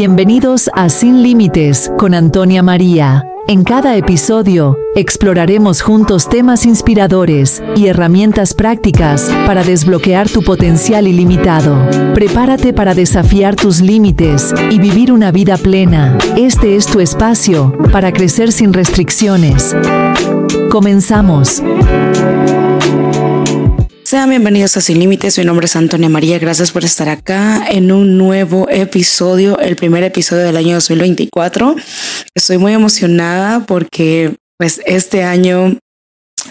Bienvenidos 0.00 0.70
a 0.72 0.88
Sin 0.88 1.22
Límites 1.22 1.92
con 1.98 2.14
Antonia 2.14 2.62
María. 2.62 3.22
En 3.46 3.64
cada 3.64 3.98
episodio 3.98 4.78
exploraremos 4.96 5.82
juntos 5.82 6.26
temas 6.26 6.64
inspiradores 6.64 7.62
y 7.76 7.88
herramientas 7.88 8.54
prácticas 8.54 9.30
para 9.44 9.62
desbloquear 9.62 10.30
tu 10.30 10.40
potencial 10.40 11.06
ilimitado. 11.06 11.86
Prepárate 12.14 12.72
para 12.72 12.94
desafiar 12.94 13.56
tus 13.56 13.82
límites 13.82 14.54
y 14.70 14.78
vivir 14.78 15.12
una 15.12 15.32
vida 15.32 15.58
plena. 15.58 16.16
Este 16.34 16.76
es 16.76 16.86
tu 16.86 17.00
espacio 17.00 17.76
para 17.92 18.10
crecer 18.10 18.52
sin 18.52 18.72
restricciones. 18.72 19.76
Comenzamos. 20.70 21.62
Sean 24.10 24.28
bienvenidos 24.28 24.76
a 24.76 24.80
Sin 24.80 24.98
Límites, 24.98 25.38
mi 25.38 25.44
nombre 25.44 25.66
es 25.66 25.76
Antonia 25.76 26.08
María, 26.08 26.40
gracias 26.40 26.72
por 26.72 26.84
estar 26.84 27.08
acá 27.08 27.64
en 27.70 27.92
un 27.92 28.18
nuevo 28.18 28.68
episodio, 28.68 29.56
el 29.60 29.76
primer 29.76 30.02
episodio 30.02 30.42
del 30.42 30.56
año 30.56 30.74
2024. 30.74 31.76
Estoy 32.34 32.58
muy 32.58 32.72
emocionada 32.72 33.66
porque 33.66 34.34
pues 34.58 34.80
este 34.84 35.22
año 35.22 35.78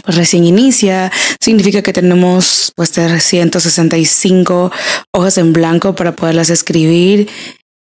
pues, 0.06 0.16
recién 0.16 0.46
inicia, 0.46 1.12
significa 1.42 1.82
que 1.82 1.92
tenemos 1.92 2.72
pues 2.78 2.92
365 2.92 4.72
hojas 5.12 5.38
en 5.38 5.52
blanco 5.52 5.96
para 5.96 6.16
poderlas 6.16 6.50
escribir 6.50 7.28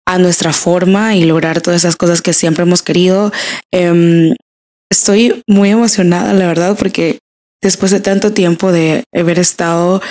a 0.07 0.17
nuestra 0.17 0.53
forma 0.53 1.15
y 1.15 1.25
lograr 1.25 1.61
todas 1.61 1.81
esas 1.81 1.95
cosas 1.95 2.23
que 2.23 2.33
siempre 2.33 2.63
hemos 2.63 2.81
querido. 2.81 3.31
Em, 3.71 4.33
estoy 4.89 5.43
muy 5.45 5.69
emocionada, 5.69 6.33
la 6.33 6.47
verdad, 6.47 6.75
porque 6.79 7.19
después 7.61 7.91
de 7.91 7.99
tanto 7.99 8.33
tiempo 8.33 8.71
de 8.71 9.03
haber 9.13 9.39
estado 9.39 10.01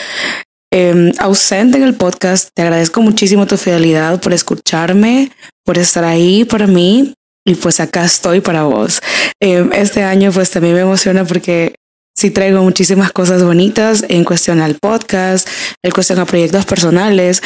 em, 0.72 1.12
ausente 1.18 1.78
en 1.78 1.84
el 1.84 1.94
podcast. 1.94 2.48
Te 2.54 2.62
agradezco 2.62 3.00
muchísimo 3.02 3.46
tu 3.46 3.56
fidelidad 3.56 4.20
por 4.20 4.32
escucharme, 4.32 5.30
por 5.64 5.78
estar 5.78 6.04
ahí 6.04 6.44
para 6.44 6.66
mí 6.66 7.14
y 7.46 7.54
pues 7.54 7.80
acá 7.80 8.04
estoy 8.04 8.40
para 8.40 8.64
vos. 8.64 9.00
Em, 9.40 9.72
este 9.72 10.02
año 10.02 10.32
pues 10.32 10.50
también 10.50 10.74
me 10.74 10.80
emociona 10.80 11.24
porque 11.24 11.74
sí 12.16 12.30
traigo 12.30 12.62
muchísimas 12.62 13.12
cosas 13.12 13.44
bonitas 13.44 14.04
en 14.08 14.24
cuestión 14.24 14.60
al 14.60 14.74
podcast, 14.74 15.48
en 15.82 15.92
cuestión 15.92 16.18
a 16.18 16.24
proyectos 16.24 16.64
personales. 16.64 17.42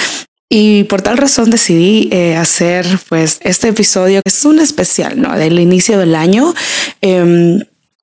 Y 0.53 0.85
por 0.85 1.01
tal 1.01 1.17
razón 1.17 1.51
decidí 1.51 2.09
eh, 2.11 2.35
hacer 2.37 2.85
pues 3.09 3.39
este 3.43 3.69
episodio 3.69 4.21
que 4.25 4.31
es 4.31 4.45
un 4.45 4.59
especial, 4.59 5.21
¿no? 5.21 5.37
Del 5.37 5.61
inicio 5.61 5.97
del 5.99 6.17
año. 6.17 6.55
Em, 7.01 7.61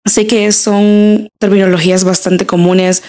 Sé 0.07 0.25
que 0.25 0.51
son 0.51 1.29
terminologías 1.39 2.03
bastante 2.03 2.45
comunes 2.45 3.03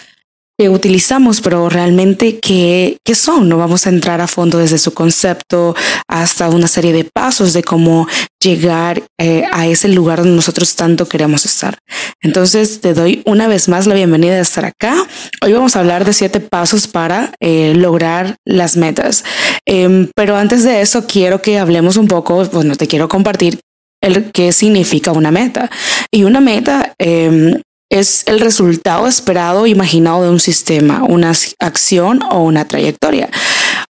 que 0.58 0.68
utilizamos, 0.68 1.40
pero 1.40 1.68
realmente 1.68 2.40
¿qué, 2.40 2.98
qué 3.04 3.14
son? 3.14 3.48
No 3.48 3.58
vamos 3.58 3.86
a 3.86 3.90
entrar 3.90 4.20
a 4.20 4.26
fondo 4.26 4.58
desde 4.58 4.78
su 4.78 4.92
concepto 4.92 5.76
hasta 6.08 6.48
una 6.48 6.66
serie 6.66 6.92
de 6.92 7.04
pasos 7.04 7.52
de 7.52 7.62
cómo 7.62 8.08
llegar 8.42 9.04
eh, 9.18 9.44
a 9.52 9.68
ese 9.68 9.88
lugar 9.88 10.18
donde 10.18 10.34
nosotros 10.34 10.74
tanto 10.74 11.08
queremos 11.08 11.44
estar. 11.44 11.78
Entonces 12.20 12.80
te 12.80 12.92
doy 12.92 13.22
una 13.24 13.46
vez 13.46 13.68
más 13.68 13.86
la 13.86 13.94
bienvenida 13.94 14.34
de 14.34 14.40
estar 14.40 14.64
acá. 14.64 14.96
Hoy 15.44 15.52
vamos 15.52 15.76
a 15.76 15.80
hablar 15.80 16.04
de 16.04 16.12
siete 16.12 16.40
pasos 16.40 16.88
para 16.88 17.32
eh, 17.38 17.74
lograr 17.76 18.34
las 18.44 18.76
metas. 18.76 19.22
Em, 19.64 20.08
pero 20.16 20.36
antes 20.36 20.64
de 20.64 20.80
eso 20.80 21.06
quiero 21.06 21.40
que 21.40 21.60
hablemos 21.60 21.96
un 21.96 22.08
poco, 22.08 22.44
bueno, 22.46 22.74
te 22.74 22.88
quiero 22.88 23.08
compartir 23.08 23.60
el 24.00 24.30
qué 24.32 24.52
significa 24.52 25.12
una 25.12 25.30
meta. 25.30 25.70
Y 26.10 26.24
una 26.24 26.40
meta 26.40 26.94
em, 26.98 27.60
es 27.90 28.24
el 28.26 28.40
resultado 28.40 29.06
esperado, 29.06 29.66
imaginado 29.66 30.22
de 30.22 30.30
un 30.30 30.40
sistema, 30.40 31.02
una 31.04 31.32
acción 31.58 32.20
o 32.30 32.42
una 32.42 32.66
trayectoria. 32.66 33.30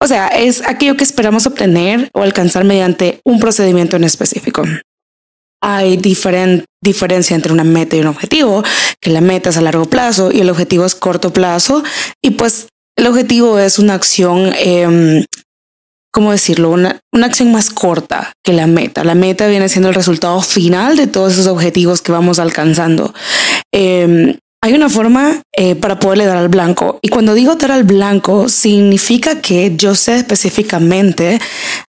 O 0.02 0.08
sea, 0.08 0.28
es 0.28 0.62
aquello 0.68 0.98
que 0.98 1.04
esperamos 1.04 1.46
obtener 1.46 2.10
o 2.14 2.22
alcanzar 2.22 2.64
mediante 2.64 3.22
un 3.24 3.40
procedimiento 3.40 3.96
en 3.96 4.04
específico. 4.04 4.64
Hay 5.62 5.96
diferencia 5.96 7.36
entre 7.36 7.54
una 7.54 7.64
meta 7.64 7.96
y 7.96 8.02
un 8.02 8.08
objetivo, 8.08 8.64
que 9.00 9.12
la 9.12 9.22
meta 9.22 9.50
es 9.50 9.58
a 9.58 9.62
largo 9.62 9.86
plazo 9.86 10.30
y 10.32 10.42
el 10.42 10.50
objetivo 10.50 10.86
es 10.86 10.96
corto 10.96 11.32
plazo. 11.32 11.84
Y 12.22 12.32
pues 12.32 12.68
el 12.98 13.08
objetivo 13.08 13.58
es 13.60 13.80
una 13.80 13.94
acción 13.94 14.52
eh, 14.58 15.26
¿cómo 16.14 16.32
decirlo? 16.32 16.70
Una, 16.70 17.02
acción 17.24 17.52
más 17.52 17.72
corta 17.72 18.34
que 18.44 18.54
la 18.54 18.68
meta. 18.68 19.04
La 19.04 19.16
meta 19.16 19.48
viene 19.48 19.68
siendo 19.68 19.90
el 19.90 19.96
resultado 19.96 20.42
final 20.42 20.96
de 20.96 21.08
todos 21.08 21.34
esos 21.34 21.48
objetivos 21.48 22.02
que 22.02 22.12
vamos 22.12 22.40
alcanzando. 22.40 23.14
Em, 23.74 24.38
hay 24.62 24.74
una 24.74 24.90
forma 24.90 25.42
eh, 25.58 25.76
para 25.76 26.00
poderle 26.00 26.26
dar 26.26 26.38
al 26.38 26.50
blanco. 26.50 27.00
Y 27.02 27.10
cuando 27.10 27.34
digo 27.34 27.56
dar 27.56 27.72
al 27.72 27.84
blanco, 27.84 28.48
significa 28.48 29.42
que 29.42 29.74
yo 29.76 29.96
sé 29.96 30.16
específicamente 30.16 31.40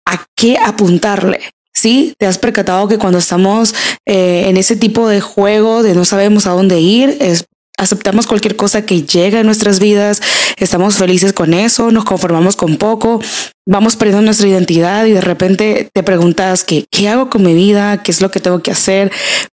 a 0.05 0.25
qué 0.37 0.59
apuntarle. 0.59 1.41
Sí, 1.73 2.13
te 2.19 2.27
has 2.27 2.39
percatado 2.39 2.89
que 2.89 2.99
cuando 2.99 3.19
estamos 3.19 3.73
eh, 4.05 4.47
en 4.49 4.57
ese 4.57 4.75
tipo 4.75 5.09
de 5.09 5.21
juego 5.21 5.85
de 5.85 5.95
no 5.95 6.05
sabemos 6.05 6.47
a 6.47 6.51
dónde 6.51 6.81
ir, 6.81 7.17
es 7.21 7.45
aceptamos 7.79 8.27
cualquier 8.27 8.57
cosa 8.57 8.85
que 8.85 9.03
llega 9.03 9.41
a 9.41 9.45
nuestras 9.45 9.79
vidas, 9.79 10.21
estamos 10.57 10.97
felices 10.97 11.33
con 11.33 11.55
eso, 11.55 11.91
nos 11.91 12.05
conformamos 12.05 12.57
con 12.57 12.77
poco, 12.77 13.23
vamos 13.67 13.97
perdiendo 13.97 14.23
nuestra 14.23 14.49
identidad 14.49 15.07
y 15.07 15.13
de 15.13 15.21
repente 15.21 15.89
te 15.93 16.03
preguntas 16.03 16.65
¿qué, 16.65 16.85
qué 16.91 17.09
hago 17.09 17.31
con 17.31 17.43
mi 17.43 17.55
vida, 17.55 18.03
qué 18.03 18.11
es 18.11 18.21
lo 18.21 18.31
que 18.31 18.41
tengo 18.41 18.63
que 18.63 18.73
hacer, 18.73 19.11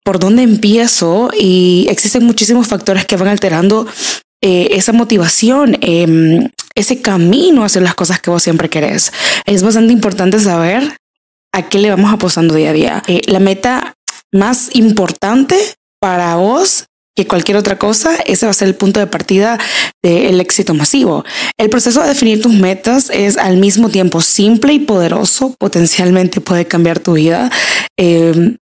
por 0.05 0.19
dónde 0.19 0.43
empiezo 0.43 1.31
y 1.39 1.87
existen 1.91 2.25
muchísimos 2.25 2.69
factores 2.69 3.05
que 3.05 3.17
van 3.17 3.29
alterando 3.29 3.87
eh, 4.41 4.77
esa 4.77 4.93
motivación, 4.93 5.77
em, 5.83 6.49
ese 6.75 7.01
camino 7.01 7.65
hacia 7.65 7.81
las 7.81 7.95
cosas 7.95 8.21
que 8.21 8.31
vos 8.31 8.43
siempre 8.43 8.69
querés. 8.69 9.13
Es 9.47 9.63
bastante 9.63 9.93
importante 9.93 10.41
saber 10.41 10.97
a 11.53 11.69
qué 11.69 11.79
le 11.79 11.91
vamos 11.91 12.13
apostando 12.13 12.55
día 12.55 12.71
a 12.71 12.73
día. 12.73 13.03
Eh, 13.07 13.21
la 13.27 13.39
meta 13.39 13.95
más 14.33 14.75
importante 14.75 15.57
para 16.01 16.35
vos 16.37 16.87
que 17.17 17.27
cualquier 17.27 17.57
otra 17.57 17.79
cosa, 17.79 18.17
ese 18.27 18.47
va 18.47 18.51
a 18.51 18.55
ser 18.55 18.69
el 18.69 18.75
punto 18.75 19.01
de 19.01 19.07
partida 19.07 19.59
del 20.03 20.41
éxito 20.41 20.75
masivo. 20.75 21.25
El 21.59 21.69
proceso 21.69 22.03
de 22.03 22.09
definir 22.09 22.41
tus 22.41 22.55
metas 22.55 23.11
es 23.11 23.37
al 23.37 23.59
mismo 23.59 23.91
tiempo 23.91 24.21
simple 24.21 24.73
y 24.73 24.79
poderoso, 24.79 25.55
potencialmente 25.59 26.41
puede 26.41 26.67
cambiar 26.67 27.01
tu 27.01 27.15
vida, 27.15 27.51
eh, 27.99 28.57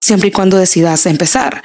siempre 0.00 0.28
y 0.28 0.32
cuando 0.32 0.58
decidas 0.58 1.06
empezar. 1.06 1.62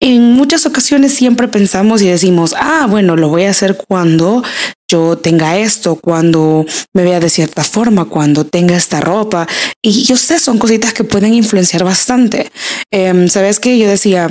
En 0.00 0.32
muchas 0.32 0.66
ocasiones 0.66 1.14
siempre 1.14 1.48
pensamos 1.48 2.02
y 2.02 2.08
decimos, 2.08 2.54
ah, 2.58 2.86
bueno, 2.90 3.16
lo 3.16 3.30
voy 3.30 3.44
a 3.44 3.50
hacer 3.50 3.78
cuando 3.88 4.42
yo 4.90 5.16
tenga 5.16 5.56
esto, 5.56 5.96
cuando 5.96 6.66
me 6.92 7.04
vea 7.04 7.20
de 7.20 7.30
cierta 7.30 7.64
forma, 7.64 8.04
cuando 8.04 8.44
tenga 8.44 8.76
esta 8.76 9.00
ropa. 9.00 9.48
Y 9.82 10.02
yo 10.04 10.18
sé, 10.18 10.38
son 10.38 10.58
cositas 10.58 10.92
que 10.92 11.04
pueden 11.04 11.32
influenciar 11.32 11.84
bastante. 11.84 12.50
Em, 12.90 13.28
Sabes 13.28 13.60
que 13.60 13.78
yo 13.78 13.88
decía, 13.88 14.28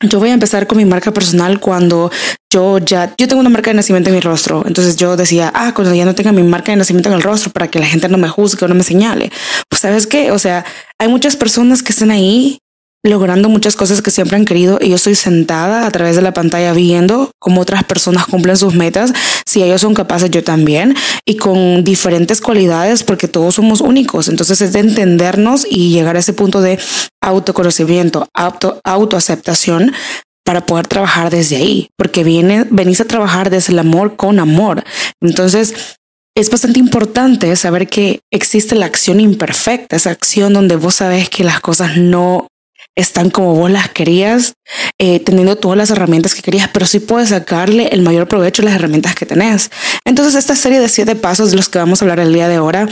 yo 0.00 0.18
voy 0.18 0.30
a 0.30 0.34
empezar 0.34 0.66
con 0.66 0.78
mi 0.78 0.84
marca 0.84 1.12
personal 1.12 1.58
cuando 1.58 2.10
yo 2.52 2.78
ya, 2.78 3.14
yo 3.18 3.28
tengo 3.28 3.40
una 3.40 3.50
marca 3.50 3.70
de 3.70 3.74
nacimiento 3.74 4.10
en 4.10 4.16
mi 4.16 4.20
rostro. 4.20 4.62
Entonces 4.66 4.96
yo 4.96 5.16
decía, 5.16 5.50
ah, 5.54 5.72
cuando 5.74 5.94
ya 5.94 6.04
no 6.04 6.14
tenga 6.14 6.32
mi 6.32 6.42
marca 6.42 6.72
de 6.72 6.76
nacimiento 6.76 7.08
en 7.08 7.16
el 7.16 7.22
rostro 7.22 7.50
para 7.50 7.68
que 7.68 7.78
la 7.78 7.86
gente 7.86 8.08
no 8.08 8.18
me 8.18 8.28
juzgue 8.28 8.64
o 8.64 8.68
no 8.68 8.74
me 8.74 8.82
señale. 8.82 9.30
Pues 9.68 9.80
sabes 9.80 10.06
qué, 10.06 10.30
o 10.30 10.38
sea, 10.38 10.64
hay 10.98 11.08
muchas 11.08 11.36
personas 11.36 11.82
que 11.82 11.92
están 11.92 12.10
ahí 12.10 12.58
logrando 13.06 13.48
muchas 13.48 13.76
cosas 13.76 14.02
que 14.02 14.10
siempre 14.10 14.36
han 14.36 14.44
querido 14.44 14.78
y 14.80 14.90
yo 14.90 14.96
estoy 14.96 15.14
sentada 15.14 15.86
a 15.86 15.90
través 15.90 16.16
de 16.16 16.22
la 16.22 16.34
pantalla 16.34 16.72
viendo 16.72 17.30
cómo 17.38 17.60
otras 17.60 17.84
personas 17.84 18.26
cumplen 18.26 18.56
sus 18.56 18.74
metas, 18.74 19.12
si 19.46 19.62
ellos 19.62 19.80
son 19.80 19.94
capaces 19.94 20.30
yo 20.30 20.44
también 20.44 20.94
y 21.24 21.36
con 21.36 21.84
diferentes 21.84 22.40
cualidades 22.40 23.02
porque 23.02 23.28
todos 23.28 23.54
somos 23.54 23.80
únicos, 23.80 24.28
entonces 24.28 24.60
es 24.60 24.72
de 24.72 24.80
entendernos 24.80 25.66
y 25.68 25.90
llegar 25.90 26.16
a 26.16 26.20
ese 26.20 26.32
punto 26.32 26.60
de 26.60 26.78
autoconocimiento, 27.22 28.28
auto, 28.34 28.80
autoaceptación 28.84 29.92
para 30.44 30.64
poder 30.64 30.86
trabajar 30.86 31.30
desde 31.30 31.56
ahí, 31.56 31.88
porque 31.96 32.22
viene, 32.22 32.66
venís 32.70 33.00
a 33.00 33.04
trabajar 33.04 33.50
desde 33.50 33.72
el 33.72 33.80
amor 33.80 34.14
con 34.14 34.38
amor. 34.38 34.84
Entonces, 35.20 35.96
es 36.36 36.50
bastante 36.50 36.78
importante 36.78 37.54
saber 37.56 37.88
que 37.88 38.20
existe 38.30 38.74
la 38.76 38.86
acción 38.86 39.20
imperfecta, 39.20 39.96
esa 39.96 40.10
acción 40.10 40.52
donde 40.52 40.76
vos 40.76 40.96
sabes 40.96 41.30
que 41.30 41.42
las 41.42 41.60
cosas 41.60 41.96
no 41.96 42.46
están 42.96 43.30
como 43.30 43.54
vos 43.54 43.70
las 43.70 43.90
querías, 43.90 44.54
eh, 44.98 45.20
teniendo 45.20 45.56
todas 45.56 45.76
las 45.76 45.90
herramientas 45.90 46.34
que 46.34 46.42
querías, 46.42 46.68
pero 46.72 46.86
sí 46.86 46.98
puedes 46.98 47.28
sacarle 47.28 47.88
el 47.88 48.02
mayor 48.02 48.26
provecho 48.26 48.62
a 48.62 48.64
las 48.64 48.74
herramientas 48.74 49.14
que 49.14 49.26
tenés. 49.26 49.70
Entonces, 50.04 50.34
esta 50.34 50.56
serie 50.56 50.80
de 50.80 50.88
siete 50.88 51.14
pasos 51.14 51.50
de 51.50 51.56
los 51.56 51.68
que 51.68 51.78
vamos 51.78 52.00
a 52.00 52.04
hablar 52.04 52.20
el 52.20 52.32
día 52.32 52.48
de 52.48 52.56
ahora 52.56 52.88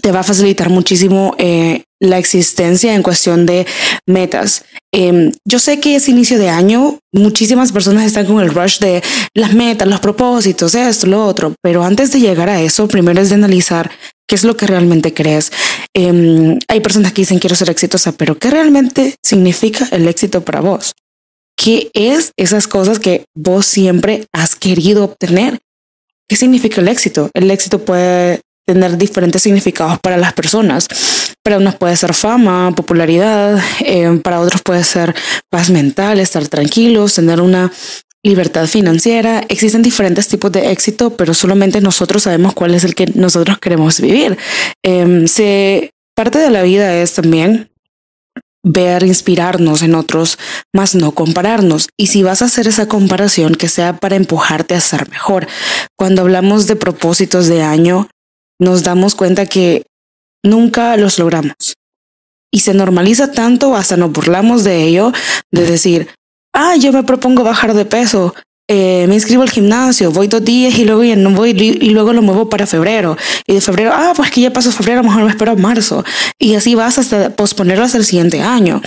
te 0.00 0.12
va 0.12 0.20
a 0.20 0.24
facilitar 0.24 0.70
muchísimo 0.70 1.34
eh, 1.38 1.82
la 2.00 2.18
existencia 2.18 2.94
en 2.94 3.02
cuestión 3.02 3.46
de 3.46 3.66
metas. 4.06 4.64
Em, 4.92 5.32
yo 5.44 5.58
sé 5.58 5.80
que 5.80 5.96
es 5.96 6.08
inicio 6.08 6.38
de 6.38 6.48
año, 6.48 6.98
muchísimas 7.12 7.72
personas 7.72 8.06
están 8.06 8.26
con 8.26 8.40
el 8.40 8.54
rush 8.54 8.78
de 8.78 9.02
las 9.34 9.52
metas, 9.54 9.88
los 9.88 10.00
propósitos, 10.00 10.74
esto, 10.74 11.08
lo 11.08 11.26
otro, 11.26 11.54
pero 11.62 11.82
antes 11.82 12.12
de 12.12 12.20
llegar 12.20 12.48
a 12.48 12.62
eso, 12.62 12.86
primero 12.86 13.20
es 13.20 13.30
de 13.30 13.34
analizar 13.34 13.90
qué 14.28 14.36
es 14.36 14.44
lo 14.44 14.56
que 14.56 14.66
realmente 14.66 15.12
crees. 15.12 15.50
Em, 16.00 16.60
hay 16.68 16.78
personas 16.78 17.12
que 17.12 17.22
dicen 17.22 17.40
quiero 17.40 17.56
ser 17.56 17.70
exitosa, 17.70 18.12
pero 18.12 18.38
¿qué 18.38 18.50
realmente 18.50 19.16
significa 19.20 19.84
el 19.90 20.06
éxito 20.06 20.44
para 20.44 20.60
vos? 20.60 20.94
¿Qué 21.56 21.90
es 21.92 22.30
esas 22.36 22.68
cosas 22.68 23.00
que 23.00 23.24
vos 23.34 23.66
siempre 23.66 24.24
has 24.32 24.54
querido 24.54 25.02
obtener? 25.02 25.58
¿Qué 26.28 26.36
significa 26.36 26.80
el 26.80 26.86
éxito? 26.86 27.30
El 27.34 27.50
éxito 27.50 27.84
puede 27.84 28.42
tener 28.64 28.96
diferentes 28.96 29.42
significados 29.42 29.98
para 29.98 30.16
las 30.16 30.34
personas. 30.34 30.86
Para 31.42 31.56
unos 31.56 31.74
puede 31.74 31.96
ser 31.96 32.14
fama, 32.14 32.72
popularidad, 32.76 33.58
eh, 33.80 34.20
para 34.22 34.40
otros 34.40 34.62
puede 34.62 34.84
ser 34.84 35.16
paz 35.50 35.68
mental, 35.68 36.20
estar 36.20 36.46
tranquilos, 36.46 37.14
tener 37.14 37.40
una 37.40 37.72
libertad 38.24 38.66
financiera. 38.66 39.44
Existen 39.48 39.82
diferentes 39.82 40.28
tipos 40.28 40.52
de 40.52 40.70
éxito, 40.70 41.16
pero 41.16 41.34
solamente 41.34 41.80
nosotros 41.80 42.24
sabemos 42.24 42.54
cuál 42.54 42.74
es 42.74 42.84
el 42.84 42.94
que 42.94 43.06
nosotros 43.14 43.58
queremos 43.58 44.00
vivir. 44.00 44.36
Em, 44.82 45.26
parte 46.14 46.38
de 46.38 46.50
la 46.50 46.62
vida 46.62 46.94
es 46.96 47.14
también 47.14 47.70
ver, 48.64 49.02
inspirarnos 49.04 49.82
en 49.82 49.94
otros, 49.94 50.38
más 50.74 50.94
no 50.94 51.12
compararnos. 51.12 51.88
Y 51.96 52.08
si 52.08 52.22
vas 52.22 52.42
a 52.42 52.46
hacer 52.46 52.66
esa 52.66 52.88
comparación, 52.88 53.54
que 53.54 53.68
sea 53.68 53.96
para 53.96 54.16
empujarte 54.16 54.74
a 54.74 54.80
ser 54.80 55.08
mejor. 55.10 55.46
Cuando 55.96 56.22
hablamos 56.22 56.66
de 56.66 56.76
propósitos 56.76 57.46
de 57.46 57.62
año, 57.62 58.08
nos 58.60 58.82
damos 58.82 59.14
cuenta 59.14 59.46
que 59.46 59.86
nunca 60.44 60.96
los 60.96 61.18
logramos. 61.18 61.76
Y 62.50 62.60
se 62.60 62.74
normaliza 62.74 63.32
tanto, 63.32 63.76
hasta 63.76 63.96
nos 63.96 64.10
burlamos 64.10 64.64
de 64.64 64.82
ello, 64.82 65.12
de 65.52 65.66
decir, 65.66 66.08
ah, 66.58 66.76
yo 66.76 66.92
me 66.92 67.04
propongo 67.04 67.44
bajar 67.44 67.72
de 67.74 67.84
peso, 67.84 68.34
eh, 68.68 69.06
me 69.08 69.14
inscribo 69.14 69.42
al 69.42 69.50
gimnasio, 69.50 70.10
voy 70.10 70.26
dos 70.26 70.44
días 70.44 70.78
y 70.78 70.84
luego 70.84 71.04
ya 71.04 71.16
no 71.16 71.30
voy 71.30 71.50
y 71.50 71.90
luego 71.90 72.12
lo 72.12 72.20
muevo 72.20 72.50
para 72.50 72.66
febrero. 72.66 73.16
Y 73.46 73.54
de 73.54 73.60
febrero, 73.60 73.92
ah, 73.94 74.12
pues 74.14 74.30
que 74.30 74.42
ya 74.42 74.52
pasó 74.52 74.72
febrero, 74.72 75.00
a 75.00 75.02
lo 75.02 75.08
mejor 75.08 75.24
me 75.24 75.30
espero 75.30 75.52
a 75.52 75.56
marzo. 75.56 76.04
Y 76.38 76.54
así 76.54 76.74
vas 76.74 76.98
hasta 76.98 77.30
posponerlo 77.30 77.84
hasta 77.84 77.98
el 77.98 78.04
siguiente 78.04 78.42
año. 78.42 78.82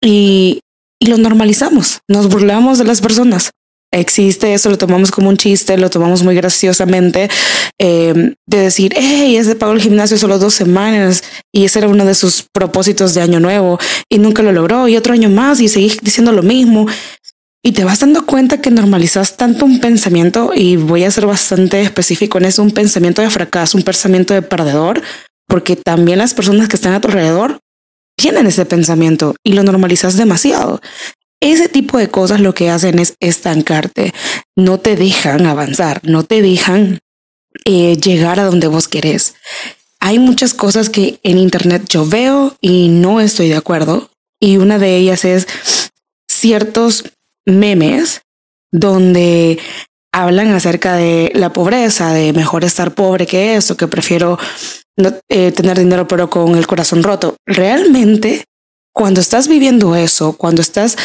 Y, 0.00 0.60
y 0.98 1.06
lo 1.06 1.16
normalizamos, 1.16 2.00
nos 2.08 2.28
burlamos 2.28 2.78
de 2.78 2.84
las 2.84 3.00
personas. 3.00 3.52
Existe 3.92 4.54
eso, 4.54 4.70
lo 4.70 4.78
tomamos 4.78 5.10
como 5.10 5.28
un 5.28 5.36
chiste, 5.36 5.76
lo 5.76 5.90
tomamos 5.90 6.22
muy 6.22 6.34
graciosamente, 6.34 7.28
eh, 7.78 8.34
de 8.46 8.58
decir, 8.58 8.94
hey, 8.96 9.36
ese 9.36 9.54
pagó 9.54 9.72
el 9.72 9.82
gimnasio 9.82 10.16
solo 10.16 10.38
dos 10.38 10.54
semanas 10.54 11.22
y 11.52 11.66
ese 11.66 11.80
era 11.80 11.88
uno 11.88 12.04
de 12.04 12.14
sus 12.14 12.46
propósitos 12.52 13.12
de 13.12 13.20
año 13.20 13.38
nuevo 13.38 13.78
y 14.08 14.18
nunca 14.18 14.42
lo 14.42 14.50
logró 14.52 14.88
y 14.88 14.96
otro 14.96 15.12
año 15.12 15.28
más 15.28 15.60
y 15.60 15.68
seguís 15.68 15.98
diciendo 16.00 16.32
lo 16.32 16.42
mismo 16.42 16.86
y 17.64 17.72
te 17.72 17.84
vas 17.84 18.00
dando 18.00 18.26
cuenta 18.26 18.60
que 18.60 18.70
normalizas 18.70 19.36
tanto 19.36 19.64
un 19.64 19.78
pensamiento, 19.78 20.52
y 20.54 20.76
voy 20.76 21.04
a 21.04 21.10
ser 21.10 21.26
bastante 21.26 21.80
específico 21.80 22.38
en 22.38 22.46
eso, 22.46 22.62
un 22.62 22.72
pensamiento 22.72 23.22
de 23.22 23.30
fracaso, 23.30 23.78
un 23.78 23.84
pensamiento 23.84 24.34
de 24.34 24.42
perdedor, 24.42 25.00
porque 25.46 25.76
también 25.76 26.18
las 26.18 26.34
personas 26.34 26.68
que 26.68 26.76
están 26.76 26.94
a 26.94 27.00
tu 27.00 27.08
alrededor 27.08 27.58
tienen 28.16 28.46
ese 28.46 28.66
pensamiento 28.66 29.36
y 29.44 29.52
lo 29.52 29.62
normalizas 29.62 30.16
demasiado. 30.16 30.80
Ese 31.42 31.68
tipo 31.68 31.98
de 31.98 32.08
cosas 32.08 32.40
lo 32.40 32.54
que 32.54 32.70
hacen 32.70 33.00
es 33.00 33.16
estancarte, 33.18 34.14
no 34.56 34.78
te 34.78 34.94
dejan 34.94 35.44
avanzar, 35.44 36.00
no 36.04 36.22
te 36.22 36.40
dejan 36.40 37.00
eh, 37.64 37.96
llegar 37.96 38.38
a 38.38 38.44
donde 38.44 38.68
vos 38.68 38.86
querés. 38.86 39.34
Hay 39.98 40.20
muchas 40.20 40.54
cosas 40.54 40.88
que 40.88 41.18
en 41.24 41.38
Internet 41.38 41.86
yo 41.88 42.06
veo 42.06 42.56
y 42.60 42.90
no 42.90 43.20
estoy 43.20 43.48
de 43.48 43.56
acuerdo. 43.56 44.08
Y 44.40 44.58
una 44.58 44.78
de 44.78 44.96
ellas 44.96 45.24
es 45.24 45.48
ciertos 46.30 47.10
memes 47.44 48.22
donde 48.70 49.58
hablan 50.12 50.52
acerca 50.52 50.94
de 50.94 51.32
la 51.34 51.52
pobreza, 51.52 52.12
de 52.12 52.32
mejor 52.32 52.62
estar 52.62 52.94
pobre 52.94 53.26
que 53.26 53.56
eso, 53.56 53.76
que 53.76 53.88
prefiero 53.88 54.38
no, 54.96 55.12
eh, 55.28 55.50
tener 55.50 55.76
dinero 55.76 56.06
pero 56.06 56.30
con 56.30 56.54
el 56.54 56.68
corazón 56.68 57.02
roto. 57.02 57.34
Realmente, 57.46 58.44
cuando 58.94 59.20
estás 59.20 59.48
viviendo 59.48 59.96
eso, 59.96 60.34
cuando 60.34 60.62
estás 60.62 60.96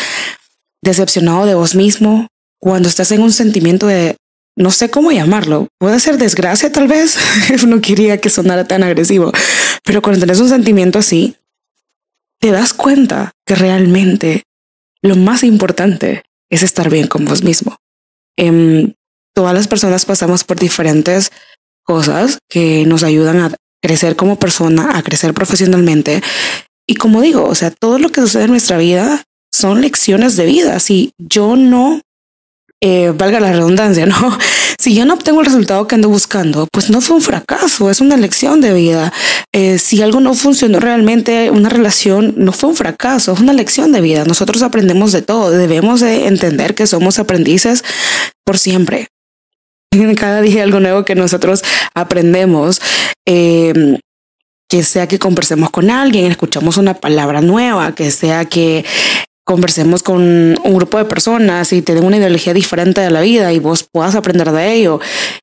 decepcionado 0.83 1.45
de 1.45 1.55
vos 1.55 1.75
mismo, 1.75 2.27
cuando 2.59 2.89
estás 2.89 3.11
en 3.11 3.21
un 3.21 3.31
sentimiento 3.31 3.87
de, 3.87 4.15
no 4.55 4.71
sé 4.71 4.89
cómo 4.89 5.11
llamarlo, 5.11 5.67
puede 5.79 5.99
ser 5.99 6.17
desgracia 6.17 6.71
tal 6.71 6.87
vez, 6.87 7.17
no 7.67 7.81
quería 7.81 8.19
que 8.19 8.29
sonara 8.29 8.67
tan 8.67 8.83
agresivo, 8.83 9.31
pero 9.83 10.01
cuando 10.01 10.19
tenés 10.19 10.39
un 10.39 10.49
sentimiento 10.49 10.99
así, 10.99 11.35
te 12.39 12.51
das 12.51 12.73
cuenta 12.73 13.31
que 13.45 13.55
realmente 13.55 14.43
lo 15.01 15.15
más 15.15 15.43
importante 15.43 16.23
es 16.49 16.63
estar 16.63 16.89
bien 16.89 17.07
con 17.07 17.25
vos 17.25 17.43
mismo. 17.43 17.77
Em, 18.37 18.93
todas 19.33 19.53
las 19.53 19.67
personas 19.67 20.05
pasamos 20.05 20.43
por 20.43 20.59
diferentes 20.59 21.31
cosas 21.83 22.39
que 22.49 22.85
nos 22.85 23.03
ayudan 23.03 23.39
a 23.39 23.55
crecer 23.81 24.15
como 24.15 24.37
persona, 24.37 24.97
a 24.97 25.03
crecer 25.03 25.33
profesionalmente. 25.33 26.21
Y 26.87 26.95
como 26.95 27.21
digo, 27.21 27.43
o 27.45 27.55
sea, 27.55 27.71
todo 27.71 27.99
lo 27.99 28.09
que 28.09 28.21
sucede 28.21 28.45
en 28.45 28.51
nuestra 28.51 28.77
vida 28.77 29.23
son 29.51 29.81
lecciones 29.81 30.35
de 30.37 30.45
vida. 30.45 30.79
Si 30.79 31.11
yo 31.17 31.55
no 31.55 32.01
eh, 32.81 33.11
valga 33.15 33.39
la 33.39 33.51
redundancia, 33.51 34.05
¿no? 34.05 34.37
Si 34.79 34.93
yo 34.93 35.05
no 35.05 35.15
obtengo 35.15 35.39
el 35.39 35.47
resultado 35.47 35.87
que 35.87 35.95
ando 35.95 36.07
buscando, 36.07 36.67
pues 36.71 36.91
no 36.91 37.01
fue 37.01 37.15
un 37.15 37.23
fracaso, 37.23 37.89
es 37.89 37.99
una 37.99 38.15
lección 38.15 38.61
de 38.61 38.73
vida. 38.73 39.11
Eh, 39.51 39.79
si 39.79 40.03
algo 40.03 40.19
no 40.19 40.35
funcionó 40.35 40.79
realmente, 40.79 41.49
una 41.49 41.67
relación 41.67 42.35
no 42.37 42.51
fue 42.51 42.69
un 42.69 42.75
fracaso, 42.75 43.33
es 43.33 43.39
una 43.39 43.53
lección 43.53 43.91
de 43.91 44.01
vida. 44.01 44.23
Nosotros 44.25 44.61
aprendemos 44.61 45.11
de 45.11 45.23
todo, 45.23 45.49
debemos 45.49 46.01
de 46.01 46.27
entender 46.27 46.75
que 46.75 46.85
somos 46.85 47.17
aprendices 47.17 47.83
por 48.45 48.59
siempre. 48.59 49.07
Cada 50.15 50.41
día 50.41 50.61
algo 50.61 50.79
nuevo 50.79 51.05
que 51.05 51.15
nosotros 51.15 51.63
aprendemos. 51.95 52.79
Eh, 53.25 53.97
que 54.69 54.83
sea 54.83 55.07
que 55.07 55.19
conversemos 55.19 55.69
con 55.69 55.89
alguien, 55.89 56.31
escuchamos 56.31 56.77
una 56.77 56.93
palabra 56.93 57.41
nueva, 57.41 57.95
que 57.95 58.11
sea 58.11 58.45
que 58.45 58.85
conversemos 59.45 60.03
con 60.03 60.21
un 60.21 60.75
grupo 60.75 60.97
de 60.97 61.05
personas 61.05 61.71
y 61.71 61.81
te 61.81 61.95
den 61.95 62.03
una 62.03 62.17
ideología 62.17 62.53
diferente 62.53 62.99
de 62.99 63.09
la 63.09 63.21
vida 63.21 63.53
y 63.53 63.59
vos 63.59 63.87
puedas 63.89 64.13
aprender 64.15 64.51
de 64.51 64.73
ello, 64.73 64.99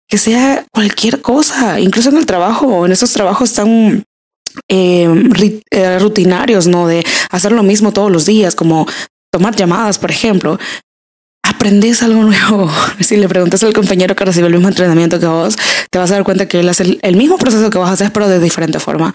que 0.07 0.19
sea 0.19 0.67
cualquier 0.73 1.23
cosa, 1.23 1.81
incluso 1.81 2.11
en 2.11 2.19
el 2.19 2.27
trabajo, 2.27 2.85
en 2.85 2.93
esos 2.93 3.13
trabajos 3.13 3.55
tan 3.55 4.05
eh, 4.69 5.09
eh, 5.71 5.99
rutinarios, 5.99 6.67
¿no? 6.67 6.87
De 6.87 7.03
hacer 7.31 7.53
lo 7.53 7.63
mismo 7.63 7.93
todos 7.93 8.11
los 8.11 8.27
días, 8.27 8.55
como 8.55 8.87
tomar 9.33 9.57
llamadas, 9.57 9.99
por 9.99 10.11
ejemplo. 10.11 10.59
Aprendes 11.45 12.03
algo 12.03 12.23
nuevo. 12.23 12.71
Si 13.01 13.17
le 13.17 13.29
preguntas 13.29 13.63
al 13.63 13.73
compañero 13.73 14.17
que 14.17 14.25
recibe 14.25 14.49
el 14.49 14.55
mismo 14.55 14.69
entrenamiento 14.69 15.21
que 15.21 15.27
vos, 15.27 15.57
te 15.91 15.99
vas 15.99 16.11
a 16.11 16.15
dar 16.15 16.25
cuenta 16.25 16.49
que 16.49 16.61
él 16.61 16.69
hace 16.69 16.99
el 17.01 17.17
mismo 17.17 17.39
proceso 17.39 17.71
que 17.71 17.79
vos 17.79 17.89
haces, 17.89 18.11
pero 18.11 18.29
de 18.29 18.41
diferente 18.41 18.81
forma 18.81 19.15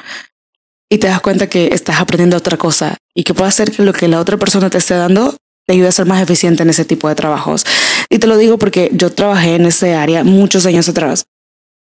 y 0.90 0.98
te 0.98 1.08
das 1.08 1.22
cuenta 1.22 1.48
que 1.48 1.68
estás 1.68 2.00
aprendiendo 2.00 2.36
otra 2.36 2.58
cosa 2.58 2.98
y 3.14 3.24
que 3.24 3.34
puede 3.34 3.50
hacer 3.50 3.72
que 3.72 3.84
lo 3.84 3.94
que 3.94 4.08
la 4.08 4.20
otra 4.20 4.38
persona 4.38 4.70
te 4.70 4.80
esté 4.80 4.96
dando 4.96 5.36
te 5.68 5.74
ayude 5.74 5.88
a 5.88 5.92
ser 5.92 6.08
más 6.08 6.22
eficiente 6.22 6.64
en 6.64 6.72
ese 6.72 6.84
tipo 6.84 7.08
de 7.08 7.14
trabajos. 7.14 7.64
Y 8.10 8.18
te 8.18 8.26
lo 8.26 8.38
digo 8.38 8.58
porque 8.58 8.90
yo 8.92 9.12
trabajé 9.12 9.56
en 9.56 9.68
ese 9.68 9.94
área 9.94 10.24
muchos 10.24 10.66
años 10.66 10.90
atrás 10.90 11.26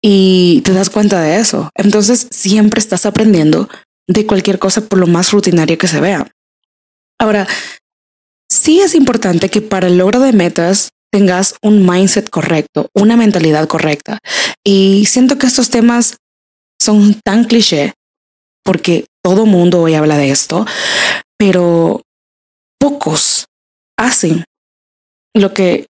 y 0.02 0.60
te 0.64 0.72
das 0.72 0.90
cuenta 0.90 1.20
de 1.20 1.38
eso. 1.38 1.70
Entonces 1.76 2.26
siempre 2.32 2.80
estás 2.80 3.06
aprendiendo 3.06 3.68
de 4.08 4.26
cualquier 4.26 4.58
cosa 4.58 4.80
por 4.80 4.98
lo 4.98 5.06
más 5.06 5.30
rutinaria 5.30 5.78
que 5.78 5.86
se 5.86 6.00
vea. 6.00 6.26
Ahora, 7.18 7.46
sí 8.56 8.80
es 8.80 8.94
importante 8.94 9.48
que 9.48 9.60
para 9.60 9.86
el 9.86 9.98
logro 9.98 10.20
de 10.20 10.32
metas 10.32 10.90
tengas 11.12 11.54
un 11.62 11.86
mindset 11.88 12.28
correcto, 12.30 12.88
una 12.94 13.16
mentalidad 13.16 13.68
correcta. 13.68 14.18
Y 14.64 15.06
siento 15.06 15.38
que 15.38 15.46
estos 15.46 15.70
temas 15.70 16.16
son 16.80 17.20
tan 17.24 17.44
cliché 17.44 17.94
porque 18.64 19.06
todo 19.22 19.46
mundo 19.46 19.82
hoy 19.82 19.94
habla 19.94 20.18
de 20.18 20.30
esto, 20.30 20.66
pero 21.38 22.02
pocos 22.78 23.46
hacen 23.96 24.44
lo 25.34 25.54
que 25.54 25.86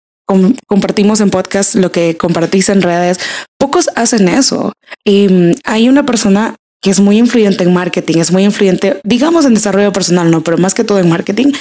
compartimos 0.68 1.20
en 1.20 1.30
podcast, 1.30 1.75
lo 1.75 1.91
que 1.91 2.15
compartís 2.15 2.70
en 2.70 2.82
redes, 2.82 3.20
pocos 3.60 3.89
hacen 3.96 4.30
eso. 4.30 4.72
Y 5.03 5.27
mm, 5.27 5.51
hay 5.65 5.89
una 5.89 6.06
persona 6.06 6.56
que 6.81 6.89
es 6.89 7.00
muy 7.00 7.17
influyente 7.17 7.63
en 7.63 7.73
marketing, 7.73 8.17
es 8.17 8.31
muy 8.31 8.43
influyente, 8.43 9.00
digamos 9.03 9.45
en 9.45 9.53
desarrollo 9.53 9.91
personal, 9.91 10.31
no, 10.31 10.43
pero 10.43 10.57
más 10.57 10.73
que 10.73 10.83
todo 10.83 11.00
en 11.00 11.09
marketing, 11.09 11.53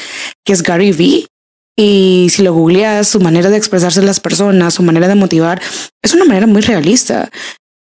que 0.44 0.52
es 0.52 0.62
Gary 0.62 0.92
Vee. 0.92 1.26
Y 1.76 2.28
si 2.30 2.42
lo 2.42 2.52
googleas, 2.52 3.08
su 3.08 3.20
manera 3.20 3.48
de 3.48 3.56
expresarse 3.56 4.00
a 4.00 4.02
las 4.02 4.20
personas, 4.20 4.74
su 4.74 4.82
manera 4.82 5.08
de 5.08 5.14
motivar, 5.14 5.62
es 6.02 6.14
una 6.14 6.24
manera 6.24 6.46
muy 6.46 6.62
realista. 6.62 7.30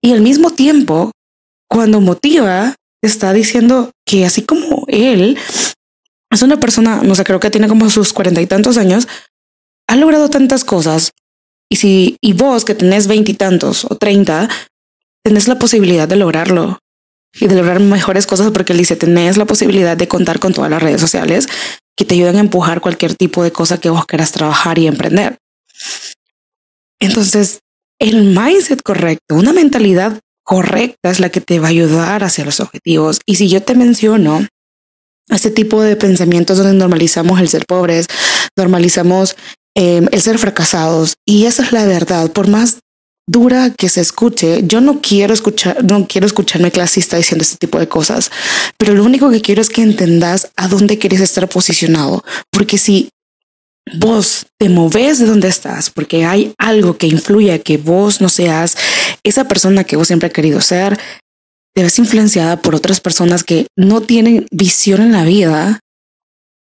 Y 0.03 0.13
al 0.13 0.21
mismo 0.21 0.51
tiempo, 0.51 1.11
cuando 1.69 2.01
motiva, 2.01 2.75
está 3.03 3.33
diciendo 3.33 3.91
que 4.05 4.25
así 4.25 4.43
como 4.43 4.85
él 4.89 5.39
es 6.31 6.43
una 6.43 6.61
persona, 6.61 7.01
no 7.03 7.15
sé, 7.15 7.25
creo 7.25 7.41
que 7.41 7.51
tiene 7.51 7.69
como 7.69 7.89
sus 7.91 8.13
cuarenta 8.13 8.41
y 8.41 8.47
tantos 8.47 8.77
años, 8.77 9.09
ha 9.89 9.97
logrado 9.97 10.29
tantas 10.29 10.65
cosas. 10.65 11.13
Y 11.71 11.77
si, 11.77 12.17
y 12.21 12.33
vos 12.33 12.65
que 12.65 12.75
tenés 12.75 13.07
veintitantos 13.07 13.85
o 13.85 13.97
treinta, 13.97 14.49
tenés 15.25 15.49
la 15.49 15.59
posibilidad 15.59 16.09
de 16.09 16.17
lograrlo 16.17 16.79
y 17.35 17.47
de 17.47 17.55
lograr 17.55 17.81
mejores 17.81 18.27
cosas 18.27 18.51
porque 18.51 18.73
él 18.73 18.79
dice, 18.79 18.97
tenés 18.97 19.37
la 19.37 19.45
posibilidad 19.45 19.97
de 19.97 20.09
contar 20.09 20.39
con 20.39 20.53
todas 20.53 20.71
las 20.71 20.83
redes 20.83 21.01
sociales 21.01 21.47
que 21.97 22.05
te 22.05 22.15
ayudan 22.15 22.37
a 22.37 22.41
empujar 22.41 22.81
cualquier 22.81 23.15
tipo 23.15 23.43
de 23.43 23.53
cosa 23.53 23.79
que 23.79 23.91
vos 23.91 24.07
quieras 24.07 24.33
trabajar 24.33 24.79
y 24.79 24.87
emprender. 24.87 25.39
Entonces, 27.01 27.61
el 28.01 28.25
mindset 28.25 28.83
correcto, 28.83 29.35
una 29.35 29.53
mentalidad 29.53 30.21
correcta 30.45 31.11
es 31.11 31.21
la 31.21 31.31
que 31.31 31.41
te 31.41 31.59
va 31.59 31.67
a 31.67 31.71
ayudar 31.71 32.25
hacia 32.25 32.45
los 32.45 32.61
objetivos. 32.61 33.21
Y 33.27 33.35
si 33.35 33.49
yo 33.49 33.63
te 33.63 33.75
menciono 33.75 34.47
este 35.29 35.51
tipo 35.51 35.83
de 35.83 35.97
pensamientos 35.97 36.57
donde 36.57 36.75
normalizamos 36.75 37.41
el 37.41 37.49
ser 37.49 37.67
pobres, 37.67 38.07
normalizamos 38.57 39.37
em, 39.75 40.07
el 40.11 40.23
ser 40.23 40.39
fracasados, 40.39 41.17
y 41.27 41.47
esa 41.47 41.63
es 41.63 41.73
la 41.73 41.85
verdad, 41.85 42.33
por 42.33 42.49
más 42.49 42.79
dura 43.29 43.71
que 43.71 43.91
se 43.91 44.01
escuche, 44.01 44.63
yo 44.65 44.81
no 44.81 45.01
quiero 45.01 45.35
escuchar, 45.35 45.85
no 45.85 46.07
quiero 46.09 46.27
escucharme 46.27 46.73
clasista 46.73 47.19
diciendo 47.19 47.43
este 47.43 47.59
tipo 47.59 47.79
de 47.79 47.87
cosas, 47.87 48.31
pero 48.79 48.95
lo 48.95 49.05
único 49.05 49.31
que 49.31 49.43
quiero 49.43 49.61
es 49.61 49.69
que 49.69 49.83
entendas 49.83 50.51
a 50.57 50.67
dónde 50.67 50.99
quieres 50.99 51.21
estar 51.21 51.47
posicionado, 51.49 52.25
porque 52.51 52.79
si 52.79 53.11
vos 53.99 54.47
te 54.59 54.71
moves 54.71 55.19
de 55.19 55.27
donde 55.27 55.49
estás, 55.49 55.91
porque 55.91 56.25
hay 56.25 56.55
algo 56.59 56.97
que 56.97 57.07
influye 57.07 57.53
a 57.53 57.59
que 57.59 57.77
vos 57.77 58.21
no 58.23 58.31
seas 58.31 58.77
esa 59.23 59.47
persona 59.47 59.85
que 59.85 59.97
vos 59.97 60.09
siempre 60.09 60.29
has 60.29 60.33
querido 60.33 60.63
ser, 60.63 60.99
te 61.75 61.83
ves 61.83 61.99
influenciada 61.99 62.61
por 62.63 62.75
otras 62.75 63.01
personas 63.01 63.45
que 63.45 63.67
no 63.77 64.01
tienen 64.01 64.47
visión 64.51 65.03
en 65.03 65.13
la 65.13 65.25
vida 65.25 65.81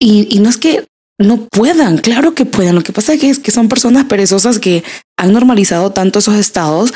y, 0.00 0.26
y 0.34 0.40
no 0.40 0.50
es 0.50 0.56
que 0.56 0.84
no 1.20 1.46
puedan, 1.48 1.98
claro 1.98 2.34
que 2.34 2.46
puedan. 2.46 2.74
Lo 2.74 2.82
que 2.82 2.92
pasa 2.94 3.12
es 3.12 3.38
que 3.38 3.50
son 3.50 3.68
personas 3.68 4.06
perezosas 4.06 4.58
que 4.58 4.82
han 5.20 5.32
normalizado 5.32 5.92
tanto 5.92 6.18
esos 6.18 6.36
estados 6.36 6.94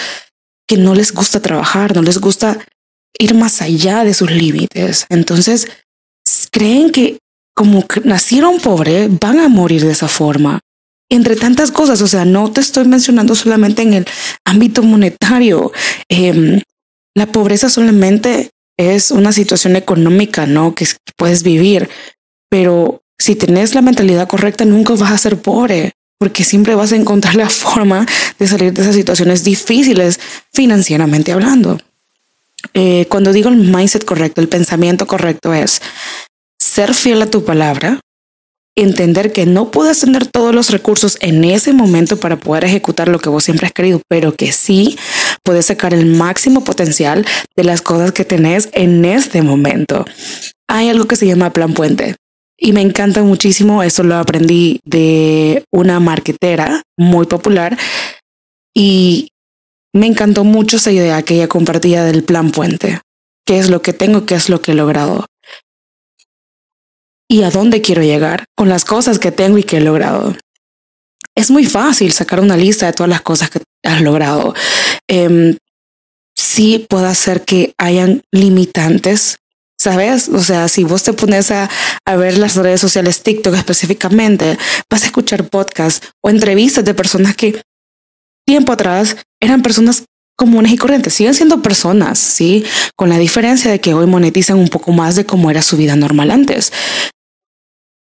que 0.67 0.79
no 0.79 0.95
les 0.95 1.13
gusta 1.13 1.41
trabajar, 1.41 1.95
no 1.95 2.03
les 2.03 2.19
gusta 2.19 2.59
ir 3.19 3.35
más 3.35 3.61
allá 3.61 4.03
de 4.03 4.15
sus 4.15 4.31
límites. 4.31 5.07
Entonces, 5.11 5.69
creen 6.51 6.91
que 6.91 7.19
como 7.55 7.85
nacieron 8.03 8.59
pobres, 8.59 9.09
van 9.21 9.39
a 9.39 9.49
morir 9.49 9.85
de 9.85 9.93
esa 9.93 10.09
forma. 10.09 10.61
Entre 11.11 11.37
tantas 11.37 11.71
cosas, 11.71 12.01
o 12.01 12.09
sea, 12.09 12.25
no 12.25 12.51
te 12.51 12.61
estoy 12.61 12.87
mencionando 12.87 13.35
solamente 13.35 13.83
en 13.83 13.95
el 13.95 14.07
ámbito 14.45 14.83
monetario. 14.83 15.71
Em, 16.09 16.61
la 17.15 17.27
pobreza 17.27 17.69
solamente 17.69 18.51
es 18.77 19.11
una 19.11 19.33
situación 19.33 19.77
económica, 19.77 20.47
¿no? 20.47 20.75
Que 20.75 20.87
puedes 21.17 21.45
vivir, 21.45 21.89
pero 22.51 23.03
si 23.21 23.37
tenés 23.37 23.75
la 23.75 23.83
mentalidad 23.83 24.27
correcta, 24.27 24.65
nunca 24.65 24.95
vas 24.95 25.13
a 25.13 25.19
ser 25.19 25.41
pobre, 25.41 25.93
porque 26.19 26.45
siempre 26.45 26.75
vas 26.75 26.93
a 26.93 26.97
encontrar 26.97 27.35
la 27.35 27.49
forma 27.51 28.07
de 28.39 28.47
salir 28.47 28.73
de 28.73 28.83
esas 28.83 28.95
situaciones 28.95 29.45
difíciles 29.45 30.21
financieramente 30.53 31.33
hablando. 31.33 31.79
Eh, 32.73 33.07
cuando 33.09 33.33
digo 33.33 33.51
el 33.51 33.57
mindset 33.57 34.05
correcto, 34.05 34.41
el 34.41 34.49
pensamiento 34.49 35.07
correcto 35.07 35.53
es 35.53 35.83
ser 36.59 36.95
fiel 36.95 37.21
a 37.23 37.31
tu 37.31 37.45
palabra, 37.45 38.01
entender 38.77 39.33
que 39.33 39.47
no 39.47 39.71
puedes 39.71 40.01
tener 40.01 40.27
todos 40.27 40.55
los 40.55 40.71
recursos 40.71 41.17
en 41.21 41.45
ese 41.45 41.73
momento 41.73 42.19
para 42.19 42.37
poder 42.37 42.65
ejecutar 42.65 43.09
lo 43.09 43.21
que 43.21 43.29
vos 43.29 43.45
siempre 43.45 43.67
has 43.67 43.73
querido, 43.73 44.01
pero 44.09 44.35
que 44.35 44.51
sí 44.51 44.99
puedes 45.45 45.67
sacar 45.67 45.95
el 45.95 46.07
máximo 46.07 46.65
potencial 46.65 47.25
de 47.57 47.65
las 47.65 47.83
cosas 47.83 48.13
que 48.13 48.25
tenés 48.25 48.71
en 48.73 49.05
este 49.05 49.43
momento. 49.43 50.05
Hay 50.67 50.89
algo 50.89 51.07
que 51.07 51.17
se 51.17 51.27
llama 51.27 51.53
plan 51.53 51.75
puente. 51.75 52.17
Y 52.57 52.73
me 52.73 52.83
encanta 52.83 53.23
muchísimo, 53.23 53.83
eso 53.83 54.03
lo 54.05 54.17
aprendí 54.17 54.81
de 54.85 55.65
una 55.73 55.99
marquetera 56.01 56.83
muy 56.97 57.27
popular 57.27 57.77
y 58.75 59.29
me 59.93 60.07
encantó 60.07 60.45
mucho 60.45 60.77
esa 60.77 60.93
idea 60.93 61.23
que 61.23 61.35
ella 61.35 61.49
compartía 61.49 62.05
del 62.05 62.25
plan 62.25 62.51
puente. 62.51 63.01
¿Qué 63.47 63.59
es 63.59 63.71
lo 63.71 63.83
que 63.83 63.93
tengo? 63.93 64.27
¿Qué 64.27 64.35
es 64.35 64.49
lo 64.49 64.61
que 64.61 64.73
he 64.73 64.75
logrado? 64.75 65.27
¿Y 67.29 67.43
a 67.43 67.51
dónde 67.51 67.81
quiero 67.81 68.03
llegar 68.03 68.45
con 68.57 68.69
las 68.69 68.85
cosas 68.85 69.19
que 69.19 69.33
tengo 69.33 69.59
y 69.59 69.63
que 69.63 69.79
he 69.79 69.81
logrado? 69.81 70.37
Es 71.37 71.51
muy 71.51 71.67
fácil 71.67 72.13
sacar 72.13 72.41
una 72.41 72.57
lista 72.57 72.87
de 72.87 72.93
todas 72.93 73.11
las 73.11 73.23
cosas 73.23 73.51
que 73.51 73.61
has 73.83 74.01
logrado. 74.01 74.55
Eh, 75.09 75.57
sí 76.37 76.87
puede 76.89 77.07
hacer 77.07 77.45
que 77.45 77.75
hayan 77.79 78.23
limitantes 78.33 79.39
¿Sabes? 79.85 80.31
O 80.31 80.43
sea, 80.43 80.67
si 80.69 80.83
vos 80.83 81.03
te 81.03 81.13
pones 81.13 81.51
a, 81.51 81.69
a, 82.07 82.17
ver 82.17 82.39
las 82.39 82.57
redes 82.57 82.81
sociales, 82.81 83.23
TikTok 83.23 83.55
específicamente, 83.55 84.57
vas 84.89 85.03
a 85.03 85.07
escuchar 85.09 85.47
podcasts 85.51 86.09
o 86.23 86.31
entrevistas 86.31 86.87
de 86.87 86.95
personas 86.95 87.37
que 87.37 87.61
tiempo 88.47 88.73
atrás 88.73 89.19
eran 89.43 89.61
personas 89.61 90.05
comunes 90.39 90.73
y 90.73 90.79
corrientes. 90.79 91.13
Siguen 91.13 91.35
siendo 91.35 91.61
personas, 91.61 92.19
sí, 92.19 92.65
con 92.97 93.11
la 93.11 93.19
diferencia 93.19 93.71
de 93.71 93.83
que 93.83 93.93
hoy 93.93 94.07
monetizan 94.07 94.57
un 94.57 94.69
poco 94.69 94.91
más 94.93 95.17
de 95.17 95.27
cómo 95.27 95.51
era 95.51 95.61
su 95.61 95.77
vida 95.77 95.97
normal 95.97 96.31
antes. 96.31 96.73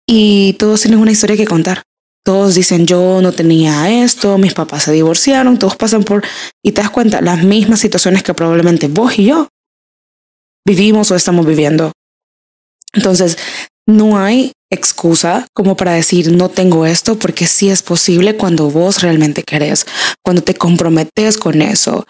Y 0.07 0.53
todos 0.61 0.83
tienen 0.83 1.01
una 1.01 1.11
historia 1.11 1.37
que 1.37 1.47
contar. 1.47 1.83
Todos 2.25 2.55
dicen 2.55 2.87
yo 2.87 3.21
no 3.21 3.33
tenía 3.33 3.91
esto, 4.05 4.39
mis 4.39 4.55
papás 4.55 4.85
se 4.85 4.93
divorciaron, 4.93 5.59
todos 5.59 5.75
pasan 5.75 6.05
por 6.05 6.23
y 6.63 6.71
te 6.71 6.81
das 6.81 6.91
cuenta 6.91 7.21
las 7.21 7.43
mismas 7.43 7.81
situaciones 7.81 8.23
que 8.23 8.35
probablemente 8.35 8.87
vos 8.87 9.19
y 9.19 9.25
yo 9.25 9.49
vivimos 10.67 11.11
o 11.11 11.17
estamos 11.17 11.47
viviendo. 11.47 11.93
Entonces, 12.93 13.39
no 13.87 14.19
hay 14.19 14.53
excusa 14.71 15.47
como 15.55 15.77
para 15.77 15.93
decir 15.93 16.33
no 16.33 16.49
tengo 16.49 16.87
esto 16.87 17.19
porque 17.19 17.47
sí 17.47 17.69
es 17.69 17.83
posible 17.83 18.37
cuando 18.37 18.71
vos 18.71 19.03
realmente 19.03 19.43
querés, 19.43 19.87
cuando 20.25 20.43
te 20.43 20.55
comprometes 20.55 21.37
con 21.37 21.63
eso. 21.63 22.07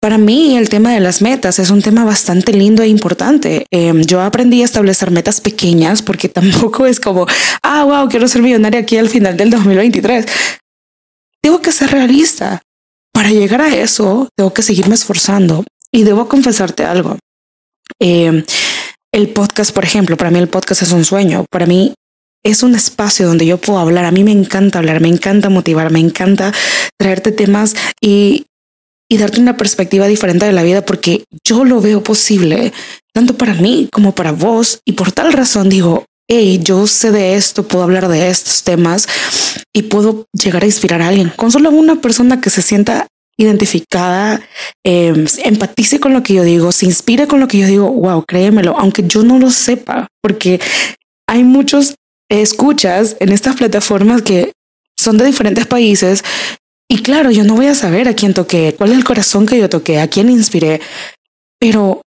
Para 0.00 0.16
mí 0.16 0.56
el 0.56 0.68
tema 0.68 0.92
de 0.92 1.00
las 1.00 1.22
metas 1.22 1.58
es 1.58 1.70
un 1.70 1.82
tema 1.82 2.04
bastante 2.04 2.52
lindo 2.52 2.84
e 2.84 2.88
importante. 2.88 3.66
Em, 3.72 4.02
yo 4.02 4.20
aprendí 4.20 4.62
a 4.62 4.64
establecer 4.64 5.10
metas 5.10 5.40
pequeñas 5.40 6.02
porque 6.02 6.28
tampoco 6.40 6.86
es 6.86 7.00
como, 7.00 7.26
ah, 7.62 7.84
wow, 7.84 8.08
quiero 8.08 8.28
ser 8.28 8.42
millonaria 8.42 8.80
aquí 8.80 8.96
al 8.96 9.08
final 9.08 9.36
del 9.36 9.50
2023. 9.50 10.24
Tengo 11.42 11.60
que 11.60 11.72
ser 11.72 11.90
realista. 11.90 12.62
Para 13.12 13.30
llegar 13.30 13.60
a 13.60 13.74
eso, 13.74 14.28
tengo 14.36 14.54
que 14.54 14.62
seguirme 14.62 14.94
esforzando. 14.94 15.64
Y 15.90 16.04
debo 16.04 16.28
confesarte 16.28 16.84
algo. 16.84 17.18
Eh, 18.00 18.44
el 19.12 19.28
podcast, 19.30 19.72
por 19.72 19.84
ejemplo, 19.84 20.16
para 20.16 20.30
mí 20.30 20.38
el 20.38 20.48
podcast 20.48 20.82
es 20.82 20.92
un 20.92 21.04
sueño. 21.04 21.44
Para 21.50 21.66
mí 21.66 21.94
es 22.44 22.62
un 22.62 22.74
espacio 22.74 23.26
donde 23.26 23.46
yo 23.46 23.58
puedo 23.58 23.78
hablar. 23.78 24.04
A 24.04 24.10
mí 24.10 24.24
me 24.24 24.32
encanta 24.32 24.78
hablar, 24.78 25.00
me 25.00 25.08
encanta 25.08 25.48
motivar, 25.48 25.90
me 25.90 26.00
encanta 26.00 26.52
traerte 26.98 27.32
temas 27.32 27.74
y, 28.00 28.46
y 29.10 29.18
darte 29.18 29.40
una 29.40 29.56
perspectiva 29.56 30.06
diferente 30.06 30.46
de 30.46 30.52
la 30.52 30.62
vida 30.62 30.84
porque 30.84 31.24
yo 31.44 31.64
lo 31.64 31.80
veo 31.80 32.02
posible 32.02 32.72
tanto 33.12 33.36
para 33.36 33.54
mí 33.54 33.88
como 33.92 34.14
para 34.14 34.32
vos. 34.32 34.80
Y 34.84 34.92
por 34.92 35.12
tal 35.12 35.32
razón 35.32 35.68
digo, 35.68 36.04
hey, 36.28 36.60
yo 36.62 36.86
sé 36.86 37.10
de 37.10 37.34
esto, 37.34 37.66
puedo 37.66 37.84
hablar 37.84 38.08
de 38.08 38.28
estos 38.28 38.62
temas 38.62 39.08
y 39.72 39.82
puedo 39.82 40.26
llegar 40.32 40.62
a 40.62 40.66
inspirar 40.66 41.02
a 41.02 41.08
alguien. 41.08 41.32
Con 41.34 41.50
solo 41.50 41.70
una 41.70 42.00
persona 42.00 42.40
que 42.40 42.50
se 42.50 42.62
sienta 42.62 43.06
identificada, 43.38 44.42
eh, 44.84 45.14
empatice 45.44 46.00
con 46.00 46.12
lo 46.12 46.22
que 46.22 46.34
yo 46.34 46.42
digo, 46.42 46.72
se 46.72 46.86
inspire 46.86 47.28
con 47.28 47.40
lo 47.40 47.48
que 47.48 47.58
yo 47.58 47.66
digo, 47.66 47.90
wow, 47.90 48.24
créemelo, 48.26 48.76
aunque 48.76 49.04
yo 49.06 49.22
no 49.22 49.38
lo 49.38 49.50
sepa, 49.50 50.08
porque 50.20 50.60
hay 51.28 51.44
muchos 51.44 51.94
escuchas 52.28 53.16
en 53.20 53.32
estas 53.32 53.56
plataformas 53.56 54.22
que 54.22 54.52
son 54.98 55.16
de 55.16 55.24
diferentes 55.24 55.66
países 55.66 56.24
y 56.90 57.02
claro, 57.02 57.30
yo 57.30 57.44
no 57.44 57.54
voy 57.54 57.66
a 57.66 57.74
saber 57.74 58.08
a 58.08 58.14
quién 58.14 58.34
toqué, 58.34 58.74
cuál 58.76 58.90
es 58.90 58.96
el 58.96 59.04
corazón 59.04 59.46
que 59.46 59.58
yo 59.58 59.68
toqué, 59.68 60.00
a 60.00 60.08
quién 60.08 60.28
inspiré, 60.30 60.80
pero 61.60 62.02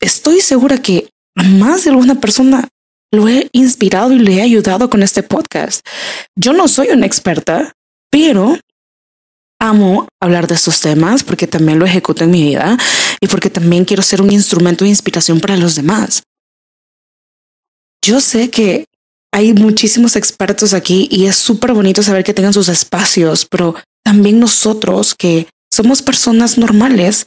estoy 0.00 0.40
segura 0.40 0.78
que 0.78 1.08
a 1.36 1.44
más 1.44 1.84
de 1.84 1.90
alguna 1.90 2.16
persona 2.16 2.68
lo 3.12 3.28
he 3.28 3.48
inspirado 3.52 4.12
y 4.12 4.18
le 4.18 4.34
he 4.34 4.42
ayudado 4.42 4.90
con 4.90 5.02
este 5.02 5.22
podcast. 5.22 5.86
Yo 6.36 6.52
no 6.52 6.68
soy 6.68 6.88
una 6.88 7.06
experta, 7.06 7.72
pero 8.10 8.58
amo 9.60 10.08
hablar 10.20 10.46
de 10.46 10.54
estos 10.54 10.80
temas 10.80 11.24
porque 11.24 11.46
también 11.46 11.78
lo 11.78 11.86
ejecuto 11.86 12.24
en 12.24 12.30
mi 12.30 12.42
vida 12.42 12.76
y 13.20 13.26
porque 13.26 13.50
también 13.50 13.84
quiero 13.84 14.02
ser 14.02 14.22
un 14.22 14.32
instrumento 14.32 14.84
de 14.84 14.90
inspiración 14.90 15.40
para 15.40 15.56
los 15.56 15.74
demás. 15.74 16.22
Yo 18.02 18.20
sé 18.20 18.50
que 18.50 18.84
hay 19.32 19.52
muchísimos 19.52 20.16
expertos 20.16 20.72
aquí 20.72 21.08
y 21.10 21.26
es 21.26 21.36
súper 21.36 21.72
bonito 21.72 22.02
saber 22.02 22.24
que 22.24 22.34
tengan 22.34 22.54
sus 22.54 22.68
espacios, 22.68 23.44
pero 23.44 23.74
también 24.02 24.40
nosotros 24.40 25.14
que 25.14 25.48
somos 25.70 26.00
personas 26.00 26.56
normales, 26.56 27.26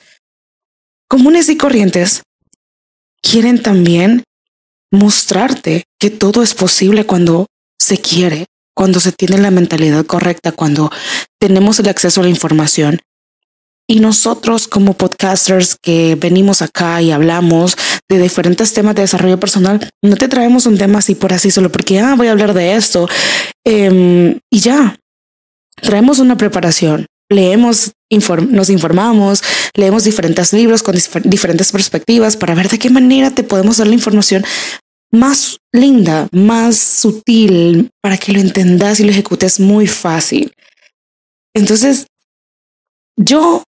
comunes 1.08 1.50
y 1.50 1.58
corrientes, 1.58 2.24
quieren 3.22 3.62
también 3.62 4.24
mostrarte 4.92 5.84
que 6.00 6.10
todo 6.10 6.42
es 6.42 6.54
posible 6.54 7.06
cuando 7.06 7.46
se 7.80 8.00
quiere, 8.00 8.48
cuando 8.75 9.00
se 9.00 9.12
tiene 9.12 9.38
la 9.38 9.51
mentalidad 9.51 10.06
correcta, 10.06 10.51
cuando 10.51 10.92
tenemos 11.40 11.80
el 11.80 11.90
acceso 11.90 12.22
a 12.22 12.24
la 12.24 12.30
información. 12.30 13.00
Y 13.88 14.00
nosotros 14.00 14.68
como 14.68 14.94
podcasters 14.94 15.75
que 15.82 16.16
venimos 16.16 16.62
acá 16.62 17.01
y 17.01 17.12
hablamos 17.12 17.75
de 18.10 18.20
diferentes 18.20 18.74
temas 18.74 18.96
de 18.96 19.01
desarrollo 19.01 19.40
personal, 19.40 19.90
no 20.01 20.16
te 20.16 20.30
traemos 20.30 20.66
un 20.66 20.78
tema 20.78 21.00
así 21.00 21.16
por 21.16 21.34
así 21.34 21.51
solo 21.51 21.72
porque, 21.72 22.00
ah, 22.00 22.16
voy 22.16 22.28
a 22.28 22.32
hablar 22.32 22.54
de 22.54 22.75
esto. 22.75 23.10
Em, 23.66 24.40
y 24.50 24.60
ya, 24.60 24.98
traemos 25.82 26.20
una 26.20 26.38
preparación, 26.38 27.08
leemos, 27.30 27.92
nos 28.50 28.70
informamos, 28.70 29.44
leemos 29.75 30.04
diferentes 30.04 30.54
libros 30.54 30.84
con 30.84 30.96
diferentes 31.24 31.72
perspectivas 31.72 32.38
para 32.38 32.56
ver 32.56 32.70
de 32.70 32.80
qué 32.80 32.90
manera 32.90 33.32
te 33.32 33.44
podemos 33.44 33.78
dar 33.78 33.88
la 33.88 33.94
información 33.94 34.46
más 35.12 35.60
linda, 35.72 36.27
más 36.32 36.77
sutil, 36.77 37.89
para 38.01 38.18
que 38.18 38.32
lo 38.32 38.39
entendas 38.39 39.00
y 39.00 39.03
lo 39.03 39.12
ejecutes 39.12 39.60
muy 39.60 39.88
fácil. 39.88 40.53
Entonces, 41.53 42.08
yo 43.18 43.63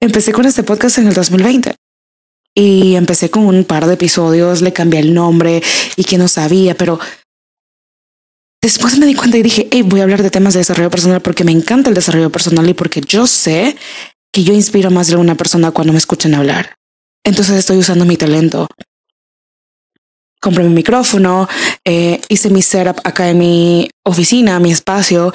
empecé 0.00 0.32
con 0.32 0.46
este 0.46 0.62
podcast 0.62 0.98
en 0.98 1.08
el 1.08 1.14
2020 1.14 1.74
y 2.54 2.94
empecé 2.94 3.30
con 3.30 3.44
un 3.44 3.64
par 3.64 3.86
de 3.86 3.94
episodios, 3.94 4.62
le 4.62 4.72
cambié 4.72 5.00
el 5.00 5.12
nombre 5.12 5.62
y 5.96 6.04
que 6.04 6.18
no 6.18 6.28
sabía, 6.28 6.74
pero 6.74 6.98
después 8.62 8.98
me 8.98 9.06
di 9.06 9.14
cuenta 9.14 9.36
y 9.36 9.42
dije, 9.42 9.68
hey, 9.70 9.82
voy 9.82 10.00
a 10.00 10.04
hablar 10.04 10.22
de 10.22 10.30
temas 10.30 10.54
de 10.54 10.60
desarrollo 10.60 10.90
personal 10.90 11.20
porque 11.20 11.44
me 11.44 11.52
encanta 11.52 11.88
el 11.88 11.94
desarrollo 11.94 12.30
personal 12.30 12.68
y 12.68 12.74
porque 12.74 13.00
yo 13.00 13.26
sé 13.26 13.76
que 14.32 14.44
yo 14.44 14.54
inspiro 14.54 14.90
más 14.90 15.08
de 15.08 15.16
una 15.16 15.34
persona 15.34 15.70
cuando 15.70 15.92
me 15.92 15.98
escuchan 15.98 16.34
hablar. 16.34 16.74
Entonces 17.24 17.56
estoy 17.56 17.78
usando 17.78 18.04
mi 18.04 18.16
talento. 18.16 18.68
Compré 20.40 20.64
mi 20.64 20.74
micrófono, 20.74 21.48
eh, 21.84 22.20
hice 22.28 22.50
mi 22.50 22.62
setup 22.62 23.00
acá 23.04 23.30
en 23.30 23.38
mi 23.38 23.90
oficina, 24.04 24.60
mi 24.60 24.70
espacio, 24.70 25.32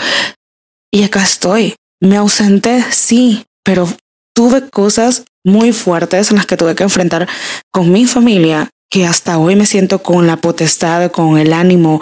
y 0.92 1.04
acá 1.04 1.24
estoy. 1.24 1.76
Me 2.00 2.18
ausenté, 2.18 2.84
sí, 2.92 3.46
pero 3.64 3.88
tuve 4.34 4.70
cosas 4.70 5.24
muy 5.44 5.72
fuertes 5.74 6.32
en 6.32 6.38
las 6.38 6.46
que 6.46 6.58
tuve 6.58 6.76
que 6.76 6.84
enfrentar 6.84 7.28
con 7.72 7.92
mi 7.92 8.06
familia, 8.06 8.70
que 8.90 9.06
hasta 9.06 9.38
hoy 9.38 9.56
me 9.56 9.66
siento 9.66 10.04
con 10.04 10.28
la 10.28 10.38
potestad, 10.38 11.12
con 11.12 11.38
el 11.38 11.54
ánimo, 11.54 12.02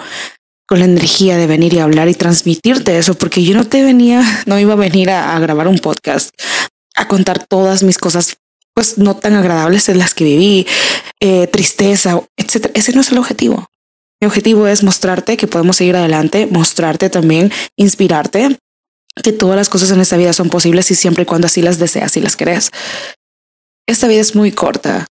con 0.70 0.78
la 0.78 0.84
energía 0.84 1.36
de 1.36 1.46
venir 1.46 1.74
y 1.74 1.78
hablar 1.78 2.08
y 2.08 2.14
transmitirte 2.14 2.98
eso, 2.98 3.14
porque 3.14 3.42
yo 3.42 3.54
no 3.54 3.66
te 3.66 3.82
venía, 3.82 4.22
no 4.46 4.58
iba 4.58 4.74
a 4.74 4.76
venir 4.76 5.10
a, 5.10 5.38
grabar 5.38 5.68
un 5.68 5.78
podcast, 5.78 6.30
a 6.94 7.08
contar 7.08 7.44
todas 7.46 7.82
mis 7.82 7.98
cosas, 7.98 8.36
pues 8.74 8.98
no 8.98 9.16
tan 9.16 9.34
agradables 9.34 9.88
en 9.88 9.98
las 9.98 10.14
que 10.14 10.24
viví, 10.24 10.66
eh, 11.20 11.46
tristeza, 11.46 12.20
etcétera. 12.36 12.72
Ese 12.74 12.92
no 12.92 13.00
es 13.00 13.10
el 13.10 13.18
objetivo. 13.18 13.66
Mi 14.20 14.26
objetivo 14.26 14.66
es 14.66 14.82
mostrarte 14.82 15.36
que 15.36 15.46
podemos 15.46 15.76
seguir 15.76 15.96
adelante, 15.96 16.46
mostrarte 16.46 17.08
también, 17.08 17.52
inspirarte, 17.76 18.58
que 19.22 19.32
todas 19.32 19.56
las 19.56 19.68
cosas 19.68 19.90
en 19.90 20.00
esta 20.00 20.16
vida 20.16 20.32
son 20.32 20.50
posibles 20.50 20.90
y 20.90 20.94
siempre 20.94 21.22
y 21.22 21.26
cuando 21.26 21.46
así 21.46 21.62
las 21.62 21.78
deseas 21.78 22.16
y 22.16 22.20
las 22.20 22.36
crees. 22.36 22.70
Esta 23.86 24.08
vida 24.08 24.20
es 24.20 24.34
muy 24.34 24.52
corta 24.52 25.06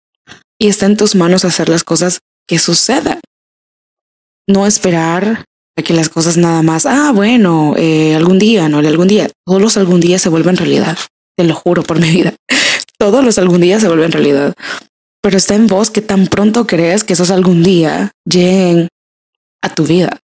y 0.59 0.67
está 0.67 0.85
en 0.85 0.97
tus 0.97 1.15
manos 1.15 1.43
hacer 1.43 1.69
las 1.69 1.83
cosas 1.83 2.19
que 2.47 2.59
sucedan. 2.59 3.19
No 4.47 4.65
esperar 4.65 5.45
a 5.77 5.81
que 5.81 5.93
las 5.93 6.09
cosas 6.09 6.37
nada 6.37 6.61
más, 6.61 6.85
ah, 6.85 7.11
bueno, 7.13 7.75
eh, 7.77 8.15
algún 8.15 8.39
día, 8.39 8.69
no, 8.69 8.79
algún 8.79 9.07
día, 9.07 9.29
todos 9.45 9.61
los 9.61 9.77
algún 9.77 9.99
día 9.99 10.19
se 10.19 10.29
vuelven 10.29 10.57
realidad. 10.57 10.97
Te 11.35 11.43
lo 11.43 11.55
juro 11.55 11.83
por 11.83 11.99
mi 11.99 12.09
vida. 12.09 12.33
Todos 12.99 13.23
los 13.23 13.37
algún 13.37 13.61
día 13.61 13.79
se 13.79 13.87
vuelven 13.87 14.11
realidad. 14.11 14.53
Pero 15.21 15.37
está 15.37 15.55
en 15.55 15.67
vos 15.67 15.89
que 15.89 16.01
tan 16.01 16.27
pronto 16.27 16.67
crees 16.67 17.03
que 17.03 17.13
esos 17.13 17.31
algún 17.31 17.63
día 17.63 18.11
lleguen 18.25 18.89
a 19.61 19.73
tu 19.73 19.85
vida. 19.85 20.19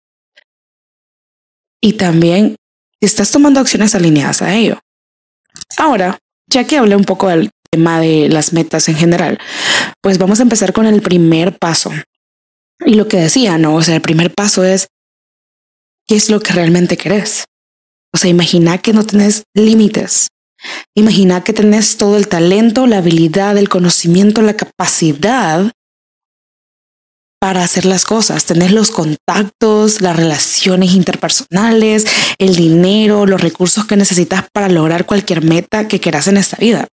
Y 1.81 1.95
también 1.95 2.57
estás 3.01 3.31
tomando 3.31 3.61
acciones 3.61 3.95
alineadas 3.95 4.43
a 4.43 4.55
ello. 4.55 4.81
Ahora, 5.77 6.19
ya 6.49 6.67
que 6.67 6.79
hablé 6.79 6.97
un 6.97 7.05
poco 7.05 7.29
del 7.29 7.51
tema 7.71 8.01
de 8.01 8.29
las 8.29 8.53
metas 8.53 8.89
en 8.89 8.97
general, 8.97 9.39
pues 10.01 10.19
vamos 10.19 10.41
a 10.41 10.45
empezar 10.45 10.73
con 10.73 10.87
el 10.87 11.03
primer 11.03 11.59
paso. 11.59 11.93
Y 12.85 12.95
lo 12.95 13.09
que 13.09 13.19
decía, 13.19 13.59
¿no? 13.59 13.75
O 13.77 13.83
sea, 13.83 13.97
el 13.97 14.03
primer 14.03 14.33
paso 14.33 14.65
es, 14.65 14.89
¿qué 16.07 16.17
es 16.17 16.31
lo 16.31 16.41
que 16.41 16.53
realmente 16.53 16.97
querés? 16.97 17.45
O 18.13 18.19
sea, 18.19 18.31
imagina 18.31 18.79
que 18.79 18.93
no 18.93 19.05
tenés 19.05 19.45
límites. 19.55 20.29
Imagina 20.95 21.43
que 21.43 21.53
tenés 21.53 21.97
todo 21.97 22.17
el 22.17 22.29
talento, 22.29 22.87
la 22.87 22.99
habilidad, 22.99 23.57
el 23.57 23.69
conocimiento, 23.69 24.43
la 24.43 24.57
capacidad 24.57 25.71
para 27.41 27.63
hacer 27.63 27.85
las 27.85 28.05
cosas. 28.05 28.47
Tenés 28.47 28.73
los 28.73 28.91
contactos, 28.91 30.01
las 30.01 30.17
relaciones 30.17 30.95
interpersonales, 30.95 32.07
el 32.39 32.57
dinero, 32.57 33.27
los 33.27 33.41
recursos 33.41 33.85
que 33.87 33.97
necesitas 33.97 34.47
para 34.53 34.69
lograr 34.69 35.05
cualquier 35.05 35.45
meta 35.45 35.87
que 35.87 36.01
quieras 36.01 36.27
en 36.29 36.39
esta 36.39 36.57
vida. 36.57 36.89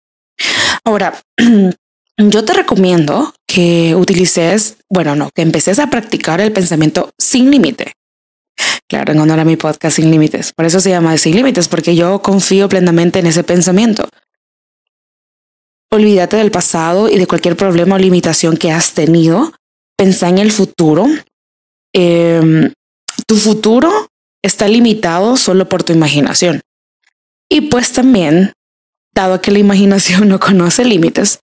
Ahora, 0.84 1.20
yo 2.16 2.44
te 2.44 2.52
recomiendo 2.54 3.34
que 3.46 3.94
utilices, 3.94 4.76
bueno, 4.88 5.14
no, 5.16 5.28
que 5.34 5.42
empeces 5.42 5.78
a 5.78 5.90
practicar 5.90 6.40
el 6.40 6.52
pensamiento 6.52 7.10
sin 7.18 7.50
límite. 7.50 7.92
Claro, 8.88 9.12
en 9.12 9.18
honor 9.18 9.40
a 9.40 9.44
mi 9.44 9.56
podcast 9.56 9.96
Sin 9.96 10.10
Límites. 10.10 10.52
Por 10.54 10.64
eso 10.64 10.80
se 10.80 10.90
llama 10.90 11.16
Sin 11.18 11.36
Límites, 11.36 11.68
porque 11.68 11.94
yo 11.94 12.22
confío 12.22 12.68
plenamente 12.68 13.18
en 13.18 13.26
ese 13.26 13.44
pensamiento. 13.44 14.08
Olvídate 15.90 16.38
del 16.38 16.50
pasado 16.50 17.08
y 17.08 17.18
de 17.18 17.26
cualquier 17.26 17.56
problema 17.56 17.96
o 17.96 17.98
limitación 17.98 18.56
que 18.56 18.72
has 18.72 18.92
tenido 18.92 19.52
pensá 19.96 20.28
en 20.28 20.38
el 20.38 20.52
futuro. 20.52 21.06
Em, 21.92 22.72
tu 23.26 23.36
futuro 23.36 24.08
está 24.42 24.68
limitado 24.68 25.36
solo 25.36 25.68
por 25.68 25.82
tu 25.82 25.92
imaginación. 25.92 26.60
Y 27.50 27.62
pues 27.62 27.92
también, 27.92 28.52
dado 29.14 29.40
que 29.42 29.50
la 29.50 29.58
imaginación 29.58 30.28
no 30.30 30.40
conoce 30.40 30.84
límites, 30.84 31.40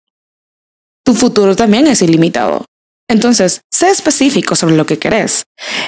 tu 1.03 1.13
futuro 1.13 1.55
también 1.55 1.85
es 1.85 2.01
ilimitado. 2.01 2.65
Entonces, 3.07 3.61
sé 3.71 3.89
específico 3.89 4.55
sobre 4.55 4.75
lo 4.75 4.85
que 4.85 4.97
querés. 4.97 5.43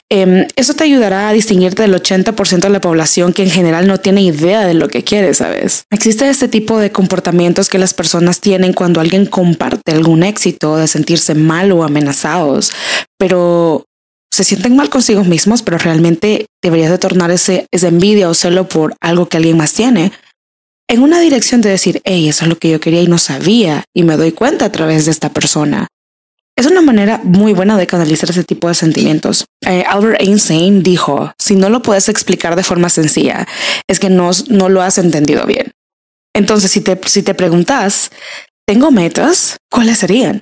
Em, 0.09 0.47
eso 0.55 0.73
te 0.73 0.83
ayudará 0.83 1.29
a 1.29 1.33
distinguirte 1.33 1.81
del 1.81 1.95
80% 1.95 2.67
de 2.67 2.73
la 2.73 2.81
población 2.81 3.33
que 3.33 3.43
en 3.43 3.49
general 3.49 3.87
no 3.87 3.99
tiene 3.99 4.21
idea 4.21 4.65
de 4.65 4.75
lo 4.75 4.87
que 4.87 5.03
quiere, 5.03 5.33
¿sabes? 5.33 5.83
Existe 5.91 6.29
este 6.29 6.47
tipo 6.47 6.77
de 6.79 6.91
comportamientos 6.91 7.69
que 7.69 7.79
las 7.79 7.93
personas 7.93 8.39
tienen 8.39 8.73
cuando 8.73 9.01
alguien 9.01 9.25
comparte 9.25 9.91
algún 9.91 10.23
éxito, 10.23 10.77
de 10.77 10.87
sentirse 10.87 11.33
mal 11.33 11.71
o 11.71 11.83
amenazados, 11.83 12.71
pero 13.17 13.85
se 14.31 14.43
sienten 14.43 14.75
mal 14.75 14.89
consigo 14.89 15.23
mismos, 15.23 15.63
pero 15.63 15.79
realmente 15.79 16.45
deberías 16.61 16.91
de 16.91 16.99
tornar 16.99 17.31
ese, 17.31 17.65
envidia 17.71 18.29
o 18.29 18.35
celo 18.35 18.69
por 18.69 18.95
algo 19.01 19.27
que 19.27 19.37
alguien 19.37 19.57
más 19.57 19.73
tiene 19.73 20.11
en 20.89 21.01
una 21.01 21.19
dirección 21.19 21.61
de 21.61 21.69
decir, 21.69 22.01
hey, 22.05 22.29
eso 22.29 22.45
es 22.45 22.49
lo 22.49 22.57
que 22.57 22.69
yo 22.69 22.79
quería 22.79 23.01
y 23.01 23.07
no 23.07 23.17
sabía 23.17 23.83
y 23.93 24.03
me 24.03 24.15
doy 24.15 24.31
cuenta 24.31 24.65
a 24.65 24.71
través 24.71 25.05
de 25.05 25.11
esta 25.11 25.29
persona. 25.29 25.87
Es 26.57 26.65
una 26.65 26.81
manera 26.81 27.21
muy 27.23 27.53
buena 27.53 27.77
de 27.77 27.85
canalizar 27.85 28.31
ese 28.31 28.43
tipo 28.43 28.67
de 28.67 28.73
sentimientos. 28.73 29.45
Eh, 29.63 29.83
Albert 29.87 30.19
Einstein 30.19 30.81
dijo, 30.81 31.31
si 31.37 31.55
no 31.55 31.69
lo 31.69 31.83
puedes 31.83 32.09
explicar 32.09 32.55
de 32.55 32.63
forma 32.63 32.89
sencilla, 32.89 33.47
es 33.87 33.99
que 33.99 34.09
no, 34.09 34.31
lo 34.49 34.81
has 34.81 34.97
entendido 34.97 35.45
bien. 35.45 35.71
Entonces, 36.35 36.71
si 36.71 36.81
te, 36.81 37.33
preguntas, 37.35 38.09
¿tengo 38.67 38.89
metas? 38.89 39.57
¿Cuáles 39.69 39.99
serían? 39.99 40.41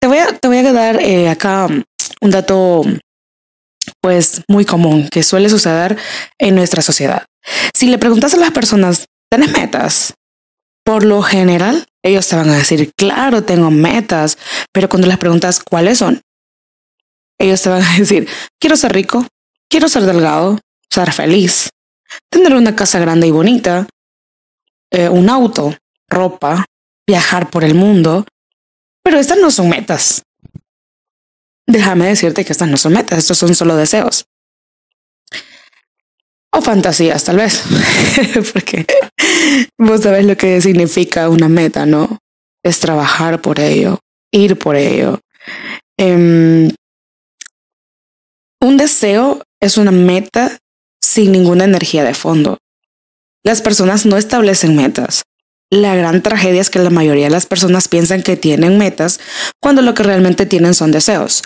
Te 0.00 0.08
voy 0.08 0.16
a, 0.16 0.28
te 0.38 0.48
voy 0.48 0.56
a 0.56 0.72
dar 0.72 0.96
eh, 1.02 1.28
acá 1.28 1.68
un 2.22 2.30
dato 2.30 2.82
pues 4.00 4.42
muy 4.48 4.64
común 4.64 5.08
que 5.10 5.22
suele 5.22 5.50
suceder 5.50 5.98
en 6.38 6.54
nuestra 6.54 6.80
sociedad. 6.80 7.26
Si 7.74 7.86
le 7.86 7.98
preguntas 7.98 8.32
a 8.32 8.38
las 8.38 8.50
personas, 8.50 9.04
¿tienes 9.30 9.52
metas? 9.52 10.14
Por 10.90 11.04
lo 11.04 11.22
general, 11.22 11.86
ellos 12.02 12.26
te 12.26 12.34
van 12.34 12.50
a 12.50 12.56
decir, 12.56 12.92
claro, 12.96 13.44
tengo 13.44 13.70
metas, 13.70 14.36
pero 14.72 14.88
cuando 14.88 15.06
les 15.06 15.18
preguntas 15.18 15.60
cuáles 15.62 15.98
son, 15.98 16.20
ellos 17.38 17.62
te 17.62 17.68
van 17.68 17.84
a 17.84 17.96
decir, 17.96 18.28
quiero 18.60 18.76
ser 18.76 18.92
rico, 18.92 19.24
quiero 19.70 19.88
ser 19.88 20.02
delgado, 20.02 20.58
ser 20.92 21.12
feliz, 21.12 21.70
tener 22.28 22.54
una 22.54 22.74
casa 22.74 22.98
grande 22.98 23.28
y 23.28 23.30
bonita, 23.30 23.86
eh, 24.90 25.08
un 25.08 25.30
auto, 25.30 25.76
ropa, 26.08 26.64
viajar 27.06 27.50
por 27.50 27.62
el 27.62 27.74
mundo, 27.74 28.26
pero 29.04 29.20
estas 29.20 29.38
no 29.38 29.52
son 29.52 29.68
metas. 29.68 30.24
Déjame 31.68 32.08
decirte 32.08 32.44
que 32.44 32.50
estas 32.50 32.68
no 32.68 32.76
son 32.76 32.94
metas, 32.94 33.20
estos 33.20 33.38
son 33.38 33.54
solo 33.54 33.76
deseos. 33.76 34.24
O 36.52 36.60
fantasías, 36.60 37.24
tal 37.24 37.36
vez. 37.36 37.62
Porque 38.52 38.86
vos 39.78 40.00
sabés 40.02 40.26
lo 40.26 40.36
que 40.36 40.60
significa 40.60 41.28
una 41.28 41.48
meta, 41.48 41.86
¿no? 41.86 42.18
Es 42.64 42.80
trabajar 42.80 43.40
por 43.40 43.60
ello, 43.60 43.98
ir 44.32 44.58
por 44.58 44.76
ello. 44.76 45.20
Um, 45.98 46.70
un 48.60 48.76
deseo 48.76 49.42
es 49.60 49.78
una 49.78 49.90
meta 49.90 50.58
sin 51.00 51.32
ninguna 51.32 51.64
energía 51.64 52.04
de 52.04 52.14
fondo. 52.14 52.58
Las 53.42 53.62
personas 53.62 54.04
no 54.04 54.16
establecen 54.16 54.76
metas. 54.76 55.22
La 55.70 55.94
gran 55.94 56.22
tragedia 56.22 56.60
es 56.60 56.68
que 56.68 56.80
la 56.80 56.90
mayoría 56.90 57.26
de 57.26 57.30
las 57.30 57.46
personas 57.46 57.88
piensan 57.88 58.22
que 58.22 58.36
tienen 58.36 58.76
metas 58.76 59.20
cuando 59.60 59.82
lo 59.82 59.94
que 59.94 60.02
realmente 60.02 60.44
tienen 60.44 60.74
son 60.74 60.90
deseos. 60.90 61.42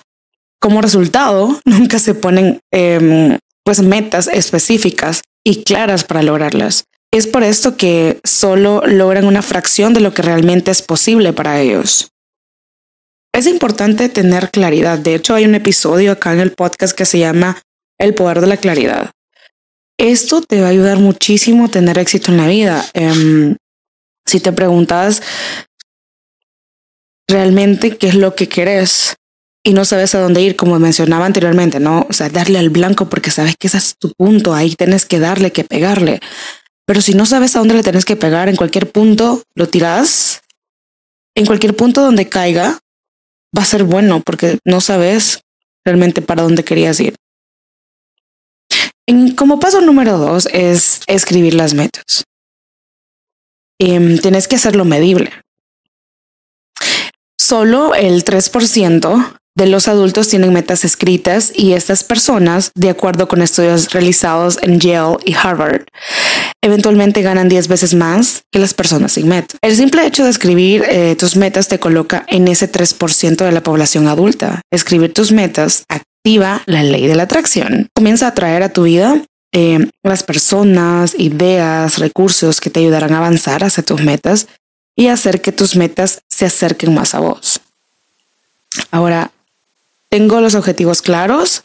Como 0.61 0.81
resultado, 0.81 1.61
nunca 1.64 1.99
se 1.99 2.14
ponen 2.14 2.61
eh, 2.73 3.38
pues 3.64 3.83
metas 3.83 4.29
específicas 4.29 5.22
y 5.44 5.64
claras 5.64 6.05
para 6.05 6.22
lograrlas. 6.22 6.85
Es 7.12 7.27
por 7.27 7.42
esto 7.42 7.77
que 7.77 8.20
solo 8.24 8.83
logran 8.87 9.27
una 9.27 9.42
fracción 9.42 9.94
de 9.94 10.00
lo 10.00 10.12
que 10.12 10.22
realmente 10.22 10.70
es 10.70 10.83
posible 10.83 11.33
para 11.33 11.61
ellos. 11.61 12.09
Es 13.33 13.46
importante 13.46 14.09
tener 14.09 14.50
claridad. 14.50 14.98
De 14.98 15.14
hecho, 15.14 15.35
hay 15.35 15.44
un 15.44 15.55
episodio 15.55 16.12
acá 16.12 16.33
en 16.33 16.40
el 16.40 16.53
podcast 16.53 16.96
que 16.96 17.05
se 17.05 17.18
llama 17.18 17.61
El 17.98 18.14
poder 18.14 18.40
de 18.40 18.46
la 18.46 18.57
claridad. 18.57 19.11
Esto 19.98 20.42
te 20.42 20.61
va 20.61 20.68
a 20.68 20.70
ayudar 20.70 20.98
muchísimo 20.98 21.66
a 21.66 21.68
tener 21.68 21.98
éxito 21.98 22.31
en 22.31 22.37
la 22.37 22.46
vida. 22.46 22.85
Um, 22.94 23.57
si 24.27 24.40
te 24.40 24.53
preguntas 24.53 25.22
realmente 27.29 27.96
qué 27.96 28.09
es 28.09 28.14
lo 28.14 28.35
que 28.35 28.48
querés, 28.48 29.16
y 29.66 29.72
no 29.72 29.87
sabes 29.87 30.14
a 30.14 30.20
dónde 30.20 30.42
ir, 30.42 30.57
como 30.57 30.79
mencionaba 30.79 31.24
anteriormente, 31.24 31.81
¿no? 31.81 32.07
O 32.11 32.12
sea, 32.12 32.29
darle 32.29 32.59
al 32.59 32.68
blanco 32.68 33.09
porque 33.09 33.31
sabes 33.31 33.57
que 33.59 33.66
ese 33.66 33.79
es 33.79 33.96
tu 33.98 34.12
punto, 34.12 34.55
ahí 34.55 34.74
tienes 34.74 35.07
que 35.07 35.18
darle, 35.18 35.53
que 35.53 35.64
pegarle. 35.64 36.20
Pero 36.87 37.00
si 37.00 37.14
no 37.14 37.24
sabes 37.24 37.57
a 37.57 37.61
dónde 37.61 37.74
le 37.74 37.83
tienes 37.83 38.05
que 38.05 38.14
pegar, 38.14 38.50
en 38.50 38.57
cualquier 38.57 38.92
punto 38.92 39.42
lo 39.55 39.66
tiras, 39.66 40.42
en 41.35 41.46
cualquier 41.46 41.74
punto 41.74 42.03
donde 42.03 42.29
caiga, 42.29 42.79
va 43.57 43.62
a 43.62 43.66
ser 43.66 43.85
bueno 43.85 44.20
porque 44.20 44.59
no 44.66 44.83
sabes 44.83 45.40
realmente 45.83 46.20
para 46.20 46.42
dónde 46.42 46.62
querías 46.62 47.00
ir. 47.00 47.16
En, 49.07 49.35
como 49.35 49.61
paso 49.61 49.81
número 49.81 50.18
dos 50.18 50.46
es 50.53 51.00
escribir 51.07 51.55
las 51.55 51.72
metas. 51.72 52.24
em, 53.81 54.18
tienes 54.18 54.46
que 54.46 54.57
hacerlo 54.57 54.85
medible. 54.85 55.33
Solo 57.38 57.94
el 57.94 58.24
3% 58.24 59.38
de 59.57 59.67
los 59.67 59.87
adultos 59.87 60.29
tienen 60.29 60.53
metas 60.53 60.85
escritas 60.85 61.53
y 61.55 61.75
estas 61.75 62.03
personas, 62.03 62.73
de 62.75 62.90
acuerdo 62.90 63.29
con 63.29 63.40
estudios 63.40 63.93
realizados 63.93 64.59
en 64.62 64.81
Yale 64.81 65.19
y 65.25 65.35
Harvard, 65.35 65.85
eventualmente 66.62 67.23
ganan 67.23 67.49
10 67.49 67.69
veces 67.69 67.95
más 67.95 68.43
que 68.51 68.59
las 68.59 68.75
personas 68.75 69.12
sin 69.12 69.29
meta. 69.29 69.57
El 69.62 69.77
simple 69.77 70.07
hecho 70.07 70.25
de 70.25 70.31
escribir 70.31 70.85
eh, 70.88 71.14
tus 71.17 71.37
metas 71.37 71.69
te 71.69 71.79
coloca 71.79 72.25
en 72.29 72.49
ese 72.49 72.71
3% 72.71 73.37
de 73.37 73.53
la 73.53 73.62
población 73.62 74.09
adulta. 74.09 74.61
Escribir 74.71 75.12
tus 75.12 75.31
metas 75.31 75.85
activa 75.88 76.62
la 76.67 76.83
ley 76.83 77.07
de 77.07 77.14
la 77.14 77.25
atracción. 77.25 77.88
Comienza 77.95 78.27
a 78.27 78.31
atraer 78.31 78.62
a 78.62 78.71
tu 78.71 78.85
vida 78.85 79.23
eh, 79.53 79.87
las 80.03 80.25
personas, 80.25 81.14
ideas, 81.17 81.99
recursos 81.99 82.61
que 82.61 82.71
te 82.71 82.81
ayudarán 82.81 83.12
a 83.12 83.19
avanzar 83.19 83.62
hacia 83.62 83.85
tus 83.85 84.03
metas 84.03 84.49
y 84.97 85.09
hacer 85.09 85.40
que 85.40 85.53
tus 85.53 85.77
metas 85.77 86.23
se 86.29 86.47
acerquen 86.47 86.93
más 86.93 87.14
a 87.14 87.21
vos. 87.21 87.61
Ahora, 88.90 89.31
tengo 90.14 90.40
los 90.40 90.55
objetivos 90.55 91.03
claros, 91.03 91.64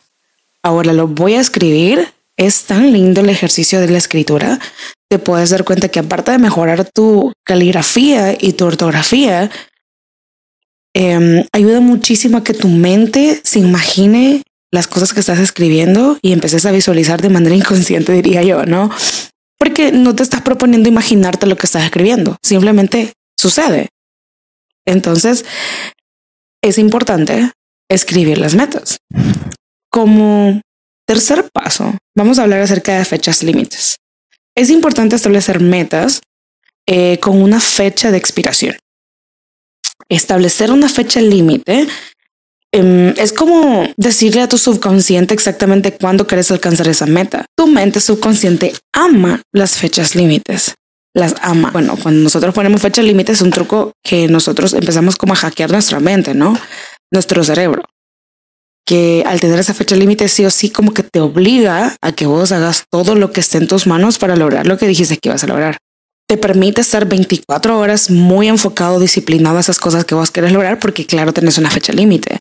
ahora 0.63 0.91
lo 0.91 1.07
voy 1.07 1.35
a 1.35 1.39
escribir. 1.39 2.11
Es 2.35 2.63
tan 2.63 2.91
lindo 2.91 3.21
el 3.21 3.29
ejercicio 3.29 3.79
de 3.79 3.89
la 3.89 3.99
escritura. 3.99 4.59
Te 5.07 5.19
puedes 5.19 5.51
dar 5.51 5.63
cuenta 5.63 5.89
que 5.89 5.99
aparte 5.99 6.31
de 6.31 6.39
mejorar 6.39 6.89
tu 6.91 7.31
caligrafía 7.45 8.35
y 8.39 8.53
tu 8.53 8.65
ortografía, 8.65 9.51
em, 10.95 11.45
ayuda 11.51 11.79
muchísimo 11.79 12.37
a 12.37 12.43
que 12.43 12.55
tu 12.55 12.69
mente 12.69 13.39
se 13.43 13.59
imagine 13.59 14.41
las 14.71 14.87
cosas 14.87 15.13
que 15.13 15.19
estás 15.19 15.37
escribiendo 15.37 16.17
y 16.23 16.31
empeces 16.31 16.65
a 16.65 16.71
visualizar 16.71 17.21
de 17.21 17.29
manera 17.29 17.53
inconsciente, 17.63 18.13
diría 18.13 18.41
yo, 18.41 18.65
¿no? 18.65 18.89
Porque 19.59 19.91
no 19.91 20.15
te 20.15 20.23
estás 20.23 20.41
proponiendo 20.41 20.89
imaginarte 20.89 21.45
lo 21.45 21.55
que 21.55 21.67
estás 21.67 21.83
escribiendo, 21.83 22.35
simplemente 22.41 23.13
sucede. 23.37 23.89
Entonces, 24.87 25.45
es 26.63 26.79
importante 26.79 27.51
escribir 27.89 28.37
las 28.37 28.55
metas. 28.55 28.97
Como 29.91 30.61
tercer 31.07 31.49
paso, 31.51 31.97
vamos 32.15 32.39
a 32.39 32.43
hablar 32.43 32.61
acerca 32.61 32.97
de 32.97 33.05
fechas 33.05 33.43
límites. 33.43 33.97
Es 34.55 34.69
importante 34.69 35.15
establecer 35.15 35.59
metas 35.59 36.21
eh, 36.87 37.19
con 37.19 37.41
una 37.41 37.59
fecha 37.59 38.11
de 38.11 38.17
expiración. 38.17 38.75
Establecer 40.09 40.71
una 40.71 40.89
fecha 40.89 41.21
límite 41.21 41.87
em, 42.71 43.13
es 43.17 43.31
como 43.31 43.87
decirle 43.95 44.41
a 44.41 44.49
tu 44.49 44.57
subconsciente 44.57 45.33
exactamente 45.33 45.93
cuándo 45.93 46.27
quieres 46.27 46.51
alcanzar 46.51 46.87
esa 46.87 47.05
meta. 47.05 47.45
Tu 47.55 47.67
mente 47.67 47.99
subconsciente 47.99 48.73
ama 48.93 49.41
las 49.51 49.75
fechas 49.75 50.15
límites. 50.15 50.75
Las 51.15 51.35
ama. 51.41 51.71
Bueno, 51.71 51.97
cuando 52.01 52.21
nosotros 52.21 52.53
ponemos 52.53 52.81
fechas 52.81 53.05
límites 53.05 53.37
es 53.37 53.41
un 53.41 53.51
truco 53.51 53.93
que 54.03 54.27
nosotros 54.27 54.73
empezamos 54.73 55.15
como 55.15 55.33
a 55.33 55.37
hackear 55.37 55.71
nuestra 55.71 55.99
mente, 55.99 56.33
¿no? 56.33 56.57
Nuestro 57.11 57.43
cerebro, 57.43 57.83
que 58.85 59.23
al 59.25 59.39
tener 59.39 59.59
esa 59.59 59.73
fecha 59.73 59.95
límite 59.95 60.27
sí 60.27 60.45
o 60.45 60.51
sí 60.51 60.69
como 60.69 60.93
que 60.93 61.03
te 61.03 61.19
obliga 61.19 61.95
a 62.01 62.11
que 62.11 62.25
vos 62.25 62.51
hagas 62.51 62.85
todo 62.89 63.15
lo 63.15 63.31
que 63.31 63.39
esté 63.39 63.57
en 63.57 63.67
tus 63.67 63.87
manos 63.87 64.17
para 64.17 64.35
lograr 64.35 64.65
lo 64.67 64.77
que 64.77 64.87
dijiste 64.87 65.17
que 65.17 65.29
ibas 65.29 65.43
a 65.43 65.47
lograr. 65.47 65.77
Te 66.27 66.37
permite 66.37 66.81
estar 66.81 67.07
24 67.07 67.79
horas 67.79 68.11
muy 68.11 68.47
enfocado, 68.47 68.99
disciplinado 68.99 69.57
a 69.57 69.61
esas 69.61 69.79
cosas 69.79 70.05
que 70.05 70.15
vos 70.15 70.31
querés 70.31 70.51
lograr 70.51 70.79
porque 70.79 71.05
claro, 71.05 71.33
tenés 71.33 71.57
una 71.57 71.71
fecha 71.71 71.93
límite. 71.93 72.37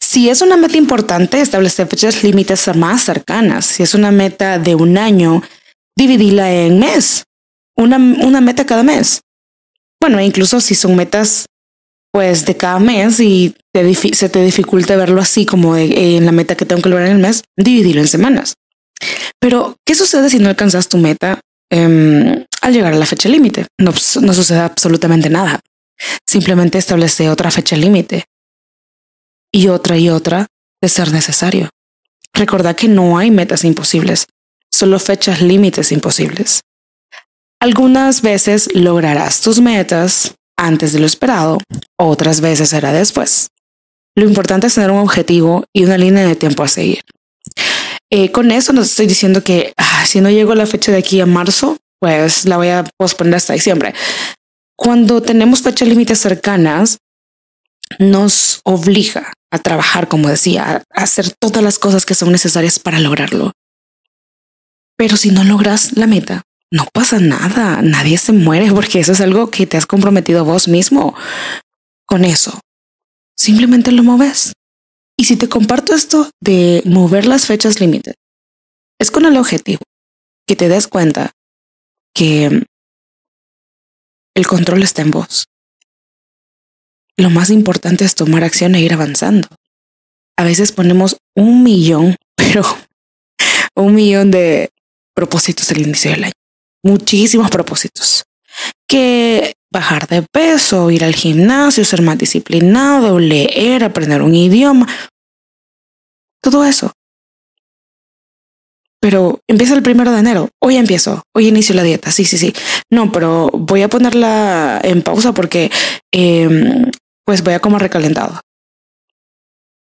Si 0.00 0.28
es 0.28 0.42
una 0.42 0.56
meta 0.56 0.76
importante, 0.76 1.40
establecer 1.40 1.86
fechas 1.86 2.24
límites 2.24 2.68
más 2.76 3.02
cercanas. 3.02 3.66
Si 3.66 3.82
es 3.82 3.94
una 3.94 4.10
meta 4.10 4.58
de 4.58 4.74
un 4.74 4.98
año, 4.98 5.42
dividirla 5.96 6.52
en 6.52 6.80
mes. 6.80 7.24
Una, 7.76 7.96
una 7.96 8.40
meta 8.40 8.66
cada 8.66 8.82
mes. 8.82 9.22
Bueno, 10.00 10.20
incluso 10.20 10.60
si 10.60 10.74
son 10.74 10.96
metas 10.96 11.46
pues 12.12 12.44
de 12.44 12.56
cada 12.56 12.78
mes 12.78 13.20
y 13.20 13.54
se 14.12 14.28
te 14.28 14.42
dificulta 14.42 14.96
verlo 14.96 15.20
así 15.20 15.46
como 15.46 15.76
eh, 15.76 16.16
en 16.16 16.26
la 16.26 16.32
meta 16.32 16.56
que 16.56 16.66
tengo 16.66 16.82
que 16.82 16.88
lograr 16.88 17.08
en 17.08 17.16
el 17.16 17.22
mes, 17.22 17.44
dividirlo 17.56 18.00
en 18.00 18.08
semanas. 18.08 18.54
Pero, 19.38 19.76
¿qué 19.86 19.94
sucede 19.94 20.28
si 20.28 20.38
no 20.38 20.48
alcanzas 20.48 20.88
tu 20.88 20.98
meta 20.98 21.40
em, 21.70 22.44
al 22.60 22.72
llegar 22.72 22.92
a 22.92 22.96
la 22.96 23.06
fecha 23.06 23.28
límite? 23.28 23.66
No, 23.78 23.92
no 24.22 24.34
sucede 24.34 24.58
absolutamente 24.58 25.30
nada. 25.30 25.60
Simplemente 26.28 26.78
establece 26.78 27.30
otra 27.30 27.50
fecha 27.50 27.76
límite 27.76 28.24
y 29.52 29.68
otra 29.68 29.96
y 29.96 30.10
otra 30.10 30.46
de 30.82 30.88
ser 30.88 31.12
necesario. 31.12 31.70
Recordad 32.34 32.76
que 32.76 32.88
no 32.88 33.18
hay 33.18 33.30
metas 33.30 33.64
imposibles, 33.64 34.26
solo 34.70 34.98
fechas 34.98 35.42
límites 35.42 35.92
imposibles. 35.92 36.60
Algunas 37.60 38.22
veces 38.22 38.74
lograrás 38.74 39.42
tus 39.42 39.60
metas 39.60 40.34
antes 40.60 40.92
de 40.92 41.00
lo 41.00 41.06
esperado, 41.06 41.58
otras 41.98 42.40
veces 42.40 42.68
será 42.68 42.92
después. 42.92 43.48
Lo 44.14 44.24
importante 44.24 44.66
es 44.66 44.74
tener 44.74 44.90
un 44.90 44.98
objetivo 44.98 45.64
y 45.72 45.84
una 45.84 45.96
línea 45.96 46.26
de 46.26 46.36
tiempo 46.36 46.62
a 46.62 46.68
seguir. 46.68 47.02
Eh, 48.10 48.30
con 48.32 48.50
eso 48.50 48.72
no 48.72 48.82
estoy 48.82 49.06
diciendo 49.06 49.42
que 49.42 49.72
ah, 49.76 50.04
si 50.06 50.20
no 50.20 50.30
llego 50.30 50.52
a 50.52 50.56
la 50.56 50.66
fecha 50.66 50.92
de 50.92 50.98
aquí 50.98 51.20
a 51.20 51.26
marzo, 51.26 51.78
pues 52.00 52.44
la 52.44 52.56
voy 52.56 52.68
a 52.68 52.84
posponer 52.98 53.36
hasta 53.36 53.54
diciembre. 53.54 53.94
Cuando 54.76 55.22
tenemos 55.22 55.62
fechas 55.62 55.88
límites 55.88 56.18
cercanas, 56.18 56.98
nos 57.98 58.60
obliga 58.64 59.32
a 59.50 59.58
trabajar, 59.58 60.08
como 60.08 60.28
decía, 60.28 60.82
a 60.92 61.02
hacer 61.02 61.30
todas 61.38 61.62
las 61.62 61.78
cosas 61.78 62.06
que 62.06 62.14
son 62.14 62.32
necesarias 62.32 62.78
para 62.78 63.00
lograrlo. 63.00 63.52
Pero 64.96 65.16
si 65.16 65.30
no 65.30 65.44
logras 65.44 65.96
la 65.96 66.06
meta, 66.06 66.42
no 66.72 66.86
pasa 66.92 67.18
nada, 67.18 67.82
nadie 67.82 68.16
se 68.16 68.32
muere 68.32 68.70
porque 68.72 69.00
eso 69.00 69.12
es 69.12 69.20
algo 69.20 69.50
que 69.50 69.66
te 69.66 69.76
has 69.76 69.86
comprometido 69.86 70.44
vos 70.44 70.68
mismo 70.68 71.14
con 72.06 72.24
eso. 72.24 72.60
Simplemente 73.36 73.90
lo 73.90 74.04
moves. 74.04 74.52
Y 75.16 75.24
si 75.24 75.36
te 75.36 75.48
comparto 75.48 75.94
esto 75.94 76.30
de 76.40 76.82
mover 76.86 77.26
las 77.26 77.46
fechas 77.46 77.80
límite, 77.80 78.14
es 79.00 79.10
con 79.10 79.26
el 79.26 79.36
objetivo 79.36 79.82
que 80.46 80.56
te 80.56 80.68
des 80.68 80.86
cuenta 80.86 81.32
que 82.14 82.64
el 84.34 84.46
control 84.46 84.82
está 84.82 85.02
en 85.02 85.10
vos. 85.10 85.46
Lo 87.16 87.30
más 87.30 87.50
importante 87.50 88.04
es 88.04 88.14
tomar 88.14 88.44
acción 88.44 88.74
e 88.74 88.80
ir 88.80 88.94
avanzando. 88.94 89.48
A 90.38 90.44
veces 90.44 90.72
ponemos 90.72 91.16
un 91.36 91.62
millón, 91.62 92.16
pero 92.36 92.62
un 93.74 93.94
millón 93.94 94.30
de 94.30 94.70
propósitos 95.14 95.70
al 95.70 95.82
inicio 95.82 96.12
del 96.12 96.24
año 96.24 96.39
muchísimos 96.82 97.50
propósitos. 97.50 98.24
Que 98.88 99.54
bajar 99.72 100.08
de 100.08 100.22
peso, 100.22 100.90
ir 100.90 101.04
al 101.04 101.14
gimnasio, 101.14 101.84
ser 101.84 102.02
más 102.02 102.18
disciplinado, 102.18 103.18
leer, 103.18 103.84
aprender 103.84 104.22
un 104.22 104.34
idioma. 104.34 104.88
Todo 106.42 106.64
eso. 106.64 106.92
Pero 109.00 109.40
empieza 109.46 109.74
el 109.74 109.82
primero 109.82 110.12
de 110.12 110.18
enero. 110.18 110.50
Hoy 110.60 110.76
empiezo. 110.76 111.22
Hoy 111.34 111.48
inicio 111.48 111.74
la 111.74 111.82
dieta. 111.82 112.10
Sí, 112.10 112.24
sí, 112.24 112.36
sí. 112.36 112.52
No, 112.90 113.10
pero 113.10 113.48
voy 113.52 113.82
a 113.82 113.88
ponerla 113.88 114.80
en 114.82 115.02
pausa 115.02 115.32
porque 115.32 115.70
em, 116.12 116.90
pues 117.24 117.42
voy 117.42 117.54
a 117.54 117.60
comer 117.60 117.80
recalentado. 117.80 118.40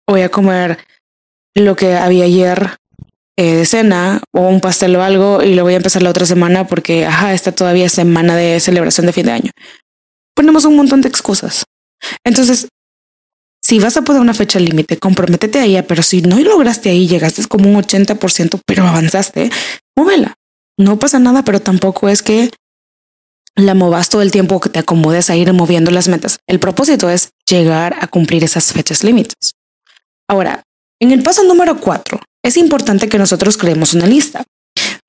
Voy 0.08 0.21
a 0.21 0.29
comer 0.29 0.79
lo 1.55 1.75
que 1.75 1.95
había 1.95 2.25
ayer 2.25 2.77
eh, 3.38 3.56
de 3.56 3.65
cena 3.65 4.21
o 4.32 4.41
un 4.41 4.62
pastel 4.62 4.95
o 4.95 5.04
algo 5.04 5.43
y 5.43 5.56
lo 5.56 5.63
voy 5.63 5.74
a 5.74 5.78
empezar 5.78 6.02
la 6.02 6.10
otra 6.10 6.26
semana 6.26 6.67
porque, 6.67 7.06
ajá, 7.06 7.34
está 7.34 7.52
todavía 7.52 7.89
semana 7.89 8.36
de 8.36 8.60
celebración 8.60 9.06
de 9.06 9.13
fin 9.13 9.26
de 9.26 9.32
año. 9.34 9.52
Ponemos 10.36 10.65
un 10.65 10.76
montón 10.76 11.02
de 11.02 11.10
excusas. 11.10 11.65
Entonces, 12.24 12.67
si 13.62 13.80
vas 13.80 13.98
a 13.98 14.04
poner 14.04 14.21
una 14.21 14.34
fecha 14.34 14.60
límite, 14.60 14.98
comprométete 14.98 15.60
a 15.60 15.65
ella, 15.65 15.88
pero 15.88 16.04
si 16.04 16.21
no 16.21 16.39
lograste 16.39 16.89
ahí, 16.89 17.08
llegaste 17.08 17.45
como 17.48 17.67
un 17.67 17.76
80%, 17.76 18.62
pero 18.65 18.86
avanzaste, 18.86 19.50
móvela. 19.98 20.36
No 20.78 21.00
pasa 21.00 21.19
nada, 21.19 21.43
pero 21.43 21.60
tampoco 21.62 22.08
es 22.10 22.21
que 22.21 22.52
la 23.56 23.74
movas 23.74 24.10
todo 24.10 24.21
el 24.21 24.32
tiempo 24.32 24.60
que 24.60 24.69
te 24.69 24.80
acomodes 24.80 25.30
a 25.30 25.36
ir 25.36 25.52
moviendo 25.54 25.89
las 25.89 26.08
metas. 26.08 26.38
El 26.48 26.60
propósito 26.60 27.10
es 27.10 27.32
llegar 27.50 27.95
a 28.00 28.08
cumplir 28.08 28.43
esas 28.43 28.71
fechas 28.71 29.04
límites. 29.04 29.54
Ahora, 30.30 30.63
en 31.02 31.12
el 31.12 31.24
paso 31.24 31.43
número 31.43 31.80
cuatro, 31.80 32.21
es 32.45 32.58
importante 32.58 33.10
que 33.10 33.17
nosotros 33.17 33.58
creemos 33.58 33.95
una 33.95 34.05
lista. 34.05 34.43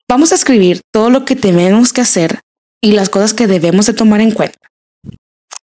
Vamos 0.09 0.31
a 0.31 0.35
escribir 0.35 0.81
todo 0.91 1.11
lo 1.11 1.23
que 1.23 1.35
tenemos 1.35 1.93
que 1.93 2.01
hacer 2.01 2.39
y 2.81 2.93
las 2.93 3.09
cosas 3.09 3.35
que 3.35 3.45
debemos 3.45 3.85
de 3.85 3.93
tomar 3.93 4.21
en 4.21 4.31
cuenta. 4.31 4.57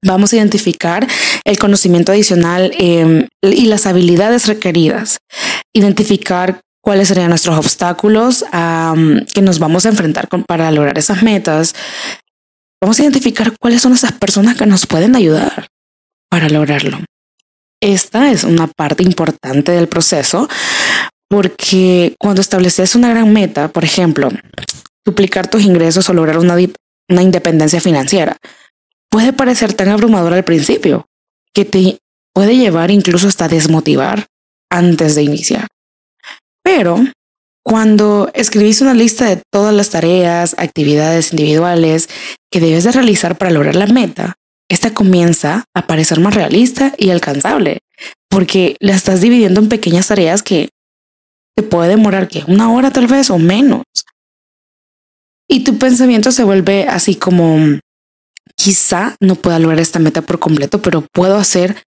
Vamos 0.05 0.33
a 0.33 0.37
identificar 0.37 1.09
el 1.45 1.59
conocimiento 1.59 2.13
adicional 2.13 2.73
em, 2.77 3.27
y 3.41 3.67
las 3.67 3.87
habilidades 3.87 4.49
requeridas. 4.49 5.19
Identificar 5.73 6.61
cuáles 6.83 7.09
serían 7.09 7.31
nuestros 7.31 7.57
obstáculos 7.57 8.45
que 9.33 9.41
nos 9.41 9.59
vamos 9.59 9.87
a 9.87 9.89
enfrentar 9.89 10.29
para 10.47 10.71
lograr 10.73 10.99
esas 10.99 11.23
metas. 11.23 11.75
Vamos 12.83 12.99
a 12.99 13.03
identificar 13.03 13.57
cuáles 13.59 13.81
son 13.81 13.95
esas 13.95 14.13
personas 14.13 14.59
que 14.59 14.67
nos 14.67 14.87
pueden 14.87 15.17
ayudar 15.17 15.69
para 16.29 16.51
lograrlo. 16.51 16.99
Esta 17.83 18.31
es 18.31 18.45
una 18.45 18.69
parte 18.69 19.03
importante 19.03 19.73
del 19.73 19.89
proceso 19.89 20.49
porque 21.33 22.15
cuando 22.19 22.43
estableces 22.43 22.95
una 22.95 23.09
gran 23.09 23.33
meta, 23.33 23.69
por 23.69 23.85
ejemplo, 23.85 24.29
duplicar 25.03 25.49
tus 25.49 25.63
ingresos 25.63 26.07
o 26.11 26.13
lograr 26.13 26.37
una, 26.37 26.59
una 27.09 27.23
independencia 27.23 27.81
financiera. 27.81 28.37
Puede 29.11 29.33
parecer 29.33 29.73
tan 29.73 29.89
abrumador 29.89 30.35
al 30.35 30.45
principio 30.45 31.07
que 31.55 31.65
te 31.65 31.97
puede 32.35 32.59
llevar 32.59 32.91
incluso 32.91 33.29
hasta 33.29 33.49
desmotivar 33.49 34.27
antes 34.71 35.15
de 35.15 35.23
iniciar. 35.23 35.69
Pero 36.63 37.03
cuando 37.65 38.31
escribís 38.35 38.83
una 38.83 38.93
lista 38.93 39.25
de 39.25 39.41
todas 39.51 39.75
las 39.75 39.89
tareas, 39.89 40.55
actividades 40.59 41.33
individuales 41.33 42.11
que 42.51 42.61
debes 42.61 42.85
de 42.85 42.93
realizar 42.93 43.39
para 43.39 43.53
lograr 43.53 43.77
la 43.77 43.87
meta, 43.87 44.35
esta 44.69 44.93
comienza 44.93 45.65
a 45.75 45.87
parecer 45.87 46.21
más 46.21 46.35
realista 46.35 46.93
y 46.99 47.09
alcanzable, 47.09 47.79
porque 48.29 48.77
la 48.81 48.93
estás 48.95 49.23
dividiendo 49.23 49.63
en 49.63 49.71
pequeñas 49.71 50.09
tareas 50.09 50.43
que 50.43 50.69
te 51.57 51.63
puede 51.63 51.91
demorar 51.91 52.29
que 52.29 52.45
una 52.47 52.73
hora 52.73 52.91
tal 52.91 53.07
vez 53.07 53.31
o 53.31 53.39
menos. 53.39 53.85
Y 55.49 55.65
tu 55.65 55.79
pensamiento 55.79 56.33
se 56.33 56.45
vuelve 56.45 56.89
así 56.89 57.15
como, 57.15 57.79
quizá 58.57 59.17
no 59.21 59.35
pueda 59.35 59.59
lograr 59.59 59.81
esta 59.81 59.99
meta 59.99 60.23
por 60.23 60.39
completo, 60.39 60.81
pero 60.81 61.07
puedo 61.13 61.37
hacer 61.37 61.83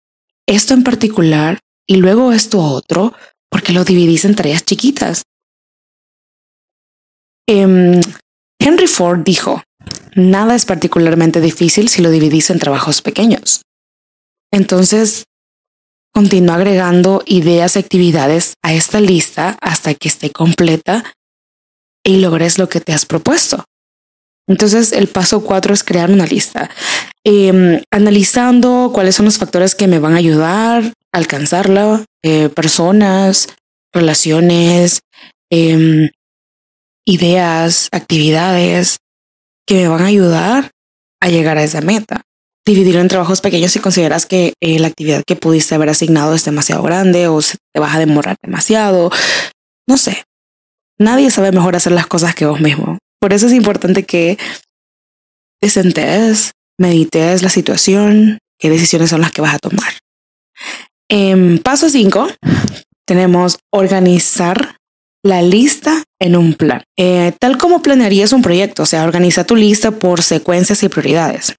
esto 0.48 0.74
en 0.74 0.82
particular 0.82 1.60
y 1.86 1.96
luego 1.96 2.32
esto 2.32 2.60
otro, 2.60 3.14
porque 3.50 3.72
lo 3.72 3.84
dividís 3.84 4.24
en 4.24 4.34
tareas 4.34 4.64
chiquitas. 4.64 5.22
Em, 7.46 8.00
Henry 8.58 8.86
Ford 8.86 9.20
dijo, 9.24 9.62
nada 10.14 10.54
es 10.54 10.64
particularmente 10.64 11.40
difícil 11.40 11.88
si 11.88 12.02
lo 12.02 12.10
dividís 12.10 12.50
en 12.50 12.58
trabajos 12.58 13.02
pequeños. 13.02 13.62
Entonces, 14.52 15.24
continúa 16.12 16.56
agregando 16.56 17.22
ideas 17.26 17.76
y 17.76 17.78
actividades 17.78 18.54
a 18.62 18.74
esta 18.74 19.00
lista 19.00 19.56
hasta 19.60 19.94
que 19.94 20.08
esté 20.08 20.30
completa 20.30 21.04
y 22.04 22.18
logres 22.18 22.58
lo 22.58 22.68
que 22.68 22.80
te 22.80 22.92
has 22.92 23.06
propuesto. 23.06 23.64
Entonces, 24.48 24.92
el 24.92 25.08
paso 25.08 25.44
cuatro 25.44 25.72
es 25.72 25.84
crear 25.84 26.10
una 26.10 26.26
lista, 26.26 26.68
em, 27.24 27.80
analizando 27.90 28.90
cuáles 28.92 29.14
son 29.14 29.26
los 29.26 29.38
factores 29.38 29.74
que 29.74 29.86
me 29.86 30.00
van 30.00 30.14
a 30.14 30.18
ayudar 30.18 30.84
a 30.84 31.18
alcanzarla, 31.18 32.04
eh, 32.22 32.48
personas, 32.48 33.48
relaciones, 33.92 35.00
em, 35.50 36.10
ideas, 37.06 37.88
actividades 37.92 38.98
que 39.66 39.74
me 39.74 39.88
van 39.88 40.02
a 40.02 40.06
ayudar 40.06 40.70
a 41.20 41.28
llegar 41.28 41.56
a 41.56 41.62
esa 41.62 41.80
meta. 41.80 42.22
Dividirlo 42.64 43.00
en 43.00 43.08
trabajos 43.08 43.40
pequeños 43.40 43.72
si 43.72 43.80
consideras 43.80 44.26
que 44.26 44.54
eh, 44.60 44.78
la 44.78 44.86
actividad 44.86 45.22
que 45.26 45.36
pudiste 45.36 45.74
haber 45.74 45.88
asignado 45.88 46.34
es 46.34 46.44
demasiado 46.44 46.82
grande 46.82 47.26
o 47.26 47.42
se 47.42 47.56
te 47.74 47.80
vas 47.80 47.94
a 47.94 47.98
demorar 47.98 48.36
demasiado. 48.42 49.10
No 49.88 49.96
sé. 49.96 50.24
Nadie 50.98 51.30
sabe 51.30 51.50
mejor 51.50 51.74
hacer 51.74 51.92
las 51.92 52.06
cosas 52.06 52.34
que 52.34 52.46
vos 52.46 52.60
mismo. 52.60 52.98
Por 53.20 53.32
eso 53.32 53.46
es 53.46 53.52
importante 53.52 54.04
que 54.04 54.38
te 55.60 55.68
sentes, 55.68 56.52
medites 56.78 57.42
la 57.42 57.48
situación, 57.48 58.38
qué 58.58 58.70
decisiones 58.70 59.10
son 59.10 59.20
las 59.20 59.32
que 59.32 59.42
vas 59.42 59.54
a 59.54 59.58
tomar. 59.58 59.92
En 61.08 61.58
paso 61.58 61.88
5 61.88 62.28
tenemos 63.06 63.58
organizar 63.72 64.76
la 65.24 65.42
lista 65.42 66.02
en 66.20 66.36
un 66.36 66.54
plan. 66.54 66.82
Eh, 66.96 67.32
tal 67.38 67.58
como 67.58 67.82
planearías 67.82 68.32
un 68.32 68.42
proyecto, 68.42 68.84
o 68.84 68.86
sea, 68.86 69.04
organiza 69.04 69.44
tu 69.44 69.56
lista 69.56 69.90
por 69.92 70.22
secuencias 70.22 70.82
y 70.82 70.88
prioridades. 70.88 71.54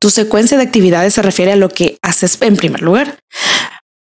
Tu 0.00 0.10
secuencia 0.10 0.56
de 0.56 0.64
actividades 0.64 1.14
se 1.14 1.22
refiere 1.22 1.52
a 1.52 1.56
lo 1.56 1.68
que 1.68 1.98
haces 2.02 2.38
en 2.42 2.56
primer 2.56 2.82
lugar, 2.82 3.18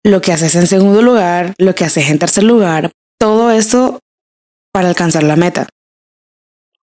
lo 0.04 0.20
que 0.20 0.32
haces 0.32 0.54
en 0.54 0.66
segundo 0.66 1.02
lugar, 1.02 1.54
lo 1.58 1.74
que 1.74 1.84
haces 1.84 2.10
en 2.10 2.18
tercer 2.18 2.44
lugar, 2.44 2.92
todo 3.18 3.50
eso 3.50 4.00
para 4.72 4.88
alcanzar 4.88 5.22
la 5.22 5.36
meta. 5.36 5.68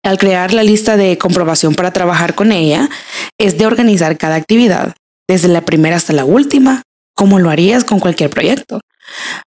Al 0.03 0.17
crear 0.17 0.53
la 0.53 0.63
lista 0.63 0.97
de 0.97 1.17
comprobación 1.17 1.75
para 1.75 1.91
trabajar 1.91 2.35
con 2.35 2.51
ella, 2.51 2.89
es 3.37 3.57
de 3.57 3.65
organizar 3.65 4.17
cada 4.17 4.35
actividad, 4.35 4.95
desde 5.27 5.47
la 5.47 5.61
primera 5.61 5.97
hasta 5.97 6.13
la 6.13 6.25
última, 6.25 6.83
como 7.15 7.39
lo 7.39 7.49
harías 7.49 7.83
con 7.83 7.99
cualquier 7.99 8.29
proyecto. 8.29 8.79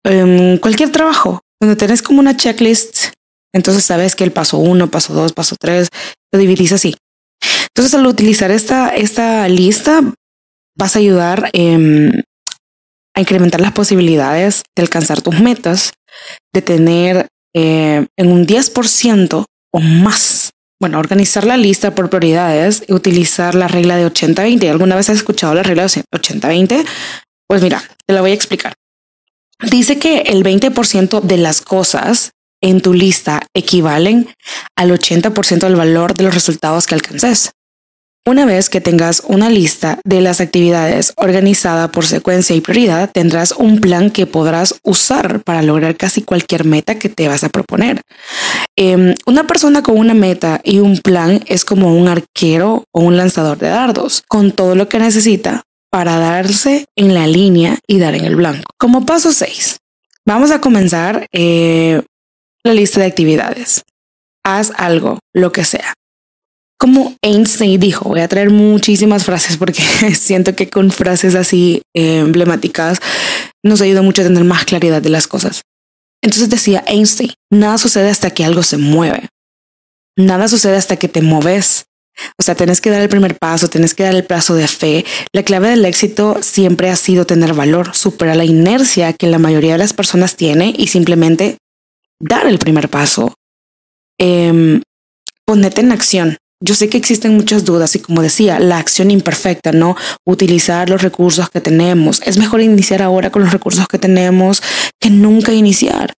Um, 0.04 0.58
cualquier 0.58 0.90
trabajo, 0.90 1.40
donde 1.60 1.76
tenés 1.76 2.02
como 2.02 2.20
una 2.20 2.36
checklist, 2.36 3.12
entonces 3.54 3.84
sabes 3.84 4.14
que 4.14 4.24
el 4.24 4.32
paso 4.32 4.58
uno, 4.58 4.90
paso 4.90 5.12
dos, 5.14 5.32
paso 5.32 5.56
tres, 5.58 5.88
lo 6.32 6.38
dividís 6.38 6.72
así. 6.72 6.94
Entonces, 7.78 7.94
al 7.94 8.08
utilizar 8.08 8.50
esta, 8.50 8.88
esta 8.88 9.48
lista, 9.48 10.00
vas 10.76 10.96
a 10.96 10.98
ayudar 10.98 11.48
em, 11.52 12.10
a 13.14 13.20
incrementar 13.20 13.60
las 13.60 13.70
posibilidades 13.70 14.64
de 14.74 14.82
alcanzar 14.82 15.22
tus 15.22 15.38
metas, 15.38 15.92
de 16.52 16.60
tener 16.60 17.28
eh, 17.54 18.04
en 18.16 18.32
un 18.32 18.48
10% 18.48 19.44
o 19.72 19.78
más. 19.78 20.50
Bueno, 20.80 20.98
organizar 20.98 21.46
la 21.46 21.56
lista 21.56 21.94
por 21.94 22.10
prioridades 22.10 22.82
y 22.88 22.94
utilizar 22.94 23.54
la 23.54 23.68
regla 23.68 23.96
de 23.96 24.08
80-20. 24.08 24.68
¿Alguna 24.68 24.96
vez 24.96 25.08
has 25.10 25.18
escuchado 25.18 25.54
la 25.54 25.62
regla 25.62 25.84
de 25.84 26.02
80-20? 26.10 26.84
Pues 27.46 27.62
mira, 27.62 27.80
te 28.04 28.12
la 28.12 28.22
voy 28.22 28.32
a 28.32 28.34
explicar. 28.34 28.74
Dice 29.70 30.00
que 30.00 30.22
el 30.22 30.42
20% 30.42 31.20
de 31.20 31.36
las 31.36 31.60
cosas 31.60 32.32
en 32.60 32.80
tu 32.80 32.92
lista 32.92 33.46
equivalen 33.54 34.34
al 34.74 34.90
80% 34.90 35.60
del 35.60 35.76
valor 35.76 36.14
de 36.14 36.24
los 36.24 36.34
resultados 36.34 36.88
que 36.88 36.96
alcances. 36.96 37.52
Una 38.28 38.44
vez 38.44 38.68
que 38.68 38.82
tengas 38.82 39.22
una 39.26 39.48
lista 39.48 40.00
de 40.04 40.20
las 40.20 40.42
actividades 40.42 41.14
organizada 41.16 41.90
por 41.90 42.04
secuencia 42.04 42.54
y 42.54 42.60
prioridad, 42.60 43.10
tendrás 43.10 43.52
un 43.52 43.80
plan 43.80 44.10
que 44.10 44.26
podrás 44.26 44.74
usar 44.82 45.40
para 45.44 45.62
lograr 45.62 45.96
casi 45.96 46.20
cualquier 46.20 46.66
meta 46.66 46.98
que 46.98 47.08
te 47.08 47.26
vas 47.26 47.42
a 47.42 47.48
proponer. 47.48 48.02
Em, 48.76 49.14
una 49.24 49.46
persona 49.46 49.82
con 49.82 49.96
una 49.96 50.12
meta 50.12 50.60
y 50.62 50.80
un 50.80 50.98
plan 50.98 51.42
es 51.46 51.64
como 51.64 51.96
un 51.96 52.06
arquero 52.06 52.84
o 52.92 53.00
un 53.00 53.16
lanzador 53.16 53.56
de 53.56 53.68
dardos, 53.68 54.22
con 54.28 54.52
todo 54.52 54.74
lo 54.74 54.90
que 54.90 54.98
necesita 54.98 55.62
para 55.90 56.18
darse 56.18 56.84
en 56.96 57.14
la 57.14 57.26
línea 57.26 57.78
y 57.86 57.98
dar 57.98 58.14
en 58.14 58.26
el 58.26 58.36
blanco. 58.36 58.70
Como 58.76 59.06
paso 59.06 59.32
6, 59.32 59.78
vamos 60.26 60.50
a 60.50 60.60
comenzar 60.60 61.26
eh, 61.32 62.02
la 62.62 62.74
lista 62.74 63.00
de 63.00 63.06
actividades. 63.06 63.84
Haz 64.44 64.70
algo, 64.76 65.18
lo 65.32 65.50
que 65.50 65.64
sea. 65.64 65.94
Como 66.78 67.16
Einstein 67.22 67.80
dijo, 67.80 68.08
voy 68.08 68.20
a 68.20 68.28
traer 68.28 68.50
muchísimas 68.50 69.24
frases 69.24 69.56
porque 69.56 69.82
siento 70.14 70.54
que 70.54 70.70
con 70.70 70.90
frases 70.90 71.34
así 71.34 71.82
eh, 71.94 72.18
emblemáticas 72.20 73.00
nos 73.64 73.80
ayuda 73.80 74.02
mucho 74.02 74.22
a 74.22 74.26
tener 74.26 74.44
más 74.44 74.64
claridad 74.64 75.02
de 75.02 75.10
las 75.10 75.26
cosas. 75.26 75.62
Entonces 76.22 76.50
decía 76.50 76.84
Einstein, 76.86 77.32
nada 77.50 77.78
sucede 77.78 78.10
hasta 78.10 78.30
que 78.30 78.44
algo 78.44 78.62
se 78.62 78.76
mueve. 78.76 79.28
Nada 80.16 80.48
sucede 80.48 80.76
hasta 80.76 80.96
que 80.96 81.08
te 81.08 81.22
mueves 81.22 81.88
o 82.38 82.42
sea, 82.42 82.54
tienes 82.54 82.80
que 82.80 82.90
dar 82.90 83.02
el 83.02 83.08
primer 83.08 83.38
paso, 83.38 83.68
tienes 83.68 83.94
que 83.94 84.02
dar 84.02 84.14
el 84.14 84.24
paso 84.24 84.54
de 84.54 84.66
fe. 84.68 85.04
La 85.32 85.42
clave 85.42 85.70
del 85.70 85.84
éxito 85.84 86.38
siempre 86.42 86.90
ha 86.90 86.96
sido 86.96 87.26
tener 87.26 87.54
valor, 87.54 87.94
superar 87.94 88.36
la 88.36 88.44
inercia 88.44 89.12
que 89.12 89.28
la 89.28 89.38
mayoría 89.38 89.72
de 89.72 89.78
las 89.78 89.92
personas 89.92 90.36
tiene 90.36 90.74
y 90.76 90.88
simplemente 90.88 91.58
dar 92.20 92.46
el 92.46 92.58
primer 92.58 92.88
paso. 92.88 93.34
Eh, 94.18 94.80
ponete 95.44 95.80
en 95.80 95.92
acción. 95.92 96.36
Yo 96.60 96.74
sé 96.74 96.88
que 96.88 96.98
existen 96.98 97.34
muchas 97.34 97.64
dudas 97.64 97.94
y 97.94 98.00
como 98.00 98.20
decía, 98.22 98.58
la 98.58 98.78
acción 98.78 99.10
imperfecta, 99.10 99.72
¿no? 99.72 99.96
Utilizar 100.26 100.90
los 100.90 101.02
recursos 101.02 101.48
que 101.50 101.60
tenemos. 101.60 102.20
Es 102.24 102.36
mejor 102.36 102.60
iniciar 102.60 103.02
ahora 103.02 103.30
con 103.30 103.42
los 103.42 103.52
recursos 103.52 103.86
que 103.86 103.98
tenemos 103.98 104.62
que 105.00 105.10
nunca 105.10 105.52
iniciar 105.52 106.14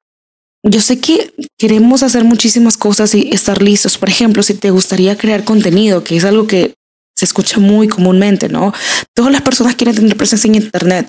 yo 0.64 0.80
sé 0.80 0.98
que 1.00 1.32
queremos 1.58 2.02
hacer 2.02 2.24
muchísimas 2.24 2.76
cosas 2.76 3.14
y 3.14 3.30
estar 3.32 3.62
listos. 3.62 3.98
Por 3.98 4.08
ejemplo, 4.08 4.42
si 4.42 4.54
te 4.54 4.70
gustaría 4.70 5.16
crear 5.16 5.44
contenido, 5.44 6.04
que 6.04 6.16
es 6.16 6.24
algo 6.24 6.46
que 6.46 6.74
se 7.16 7.24
escucha 7.24 7.58
muy 7.58 7.88
comúnmente, 7.88 8.48
¿no? 8.48 8.72
Todas 9.14 9.32
las 9.32 9.42
personas 9.42 9.74
quieren 9.74 9.96
tener 9.96 10.16
presencia 10.16 10.48
en 10.48 10.56
Internet. 10.56 11.08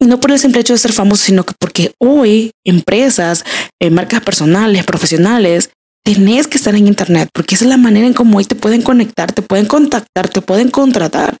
Y 0.00 0.06
no 0.06 0.20
por 0.20 0.30
el 0.30 0.38
simple 0.38 0.60
hecho 0.60 0.74
de 0.74 0.78
ser 0.78 0.92
famosos, 0.92 1.24
sino 1.24 1.44
que 1.44 1.54
porque 1.58 1.92
hoy 1.98 2.50
empresas, 2.64 3.44
eh, 3.80 3.90
marcas 3.90 4.20
personales, 4.20 4.84
profesionales, 4.84 5.70
tenés 6.14 6.46
que 6.46 6.56
estar 6.56 6.74
en 6.76 6.86
Internet, 6.86 7.28
porque 7.32 7.56
esa 7.56 7.64
es 7.64 7.68
la 7.68 7.76
manera 7.76 8.06
en 8.06 8.14
cómo 8.14 8.38
hoy 8.38 8.44
te 8.44 8.54
pueden 8.54 8.82
conectar, 8.82 9.32
te 9.32 9.42
pueden 9.42 9.66
contactar, 9.66 10.28
te 10.28 10.40
pueden 10.40 10.70
contratar. 10.70 11.36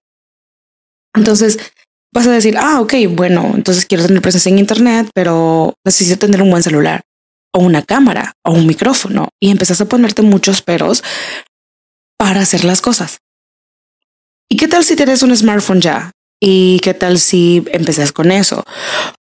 Entonces, 1.14 1.58
vas 2.12 2.26
a 2.26 2.32
decir, 2.32 2.58
ah, 2.58 2.80
ok, 2.80 2.94
bueno, 3.10 3.52
entonces 3.54 3.86
quiero 3.86 4.04
tener 4.04 4.20
presencia 4.20 4.50
en 4.50 4.58
Internet, 4.58 5.08
pero 5.14 5.74
necesito 5.84 6.18
tener 6.18 6.42
un 6.42 6.50
buen 6.50 6.64
celular 6.64 7.02
o 7.54 7.60
una 7.60 7.82
cámara 7.82 8.32
o 8.44 8.52
un 8.52 8.66
micrófono 8.66 9.28
y 9.40 9.50
empezás 9.50 9.80
a 9.80 9.86
ponerte 9.86 10.22
muchos 10.22 10.62
peros 10.62 11.04
para 12.18 12.40
hacer 12.40 12.64
las 12.64 12.80
cosas. 12.80 13.18
¿Y 14.50 14.56
qué 14.56 14.66
tal 14.66 14.84
si 14.84 14.96
tienes 14.96 15.22
un 15.22 15.34
smartphone 15.36 15.80
ya? 15.80 16.10
¿Y 16.40 16.80
qué 16.80 16.92
tal 16.92 17.18
si 17.18 17.64
empezás 17.72 18.12
con 18.12 18.32
eso? 18.32 18.64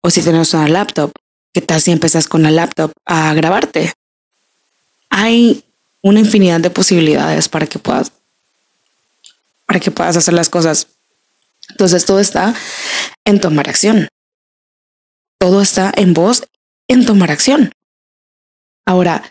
O 0.02 0.10
si 0.10 0.22
tienes 0.22 0.54
una 0.54 0.68
laptop, 0.68 1.12
¿qué 1.52 1.60
tal 1.60 1.80
si 1.80 1.90
empezás 1.90 2.28
con 2.28 2.42
la 2.42 2.50
laptop 2.50 2.92
a 3.06 3.34
grabarte? 3.34 3.92
Hay 5.14 5.62
una 6.00 6.20
infinidad 6.20 6.60
de 6.60 6.70
posibilidades 6.70 7.48
para 7.48 7.66
que 7.66 7.78
puedas 7.78 8.12
para 9.66 9.78
que 9.78 9.90
puedas 9.90 10.16
hacer 10.16 10.34
las 10.34 10.48
cosas. 10.48 10.88
Entonces 11.68 12.06
todo 12.06 12.18
está 12.18 12.54
en 13.26 13.40
tomar 13.40 13.68
acción. 13.68 14.08
Todo 15.38 15.60
está 15.60 15.92
en 15.94 16.14
vos 16.14 16.44
en 16.88 17.04
tomar 17.04 17.30
acción. 17.30 17.72
Ahora, 18.86 19.22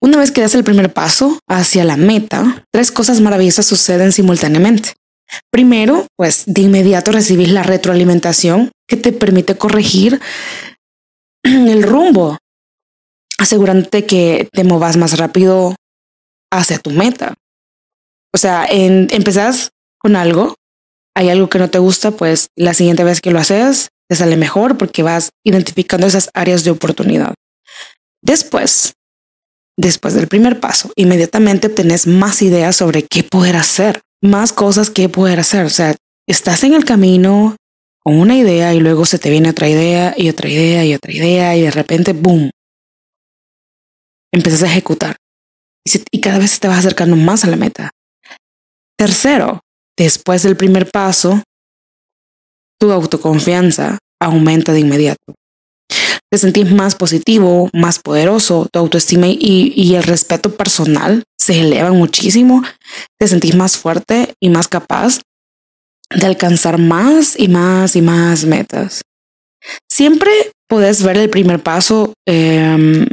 Una 0.00 0.18
vez 0.18 0.32
que 0.32 0.42
das 0.42 0.54
el 0.54 0.64
primer 0.64 0.92
paso 0.92 1.38
hacia 1.48 1.82
la 1.82 1.96
meta, 1.96 2.66
tres 2.70 2.92
cosas 2.92 3.22
maravillosas 3.22 3.64
suceden 3.64 4.12
simultáneamente. 4.12 4.92
Primero, 5.50 6.06
pues 6.14 6.42
de 6.44 6.60
inmediato 6.60 7.10
recibís 7.10 7.50
la 7.50 7.62
retroalimentación 7.62 8.70
que 8.86 8.98
te 8.98 9.12
permite 9.12 9.56
corregir 9.56 10.20
el 11.42 11.82
rumbo, 11.84 12.36
asegurándote 13.38 14.06
que 14.06 14.48
te 14.52 14.64
movas 14.64 14.96
más 14.96 15.18
rápido 15.18 15.74
hacia 16.52 16.78
tu 16.78 16.90
meta. 16.90 17.34
O 18.32 18.38
sea, 18.38 18.66
en, 18.68 19.08
empezás 19.10 19.70
con 19.98 20.16
algo, 20.16 20.54
hay 21.14 21.28
algo 21.28 21.48
que 21.48 21.58
no 21.58 21.70
te 21.70 21.78
gusta, 21.78 22.10
pues 22.10 22.48
la 22.56 22.74
siguiente 22.74 23.04
vez 23.04 23.20
que 23.20 23.30
lo 23.30 23.38
haces 23.38 23.88
te 24.08 24.16
sale 24.16 24.36
mejor 24.36 24.76
porque 24.76 25.02
vas 25.02 25.30
identificando 25.44 26.06
esas 26.06 26.30
áreas 26.34 26.64
de 26.64 26.70
oportunidad. 26.70 27.34
Después, 28.22 28.94
después 29.76 30.14
del 30.14 30.28
primer 30.28 30.60
paso, 30.60 30.92
inmediatamente 30.96 31.68
obtenés 31.68 32.06
más 32.06 32.42
ideas 32.42 32.76
sobre 32.76 33.04
qué 33.04 33.22
poder 33.22 33.56
hacer, 33.56 34.00
más 34.22 34.52
cosas 34.52 34.90
que 34.90 35.08
poder 35.08 35.40
hacer. 35.40 35.64
O 35.64 35.70
sea, 35.70 35.94
estás 36.26 36.64
en 36.64 36.74
el 36.74 36.84
camino 36.84 37.56
con 38.02 38.18
una 38.18 38.36
idea 38.36 38.74
y 38.74 38.80
luego 38.80 39.06
se 39.06 39.18
te 39.18 39.30
viene 39.30 39.50
otra 39.50 39.68
idea 39.68 40.14
y 40.16 40.28
otra 40.28 40.48
idea 40.48 40.84
y 40.84 40.94
otra 40.94 41.12
idea 41.12 41.56
y 41.56 41.62
de 41.62 41.70
repente, 41.70 42.12
boom, 42.12 42.50
empiezas 44.34 44.64
a 44.64 44.66
ejecutar 44.66 45.16
y, 46.10 46.20
cada 46.20 46.38
vez 46.38 46.58
te 46.60 46.68
vas 46.68 46.78
acercando 46.78 47.16
más 47.16 47.44
a 47.44 47.48
la 47.48 47.56
meta. 47.56 47.90
Tercero, 48.98 49.60
después 49.96 50.42
del 50.42 50.56
primer 50.56 50.90
paso, 50.90 51.42
tu 52.80 52.90
autoconfianza 52.90 53.98
aumenta 54.20 54.72
de 54.72 54.80
inmediato. 54.80 55.34
Te 56.30 56.38
sentís 56.38 56.72
más 56.72 56.96
positivo, 56.96 57.68
más 57.72 58.00
poderoso, 58.00 58.66
tu 58.72 58.78
autoestima 58.78 59.26
y, 59.28 59.94
el 59.94 60.02
respeto 60.02 60.56
personal 60.56 61.22
se 61.38 61.60
elevan 61.60 61.96
muchísimo, 61.96 62.62
te 63.18 63.28
sentís 63.28 63.54
más 63.54 63.76
fuerte 63.76 64.34
y 64.40 64.48
más 64.48 64.66
capaz 64.66 65.20
de 66.10 66.26
alcanzar 66.26 66.78
más 66.78 67.38
y 67.38 67.48
más 67.48 67.94
y 67.94 68.02
más 68.02 68.44
metas. 68.44 69.02
Siempre 69.90 70.32
puedes 70.68 71.02
ver 71.02 71.18
el 71.18 71.30
primer 71.30 71.62
paso 71.62 72.14
eh, 72.26 73.06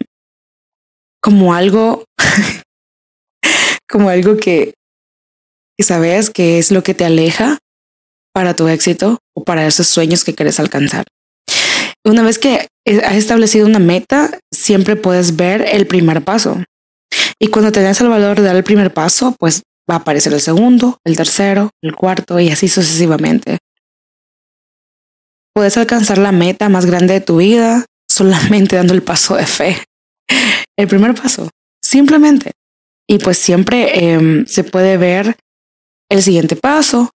como 1.22 1.54
algo, 1.54 2.06
como 3.90 4.10
algo 4.10 4.38
que, 4.38 4.74
sabes 5.80 6.30
que 6.30 6.60
es 6.60 6.72
lo 6.72 6.84
que 6.84 6.94
te 6.94 7.06
aleja 7.06 7.58
para 8.34 8.56
tu 8.56 8.68
éxito 8.68 9.20
o 9.36 9.44
para 9.44 9.66
esos 9.66 9.88
sueños 9.88 10.24
que 10.24 10.36
quieres 10.36 10.60
alcanzar. 10.60 11.06
Una 12.04 12.24
vez 12.24 12.40
que 12.40 12.68
has 13.04 13.16
establecido 13.16 13.68
una 13.68 13.80
meta, 13.80 14.40
siempre 14.52 14.96
puedes 14.96 15.36
ver 15.36 15.66
el 15.68 15.88
primer 15.88 16.24
paso. 16.24 16.64
Y 17.40 17.48
cuando 17.48 17.72
tengas 17.72 18.00
el 18.02 18.10
valor 18.10 18.38
de 18.38 18.44
dar 18.44 18.56
el 18.56 18.64
primer 18.64 18.94
paso, 18.94 19.36
pues 19.40 19.64
va 19.90 19.96
a 19.96 19.98
aparecer 19.98 20.34
el 20.34 20.42
segundo, 20.42 20.98
el 21.04 21.16
tercero, 21.16 21.72
el 21.82 21.96
cuarto 21.96 22.40
y 22.40 22.50
así 22.50 22.68
sucesivamente. 22.68 23.58
Puedes 25.54 25.78
alcanzar 25.78 26.18
la 26.18 26.32
meta 26.32 26.70
más 26.70 26.86
grande 26.86 27.16
de 27.16 27.22
tu 27.22 27.38
vida 27.38 27.86
solamente 28.10 28.76
dando 28.76 28.94
el 28.94 29.04
paso 29.04 29.36
de 29.36 29.46
fe 29.46 29.78
el 30.82 30.88
primer 30.88 31.14
paso, 31.16 31.50
simplemente. 31.84 32.52
Y 33.08 33.20
pues 33.20 33.38
siempre 33.38 34.14
em, 34.14 34.46
se 34.46 34.64
puede 34.64 34.98
ver 34.98 35.38
el 36.10 36.22
siguiente 36.24 36.56
paso. 36.56 37.12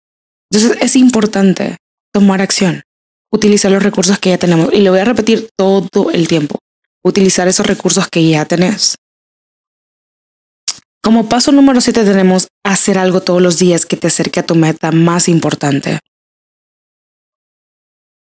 Entonces 0.51 0.79
es 0.81 0.97
importante 0.97 1.79
tomar 2.13 2.41
acción, 2.41 2.83
utilizar 3.33 3.71
los 3.71 3.83
recursos 3.83 4.19
que 4.19 4.31
ya 4.31 4.39
tenemos. 4.39 4.73
Y 4.73 4.83
lo 4.83 4.93
voy 4.93 5.01
a 5.01 5.05
repetir 5.05 5.49
todo 5.57 6.11
el 6.11 6.29
tiempo, 6.29 6.59
utilizar 7.05 7.49
esos 7.49 7.67
recursos 7.67 8.09
que 8.09 8.29
ya 8.29 8.45
tenés. 8.45 8.97
Como 11.03 11.29
paso 11.29 11.53
número 11.53 11.81
7 11.81 12.05
tenemos 12.05 12.49
hacer 12.65 12.99
algo 12.99 13.21
todos 13.21 13.41
los 13.41 13.59
días 13.59 13.87
que 13.87 13.97
te 13.97 14.09
acerque 14.09 14.41
a 14.41 14.47
tu 14.47 14.55
meta 14.55 14.91
más 14.91 15.29
importante. 15.29 16.01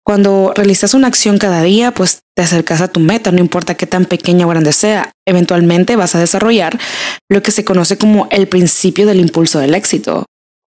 Cuando 0.06 0.52
realizas 0.54 0.92
una 0.92 1.08
acción 1.08 1.38
cada 1.38 1.62
día, 1.62 1.92
pues 1.92 2.20
te 2.36 2.42
acercas 2.42 2.82
a 2.82 2.88
tu 2.88 3.00
meta, 3.00 3.32
no 3.32 3.38
importa 3.38 3.74
qué 3.74 3.86
tan 3.86 4.04
pequeña 4.04 4.44
o 4.44 4.50
grande 4.50 4.72
sea. 4.72 5.12
Eventualmente 5.26 5.96
vas 5.96 6.14
a 6.14 6.18
desarrollar 6.18 6.78
lo 7.30 7.42
que 7.42 7.50
se 7.50 7.64
conoce 7.64 7.96
como 7.96 8.28
el 8.30 8.46
principio 8.46 9.06
del 9.06 9.20
impulso 9.20 9.58
del 9.60 9.74
éxito. 9.74 10.26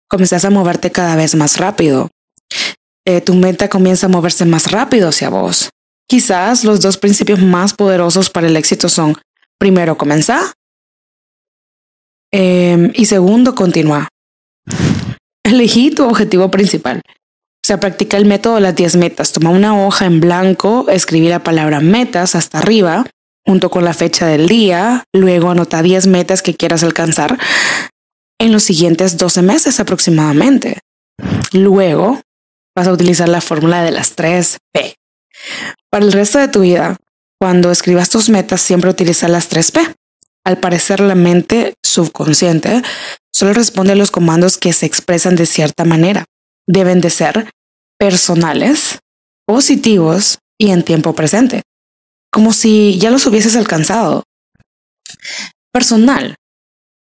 Comienzas 0.09 0.45
a 0.45 0.49
moverte 0.51 0.91
cada 0.91 1.17
vez 1.17 1.35
más 1.35 1.57
rápido. 1.57 2.09
Eh, 3.05 3.19
tu 3.19 3.35
meta 3.35 3.67
comienza 3.67 4.05
a 4.05 4.09
moverse 4.09 4.45
más 4.45 4.71
rápido 4.71 5.09
hacia 5.09 5.29
vos. 5.29 5.69
Quizás 6.07 6.63
los 6.63 6.79
dos 6.79 6.97
principios 6.97 7.41
más 7.41 7.73
poderosos 7.73 8.29
para 8.29 8.47
el 8.47 8.55
éxito 8.55 8.87
son, 8.87 9.15
primero, 9.59 9.97
comenzar 9.97 10.41
em, 12.31 12.91
y 12.95 13.05
segundo, 13.05 13.53
continúa. 13.53 14.07
Elegí 15.43 15.91
tu 15.91 16.05
objetivo 16.05 16.49
principal. 16.49 17.01
Sea, 17.65 17.79
practica 17.79 18.17
el 18.17 18.25
método 18.25 18.53
de 18.53 18.61
las 18.61 18.75
10 18.75 18.97
metas. 18.97 19.31
Toma 19.31 19.49
una 19.49 19.87
hoja 19.87 20.05
en 20.05 20.19
blanco, 20.19 20.85
escribí 20.87 21.29
la 21.29 21.43
palabra 21.43 21.79
metas 21.79 22.35
hasta 22.35 22.59
arriba, 22.59 23.07
junto 23.43 23.71
con 23.71 23.83
la 23.83 23.95
fecha 23.95 24.27
del 24.27 24.47
día. 24.47 25.03
Luego 25.13 25.49
anota 25.49 25.81
10 25.81 26.05
metas 26.05 26.43
que 26.43 26.53
quieras 26.53 26.83
alcanzar 26.83 27.39
en 28.39 28.51
los 28.51 28.61
siguientes 28.61 29.17
12 29.17 29.41
meses 29.41 29.79
aproximadamente. 29.79 30.81
Luego 31.53 32.21
vas 32.75 32.85
a 32.85 32.91
utilizar 32.91 33.29
la 33.29 33.41
fórmula 33.41 33.81
de 33.81 33.89
las 33.89 34.11
3 34.11 34.57
P. 34.71 34.93
Para 35.89 36.05
el 36.05 36.11
resto 36.11 36.37
de 36.37 36.49
tu 36.49 36.59
vida, 36.59 36.97
cuando 37.41 37.71
escribas 37.71 38.11
tus 38.11 38.29
metas, 38.29 38.61
siempre 38.61 38.91
utiliza 38.91 39.27
las 39.27 39.47
3 39.47 39.71
P. 39.71 39.81
Al 40.45 40.59
parecer, 40.59 40.99
la 40.99 41.15
mente 41.15 41.73
subconsciente 41.83 42.83
solo 43.33 43.53
responde 43.53 43.93
a 43.93 43.95
los 43.95 44.11
comandos 44.11 44.59
que 44.59 44.71
se 44.71 44.85
expresan 44.85 45.35
de 45.35 45.47
cierta 45.47 45.83
manera. 45.83 46.25
Deben 46.67 47.01
de 47.01 47.11
ser 47.11 47.49
personales, 48.05 48.99
positivos 49.47 50.37
y 50.59 50.69
en 50.69 50.83
tiempo 50.83 51.15
presente, 51.15 51.63
como 52.31 52.53
si 52.53 52.99
ya 52.99 53.09
los 53.09 53.25
hubieses 53.25 53.55
alcanzado. 53.55 54.21
Personal, 55.73 56.35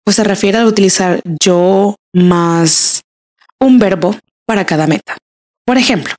pues 0.05 0.15
se 0.15 0.23
refiere 0.23 0.59
a 0.59 0.67
utilizar 0.67 1.21
yo 1.43 1.97
más 2.15 3.03
un 3.61 3.81
verbo 3.81 4.17
para 4.47 4.67
cada 4.67 4.87
meta. 4.87 5.19
Por 5.67 5.79
ejemplo, 5.79 6.15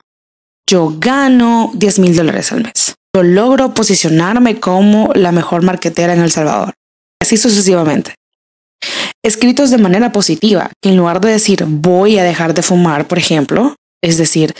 yo 0.68 0.94
gano 0.98 1.70
10 1.72 1.98
mil 2.00 2.14
dólares 2.14 2.52
al 2.52 2.64
mes. 2.64 2.96
Yo 3.14 3.22
logro 3.22 3.72
posicionarme 3.72 4.60
como 4.60 5.10
la 5.14 5.32
mejor 5.32 5.62
marketera 5.62 6.12
en 6.12 6.20
El 6.20 6.30
Salvador. 6.30 6.74
Así 7.18 7.38
sucesivamente. 7.38 8.14
Escritos 9.24 9.70
de 9.70 9.78
manera 9.78 10.12
positiva, 10.12 10.70
que 10.82 10.90
en 10.90 10.98
lugar 10.98 11.22
de 11.22 11.30
decir 11.30 11.64
voy 11.66 12.18
a 12.18 12.24
dejar 12.24 12.52
de 12.52 12.62
fumar, 12.62 13.08
por 13.08 13.16
ejemplo, 13.16 13.74
es 14.02 14.18
decir, 14.18 14.54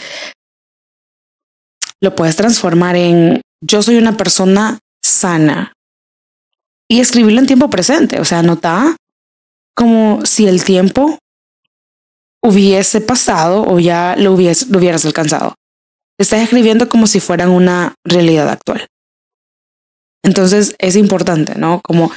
lo 2.01 2.15
puedes 2.15 2.37
transformar 2.37 2.97
en 2.97 3.41
yo 3.63 3.83
soy 3.83 3.97
una 3.97 4.17
persona 4.17 4.79
sana 5.03 5.73
y 6.89 7.01
escribirlo 7.01 7.41
en 7.41 7.47
tiempo 7.47 7.71
presente. 7.71 8.21
O 8.21 8.25
sea, 8.25 8.43
nota 8.43 8.97
como 9.75 10.25
si 10.25 10.47
el 10.47 10.65
tiempo 10.65 11.19
hubiese 12.43 13.01
pasado 13.01 13.65
o 13.67 13.79
ya 13.79 14.15
lo, 14.17 14.37
lo 14.37 14.79
hubieras 14.79 15.05
alcanzado. 15.05 15.55
Estás 16.19 16.43
escribiendo 16.43 16.89
como 16.89 17.07
si 17.07 17.21
fueran 17.21 17.51
una 17.51 17.95
realidad 18.05 18.49
actual. 18.49 18.87
Entonces 20.23 20.75
es 20.79 20.97
importante, 20.97 21.55
¿no? 21.57 21.81
Como 21.83 22.11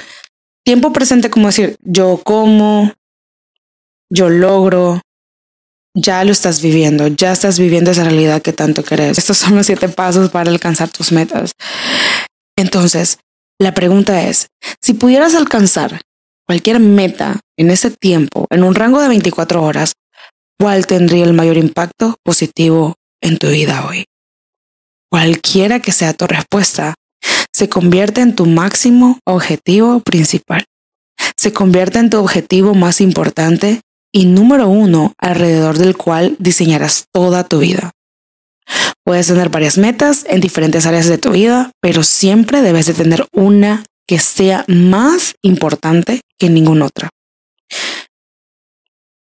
tiempo 0.65 0.93
presente, 0.93 1.29
como 1.29 1.47
decir, 1.47 1.77
yo 1.82 2.21
como, 2.23 2.93
yo 4.10 4.29
logro, 4.29 5.01
ya 5.95 6.23
lo 6.23 6.32
estás 6.32 6.62
viviendo, 6.62 7.08
ya 7.08 7.32
estás 7.32 7.60
viviendo 7.60 7.91
esa 7.91 8.04
realidad 8.04 8.41
que 8.41 8.54
tanto 8.54 8.84
querés. 8.84 9.17
Estos 9.17 9.38
son 9.38 9.56
los 9.56 9.65
siete 9.65 9.89
pasos 9.89 10.30
para 10.30 10.49
alcanzar 10.49 10.89
tus 10.89 11.12
metas. 11.12 11.52
Entonces, 12.58 13.19
la 13.60 13.73
pregunta 13.73 14.23
es, 14.23 14.47
si 14.82 14.93
pudieras 14.93 15.36
alcanzar 15.36 16.02
cualquier 16.47 16.80
meta 16.80 17.39
en 17.58 17.71
ese 17.71 17.91
tiempo, 17.91 18.45
en 18.49 18.64
un 18.64 18.76
rango 18.76 19.01
de 19.01 19.07
24 19.07 19.64
horas, 19.64 19.93
¿cuál 20.59 20.88
tendría 20.88 21.26
el 21.26 21.34
mayor 21.34 21.57
impacto 21.57 22.16
positivo 22.24 22.95
en 23.22 23.38
tu 23.38 23.47
vida 23.47 23.86
hoy? 23.88 24.05
Cualquiera 25.11 25.80
que 25.80 25.91
sea 25.91 26.14
tu 26.14 26.28
respuesta, 26.28 26.95
se 27.53 27.68
convierte 27.68 28.22
en 28.22 28.36
tu 28.36 28.45
máximo 28.45 29.20
objetivo 29.26 29.99
principal. 30.01 30.66
Se 31.36 31.51
convierte 31.51 31.99
en 31.99 32.09
tu 32.09 32.20
objetivo 32.20 32.76
más 32.76 33.01
importante 33.01 33.82
y 34.12 34.26
número 34.26 34.68
uno 34.68 35.14
alrededor 35.18 35.78
del 35.78 35.97
cual 35.97 36.36
diseñarás 36.39 37.05
toda 37.12 37.43
tu 37.43 37.60
vida. 37.60 37.91
Puedes 39.03 39.28
tener 39.28 39.49
varias 39.49 39.78
metas 39.78 40.26
en 40.30 40.39
diferentes 40.41 40.86
áreas 40.86 41.07
de 41.07 41.18
tu 41.18 41.32
vida, 41.32 41.72
pero 41.82 42.03
siempre 42.03 42.62
debes 42.62 42.86
de 42.86 42.93
tener 42.93 43.26
una 43.34 43.84
que 44.07 44.20
sea 44.20 44.66
más 44.68 45.36
importante 45.41 46.22
que 46.38 46.49
ninguna 46.49 46.86
otra. 46.86 47.10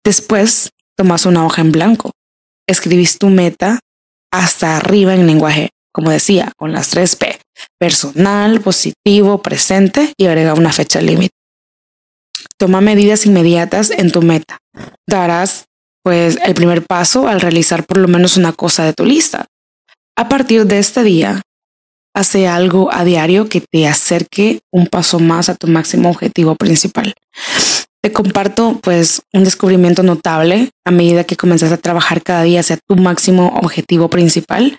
Después, 0.05 0.71
tomas 0.97 1.27
una 1.27 1.45
hoja 1.47 1.63
en 1.63 1.73
blanco, 1.73 2.13
escribís 2.69 3.19
tu 3.19 3.29
meta 3.29 3.81
hasta 4.33 4.77
arriba 4.77 5.15
en 5.15 5.27
lenguaje, 5.27 5.71
como 5.93 6.11
decía, 6.11 6.53
con 6.57 6.73
las 6.73 6.91
tres 6.91 7.17
P, 7.17 7.39
personal, 7.79 8.61
positivo, 8.61 9.43
presente 9.43 10.13
y 10.17 10.27
agrega 10.27 10.55
una 10.55 10.73
fecha 10.73 11.01
límite. 11.01 11.35
Toma 12.59 12.81
medidas 12.81 13.27
inmediatas 13.27 13.91
en 13.91 14.11
tu 14.11 14.23
meta. 14.23 14.59
Darás 15.07 15.67
pues 16.03 16.39
el 16.45 16.55
primer 16.55 16.85
paso 16.85 17.29
al 17.29 17.41
realizar 17.41 17.85
por 17.85 17.99
lo 17.99 18.09
menos 18.09 18.37
una 18.37 18.53
cosa 18.53 18.85
de 18.85 18.93
tu 18.93 19.05
lista. 19.05 19.47
A 20.17 20.29
partir 20.29 20.67
de 20.67 20.79
este 20.79 21.03
día, 21.03 21.43
hace 22.15 22.47
algo 22.47 22.93
a 22.93 23.05
diario 23.05 23.49
que 23.49 23.61
te 23.61 23.89
acerque 23.89 24.61
un 24.71 24.87
paso 24.87 25.19
más 25.19 25.49
a 25.49 25.55
tu 25.55 25.67
máximo 25.67 26.11
objetivo 26.11 26.55
principal. 26.55 27.15
Te 28.03 28.13
comparto 28.13 28.79
pues 28.83 29.23
un 29.33 29.45
descubrimiento 29.45 30.03
notable 30.03 30.71
a 30.85 30.91
medida 30.91 31.25
que 31.25 31.37
comienzas 31.37 31.73
a 31.73 31.79
trabajar 31.79 32.23
cada 32.23 32.43
día 32.43 32.61
hacia 32.61 32.79
tu 32.87 32.97
máximo 32.97 33.59
objetivo 33.63 34.09
principal. 34.09 34.79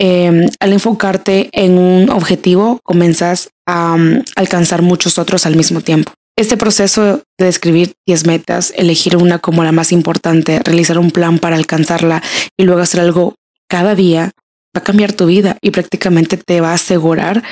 Em, 0.00 0.48
al 0.58 0.72
enfocarte 0.72 1.50
en 1.52 1.78
un 1.78 2.10
objetivo, 2.10 2.80
comienzas 2.82 3.50
a 3.66 3.94
um, 3.94 4.22
alcanzar 4.34 4.82
muchos 4.82 5.18
otros 5.18 5.46
al 5.46 5.56
mismo 5.56 5.82
tiempo. 5.82 6.12
Este 6.36 6.56
proceso 6.56 7.22
de 7.38 7.46
describir 7.46 7.94
10 8.06 8.26
metas, 8.26 8.72
elegir 8.76 9.16
una 9.16 9.38
como 9.38 9.62
la 9.62 9.70
más 9.70 9.92
importante, 9.92 10.58
realizar 10.64 10.98
un 10.98 11.12
plan 11.12 11.38
para 11.38 11.54
alcanzarla 11.54 12.22
y 12.56 12.64
luego 12.64 12.80
hacer 12.80 13.00
algo 13.00 13.36
cada 13.68 13.94
día, 13.94 14.32
va 14.76 14.80
a 14.80 14.84
cambiar 14.84 15.12
tu 15.12 15.26
vida 15.26 15.56
y 15.62 15.70
prácticamente 15.70 16.36
te 16.36 16.60
va 16.60 16.70
a 16.70 16.74
asegurar 16.74 17.44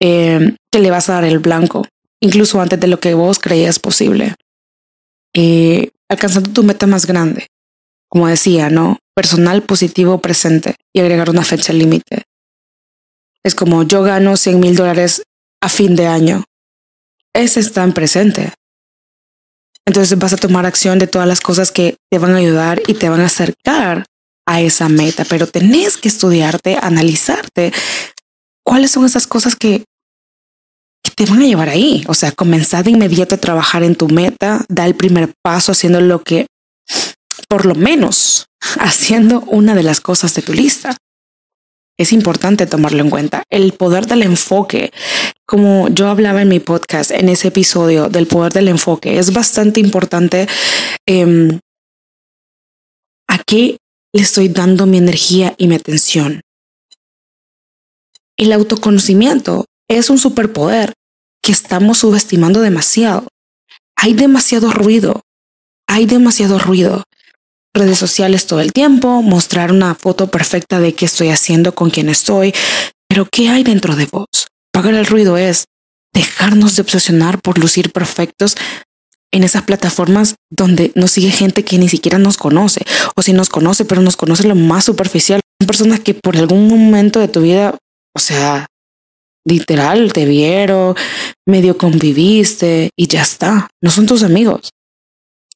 em, 0.00 0.56
que 0.70 0.78
le 0.78 0.90
vas 0.92 1.10
a 1.10 1.14
dar 1.14 1.24
el 1.24 1.40
blanco, 1.40 1.84
incluso 2.20 2.60
antes 2.60 2.78
de 2.78 2.86
lo 2.86 3.00
que 3.00 3.14
vos 3.14 3.40
creías 3.40 3.80
posible. 3.80 4.34
Alcanzando 6.08 6.50
tu 6.50 6.62
meta 6.62 6.86
más 6.86 7.06
grande, 7.06 7.46
como 8.08 8.28
decía, 8.28 8.70
¿no? 8.70 8.98
Personal, 9.14 9.62
positivo, 9.62 10.18
presente 10.18 10.76
y 10.92 11.00
agregar 11.00 11.30
una 11.30 11.42
fecha 11.42 11.72
límite. 11.72 12.24
Es 13.42 13.54
como 13.54 13.82
yo 13.82 14.02
gano 14.02 14.36
100 14.36 14.60
mil 14.60 14.76
dólares 14.76 15.22
a 15.60 15.68
fin 15.68 15.96
de 15.96 16.06
año. 16.06 16.44
Ese 17.34 17.60
está 17.60 17.82
en 17.84 17.92
presente. 17.92 18.52
Entonces 19.86 20.18
vas 20.18 20.32
a 20.32 20.36
tomar 20.36 20.66
acción 20.66 20.98
de 20.98 21.06
todas 21.06 21.26
las 21.26 21.40
cosas 21.40 21.72
que 21.72 21.96
te 22.10 22.18
van 22.18 22.34
a 22.34 22.38
ayudar 22.38 22.82
y 22.86 22.94
te 22.94 23.08
van 23.08 23.20
a 23.20 23.26
acercar 23.26 24.04
a 24.46 24.60
esa 24.60 24.88
meta, 24.88 25.24
pero 25.24 25.46
tenés 25.46 25.96
que 25.96 26.08
estudiarte, 26.08 26.78
analizarte 26.80 27.72
cuáles 28.64 28.90
son 28.90 29.04
esas 29.04 29.26
cosas 29.26 29.56
que, 29.56 29.84
que 31.02 31.10
te 31.14 31.26
van 31.26 31.42
a 31.42 31.46
llevar 31.46 31.68
ahí. 31.68 32.04
O 32.06 32.14
sea, 32.14 32.32
comenzar 32.32 32.84
de 32.84 32.90
inmediato 32.90 33.34
a 33.34 33.38
trabajar 33.38 33.82
en 33.82 33.96
tu 33.96 34.08
meta, 34.08 34.64
da 34.68 34.86
el 34.86 34.94
primer 34.94 35.32
paso 35.42 35.72
haciendo 35.72 36.00
lo 36.00 36.22
que, 36.22 36.46
por 37.48 37.66
lo 37.66 37.74
menos, 37.74 38.46
haciendo 38.78 39.40
una 39.40 39.74
de 39.74 39.82
las 39.82 40.00
cosas 40.00 40.34
de 40.34 40.42
tu 40.42 40.52
lista 40.52 40.96
es 41.98 42.12
importante 42.12 42.66
tomarlo 42.66 43.02
en 43.02 43.10
cuenta. 43.10 43.44
El 43.50 43.72
poder 43.72 44.06
del 44.06 44.22
enfoque, 44.22 44.92
como 45.52 45.88
yo 45.88 46.08
hablaba 46.08 46.40
en 46.40 46.48
mi 46.48 46.60
podcast, 46.60 47.10
en 47.10 47.28
ese 47.28 47.48
episodio 47.48 48.08
del 48.08 48.26
poder 48.26 48.54
del 48.54 48.68
enfoque, 48.68 49.18
es 49.18 49.34
bastante 49.34 49.80
importante. 49.80 50.48
Eh, 51.06 51.58
¿A 53.28 53.36
qué 53.46 53.76
le 54.14 54.22
estoy 54.22 54.48
dando 54.48 54.86
mi 54.86 54.96
energía 54.96 55.54
y 55.58 55.68
mi 55.68 55.74
atención? 55.74 56.40
El 58.38 58.54
autoconocimiento 58.54 59.66
es 59.90 60.08
un 60.08 60.18
superpoder 60.18 60.94
que 61.42 61.52
estamos 61.52 61.98
subestimando 61.98 62.62
demasiado. 62.62 63.28
Hay 63.94 64.14
demasiado 64.14 64.72
ruido. 64.72 65.20
Hay 65.86 66.06
demasiado 66.06 66.58
ruido 66.60 67.04
redes 67.74 67.98
sociales 67.98 68.46
todo 68.46 68.60
el 68.60 68.72
tiempo, 68.72 69.20
mostrar 69.20 69.70
una 69.70 69.94
foto 69.96 70.30
perfecta 70.30 70.80
de 70.80 70.94
qué 70.94 71.04
estoy 71.04 71.28
haciendo, 71.28 71.74
con 71.74 71.90
quién 71.90 72.08
estoy, 72.08 72.54
pero 73.06 73.28
¿qué 73.30 73.50
hay 73.50 73.64
dentro 73.64 73.96
de 73.96 74.06
vos? 74.06 74.51
Pagar 74.82 74.98
el 74.98 75.06
ruido 75.06 75.36
es 75.36 75.66
dejarnos 76.12 76.74
de 76.74 76.82
obsesionar 76.82 77.40
por 77.40 77.56
lucir 77.56 77.92
perfectos 77.92 78.56
en 79.30 79.44
esas 79.44 79.62
plataformas 79.62 80.34
donde 80.50 80.90
nos 80.96 81.12
sigue 81.12 81.30
gente 81.30 81.64
que 81.64 81.78
ni 81.78 81.88
siquiera 81.88 82.18
nos 82.18 82.36
conoce, 82.36 82.84
o 83.14 83.22
si 83.22 83.32
nos 83.32 83.48
conoce, 83.48 83.84
pero 83.84 84.02
nos 84.02 84.16
conoce 84.16 84.48
lo 84.48 84.56
más 84.56 84.84
superficial. 84.84 85.40
Son 85.60 85.68
personas 85.68 86.00
que 86.00 86.14
por 86.14 86.36
algún 86.36 86.66
momento 86.66 87.20
de 87.20 87.28
tu 87.28 87.42
vida, 87.42 87.78
o 88.12 88.18
sea, 88.18 88.66
literal, 89.46 90.12
te 90.12 90.24
vieron, 90.24 90.96
medio 91.46 91.78
conviviste 91.78 92.90
y 92.96 93.06
ya 93.06 93.22
está. 93.22 93.68
No 93.80 93.92
son 93.92 94.06
tus 94.06 94.24
amigos, 94.24 94.70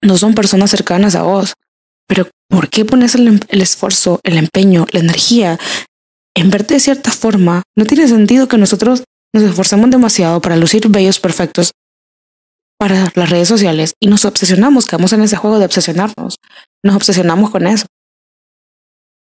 no 0.03 0.19
son 0.19 0.37
personas 0.37 0.71
cercanas 0.71 1.17
a 1.17 1.23
vos. 1.23 1.55
Pero 2.07 2.29
¿por 2.49 2.71
qué 2.71 2.85
pones 2.85 3.17
el, 3.17 3.41
esfuerzo, 3.49 4.21
el 4.23 4.39
empeño, 4.39 4.87
la 4.93 5.01
energía 5.01 5.59
en 6.37 6.49
verte 6.49 6.75
de 6.75 6.81
cierta 6.81 7.11
forma? 7.11 7.65
No 7.77 7.87
tiene 7.87 8.07
sentido 8.07 8.47
que 8.47 8.57
nosotros 8.57 9.03
nos 9.37 9.51
esforzamos 9.51 9.91
demasiado 9.91 10.41
para 10.41 10.57
lucir 10.57 10.89
bellos 10.89 11.21
perfectos 11.21 11.73
para 12.79 13.13
las 13.15 13.31
redes 13.31 13.49
sociales 13.49 13.95
y 14.01 14.07
nos 14.07 14.25
obsesionamos, 14.25 14.87
quedamos 14.87 15.13
en 15.13 15.23
ese 15.23 15.37
juego 15.37 15.59
de 15.59 15.67
obsesionarnos. 15.67 16.37
Nos 16.83 16.97
obsesionamos 16.97 17.51
con 17.51 17.67
eso. 17.67 17.87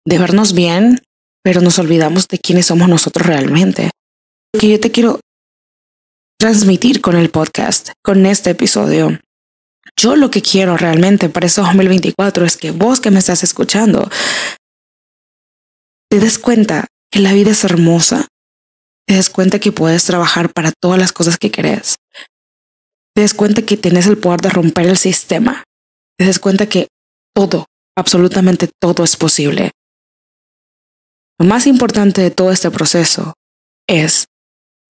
De 0.07 0.19
vernos 0.19 0.53
bien, 0.53 1.01
pero 1.43 1.61
nos 1.61 1.79
olvidamos 1.79 2.29
de 2.29 2.39
quiénes 2.39 2.67
somos 2.67 2.89
nosotros 2.89 3.27
realmente. 3.27 3.91
Lo 4.53 4.61
que 4.61 4.69
yo 4.69 4.81
te 4.81 4.91
quiero 4.91 5.21
transmitir 6.39 7.01
con 7.01 7.17
el 7.17 7.31
podcast, 7.31 7.91
con 8.03 8.27
este 8.27 8.51
episodio, 8.51 9.19
yo 9.97 10.17
lo 10.17 10.31
que 10.31 10.43
quiero 10.43 10.77
realmente 10.77 11.29
para 11.29 11.47
ese 11.47 11.61
2024 11.61 12.45
es 12.45 12.57
que 12.57 12.71
vos 12.71 13.01
que 13.01 13.11
me 13.11 13.19
estás 13.19 13.43
escuchando 13.45 14.11
te 16.11 16.21
des 16.21 16.39
cuenta 16.39 16.87
que 17.11 17.21
la 17.21 17.33
vida 17.33 17.53
es 17.53 17.65
hermosa, 17.65 18.29
te 19.07 19.15
des 19.15 19.31
cuenta 19.31 19.59
que 19.59 19.73
puedes 19.73 20.05
trabajar 20.05 20.53
para 20.53 20.73
todas 20.73 20.99
las 20.99 21.13
cosas 21.13 21.37
que 21.39 21.51
querés, 21.51 21.97
te 23.15 23.23
des 23.23 23.35
cuenta 23.35 23.63
que 23.63 23.77
tienes 23.77 24.07
el 24.07 24.19
poder 24.19 24.41
de 24.41 24.51
romper 24.51 24.87
el 24.87 24.97
sistema, 24.97 25.65
te 26.19 26.25
des 26.25 26.39
cuenta 26.39 26.67
que 26.67 26.89
todo, 27.35 27.67
absolutamente 27.97 28.69
todo 28.81 29.05
es 29.05 29.17
posible. 29.17 29.71
Lo 31.39 31.47
más 31.47 31.67
importante 31.67 32.21
de 32.21 32.31
todo 32.31 32.53
este 32.53 32.71
proceso 32.71 33.35
es 33.89 34.27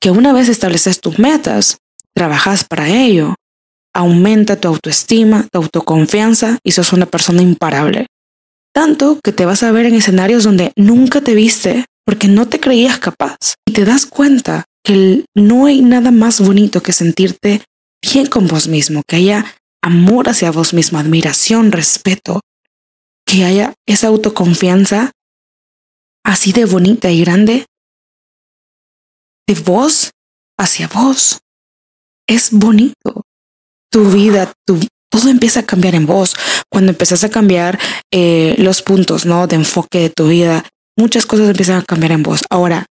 que 0.00 0.10
una 0.10 0.32
vez 0.32 0.48
estableces 0.48 1.00
tus 1.00 1.18
metas, 1.18 1.78
trabajas 2.14 2.64
para 2.64 2.88
ello, 2.88 3.34
aumenta 3.94 4.60
tu 4.60 4.68
autoestima, 4.68 5.46
tu 5.50 5.58
autoconfianza 5.58 6.58
y 6.64 6.72
sos 6.72 6.92
una 6.92 7.06
persona 7.06 7.42
imparable. 7.42 8.06
Tanto 8.74 9.18
que 9.22 9.32
te 9.32 9.44
vas 9.44 9.62
a 9.62 9.72
ver 9.72 9.86
en 9.86 9.94
escenarios 9.94 10.44
donde 10.44 10.72
nunca 10.76 11.20
te 11.20 11.34
viste 11.34 11.84
porque 12.04 12.28
no 12.28 12.48
te 12.48 12.60
creías 12.60 12.98
capaz 12.98 13.54
y 13.66 13.72
te 13.72 13.84
das 13.84 14.06
cuenta 14.06 14.64
que 14.84 15.24
no 15.34 15.66
hay 15.66 15.80
nada 15.82 16.10
más 16.10 16.40
bonito 16.40 16.82
que 16.82 16.92
sentirte 16.92 17.64
bien 18.02 18.26
con 18.26 18.48
vos 18.48 18.68
mismo, 18.68 19.02
que 19.06 19.16
haya 19.16 19.56
amor 19.82 20.28
hacia 20.28 20.50
vos 20.50 20.74
mismo, 20.74 20.98
admiración, 20.98 21.72
respeto, 21.72 22.40
que 23.26 23.44
haya 23.44 23.74
esa 23.86 24.08
autoconfianza 24.08 25.12
así 26.24 26.52
de 26.52 26.64
bonita 26.64 27.10
y 27.10 27.20
grande 27.20 27.66
de 29.46 29.54
vos 29.54 30.10
hacia 30.58 30.88
vos. 30.88 31.40
Es 32.28 32.50
bonito 32.52 33.24
tu 33.90 34.10
vida, 34.10 34.52
tu, 34.66 34.80
todo 35.10 35.28
empieza 35.28 35.60
a 35.60 35.66
cambiar 35.66 35.94
en 35.94 36.06
vos. 36.06 36.34
Cuando 36.70 36.90
empiezas 36.92 37.24
a 37.24 37.30
cambiar 37.30 37.78
eh, 38.12 38.54
los 38.58 38.82
puntos 38.82 39.26
¿no? 39.26 39.46
de 39.46 39.56
enfoque 39.56 39.98
de 39.98 40.10
tu 40.10 40.28
vida, 40.28 40.64
muchas 40.96 41.26
cosas 41.26 41.48
empiezan 41.48 41.78
a 41.78 41.84
cambiar 41.84 42.12
en 42.12 42.22
vos. 42.22 42.42
Ahora, 42.50 42.86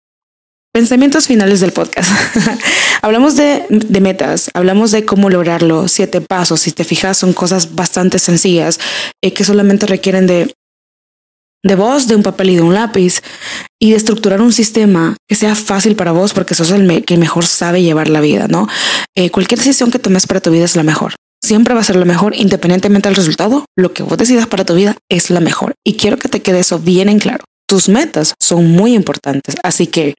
pensamientos 0.74 1.28
finales 1.28 1.60
del 1.60 1.72
podcast. 1.72 2.12
hablamos 3.02 3.36
de, 3.36 3.66
metas, 4.02 4.50
hablamos 4.54 4.92
de 4.92 5.06
cómo 5.06 5.30
lograrlo, 5.30 5.88
siete 5.88 6.22
pasos. 6.22 6.62
Si 6.62 6.72
te 6.72 6.84
fijas, 6.84 7.18
son 7.18 7.34
cosas 7.34 7.76
bastante 7.76 8.20
sencillas 8.20 8.80
eh, 9.22 9.34
que 9.34 9.44
solamente 9.44 9.86
requieren 9.86 10.28
de 10.28 10.54
de 11.64 11.76
vos, 11.76 12.08
de 12.08 12.16
un 12.16 12.24
papel 12.24 12.50
y 12.52 12.56
de 12.56 12.62
un 12.62 12.74
lápiz 12.74 13.22
y 13.80 13.92
de 13.92 13.98
estructurar 13.98 14.42
un 14.42 14.52
sistema 14.52 15.16
que 15.28 15.36
sea 15.36 15.56
fácil 15.56 15.96
para 15.96 16.12
vos 16.12 16.34
porque 16.34 16.56
sos 16.56 16.72
el 16.72 17.06
que 17.06 17.18
mejor 17.18 17.46
sabe 17.46 17.84
llevar 17.84 18.10
la 18.10 18.22
vida, 18.22 18.48
¿no? 18.48 18.68
Eh, 19.16 19.30
cualquier 19.30 19.60
decisión 19.60 19.92
que 19.92 20.00
tomes 20.00 20.26
para 20.26 20.42
tu 20.42 20.52
vida 20.52 20.66
es 20.66 20.76
la 20.76 20.84
mejor. 20.84 21.14
Siempre 21.44 21.74
va 21.74 21.82
a 21.82 21.84
ser 21.84 21.96
la 21.96 22.06
mejor 22.06 22.36
independientemente 22.36 23.10
del 23.10 23.16
resultado. 23.16 23.66
Lo 23.76 23.94
que 23.94 24.04
vos 24.04 24.18
decidas 24.18 24.48
para 24.48 24.66
tu 24.66 24.76
vida 24.76 24.98
es 25.10 25.30
la 25.30 25.40
mejor. 25.40 25.74
Y 25.86 25.98
quiero 25.98 26.18
que 26.18 26.30
te 26.30 26.42
quede 26.42 26.60
eso 26.60 26.80
bien 26.80 27.10
en 27.10 27.20
claro. 27.20 27.44
Tus 27.72 27.88
metas 27.88 28.34
son 28.38 28.70
muy 28.70 28.94
importantes, 28.96 29.56
así 29.64 29.88
que 29.88 30.16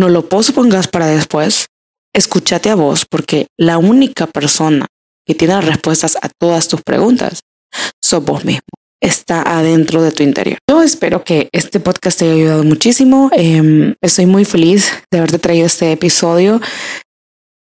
no 0.00 0.08
lo 0.08 0.30
pospongas 0.30 0.88
para 0.88 1.08
después. 1.08 1.66
Escúchate 2.14 2.70
a 2.70 2.74
vos 2.74 3.04
porque 3.04 3.48
la 3.58 3.76
única 3.76 4.26
persona 4.26 4.86
que 5.26 5.34
tiene 5.34 5.60
respuestas 5.60 6.16
a 6.22 6.30
todas 6.40 6.68
tus 6.68 6.80
preguntas 6.80 7.40
sos 8.02 8.24
vos 8.24 8.46
mismo 8.46 8.62
está 8.98 9.42
adentro 9.58 10.02
de 10.02 10.10
tu 10.10 10.22
interior. 10.22 10.56
Yo 10.66 10.82
espero 10.82 11.22
que 11.22 11.50
este 11.52 11.80
podcast 11.80 12.20
te 12.20 12.24
haya 12.24 12.32
ayudado 12.32 12.64
muchísimo. 12.64 13.28
Em, 13.34 13.94
estoy 14.00 14.24
muy 14.24 14.46
feliz 14.46 14.90
de 15.12 15.18
haberte 15.18 15.38
traído 15.38 15.66
este 15.66 15.92
episodio 15.92 16.62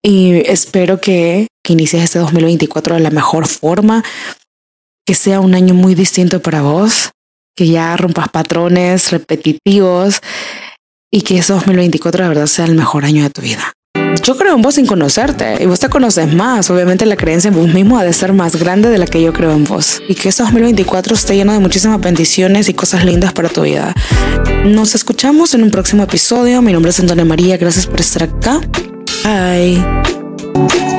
y 0.03 0.41
espero 0.49 0.99
que, 0.99 1.45
que 1.63 1.73
inicies 1.73 2.03
este 2.03 2.17
2024 2.17 2.95
de 2.95 3.01
la 3.01 3.11
mejor 3.11 3.47
forma, 3.47 4.03
que 5.05 5.13
sea 5.13 5.39
un 5.39 5.53
año 5.53 5.75
muy 5.75 5.93
distinto 5.93 6.41
para 6.41 6.63
vos, 6.63 7.11
que 7.55 7.67
ya 7.67 7.95
rompas 7.97 8.29
patrones 8.29 9.11
repetitivos 9.11 10.21
y 11.11 11.21
que 11.21 11.37
ese 11.37 11.53
2024 11.53 12.23
de 12.23 12.29
verdad 12.29 12.47
sea 12.47 12.65
el 12.65 12.75
mejor 12.75 13.05
año 13.05 13.23
de 13.23 13.29
tu 13.29 13.41
vida. 13.41 13.73
yo 14.23 14.37
creo 14.37 14.55
en 14.55 14.61
vos 14.61 14.75
sin 14.75 14.85
conocerte 14.85 15.61
y 15.61 15.65
vos 15.65 15.79
te 15.79 15.89
conoces 15.89 16.33
más. 16.33 16.69
Obviamente 16.69 17.05
la 17.05 17.15
creencia 17.15 17.49
en 17.49 17.55
vos 17.55 17.67
mismo 17.67 17.97
ha 17.97 18.03
de 18.03 18.13
ser 18.13 18.33
más 18.33 18.55
grande 18.55 18.89
de 18.89 18.97
la 18.97 19.05
que 19.05 19.21
yo 19.21 19.33
creo 19.33 19.51
en 19.51 19.63
vos. 19.63 20.01
Y 20.07 20.15
que 20.15 20.29
este 20.29 20.43
2024 20.43 21.13
esté 21.13 21.35
lleno 21.35 21.53
de 21.53 21.59
muchísimas 21.59 21.99
bendiciones 21.99 22.69
y 22.69 22.73
cosas 22.73 23.05
lindas 23.05 23.33
para 23.33 23.49
tu 23.49 23.61
vida. 23.61 23.93
Nos 24.65 24.95
escuchamos 24.95 25.53
en 25.53 25.63
un 25.63 25.71
próximo 25.71 26.03
episodio. 26.03 26.61
Mi 26.61 26.73
nombre 26.73 26.91
es 26.91 26.99
Antonia 26.99 27.25
María. 27.25 27.57
Gracias 27.57 27.85
por 27.85 27.99
estar 27.99 28.23
acá. 28.23 28.61
Bye. 29.23 30.92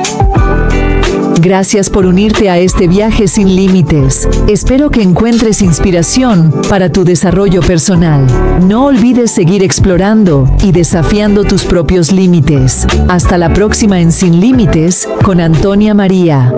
Gracias 1.39 1.89
por 1.89 2.05
unirte 2.05 2.49
a 2.49 2.57
este 2.57 2.87
viaje 2.87 3.27
sin 3.27 3.55
límites. 3.55 4.27
Espero 4.47 4.89
que 4.89 5.01
encuentres 5.01 5.61
inspiración 5.61 6.53
para 6.69 6.91
tu 6.91 7.03
desarrollo 7.03 7.61
personal. 7.61 8.25
No 8.67 8.85
olvides 8.85 9.31
seguir 9.31 9.61
explorando 9.61 10.49
y 10.63 10.71
desafiando 10.71 11.43
tus 11.43 11.63
propios 11.65 12.11
límites. 12.11 12.87
Hasta 13.07 13.37
la 13.37 13.53
próxima 13.53 13.99
en 13.99 14.11
Sin 14.11 14.39
Límites 14.39 15.07
con 15.23 15.39
Antonia 15.39 15.93
María. 15.93 16.53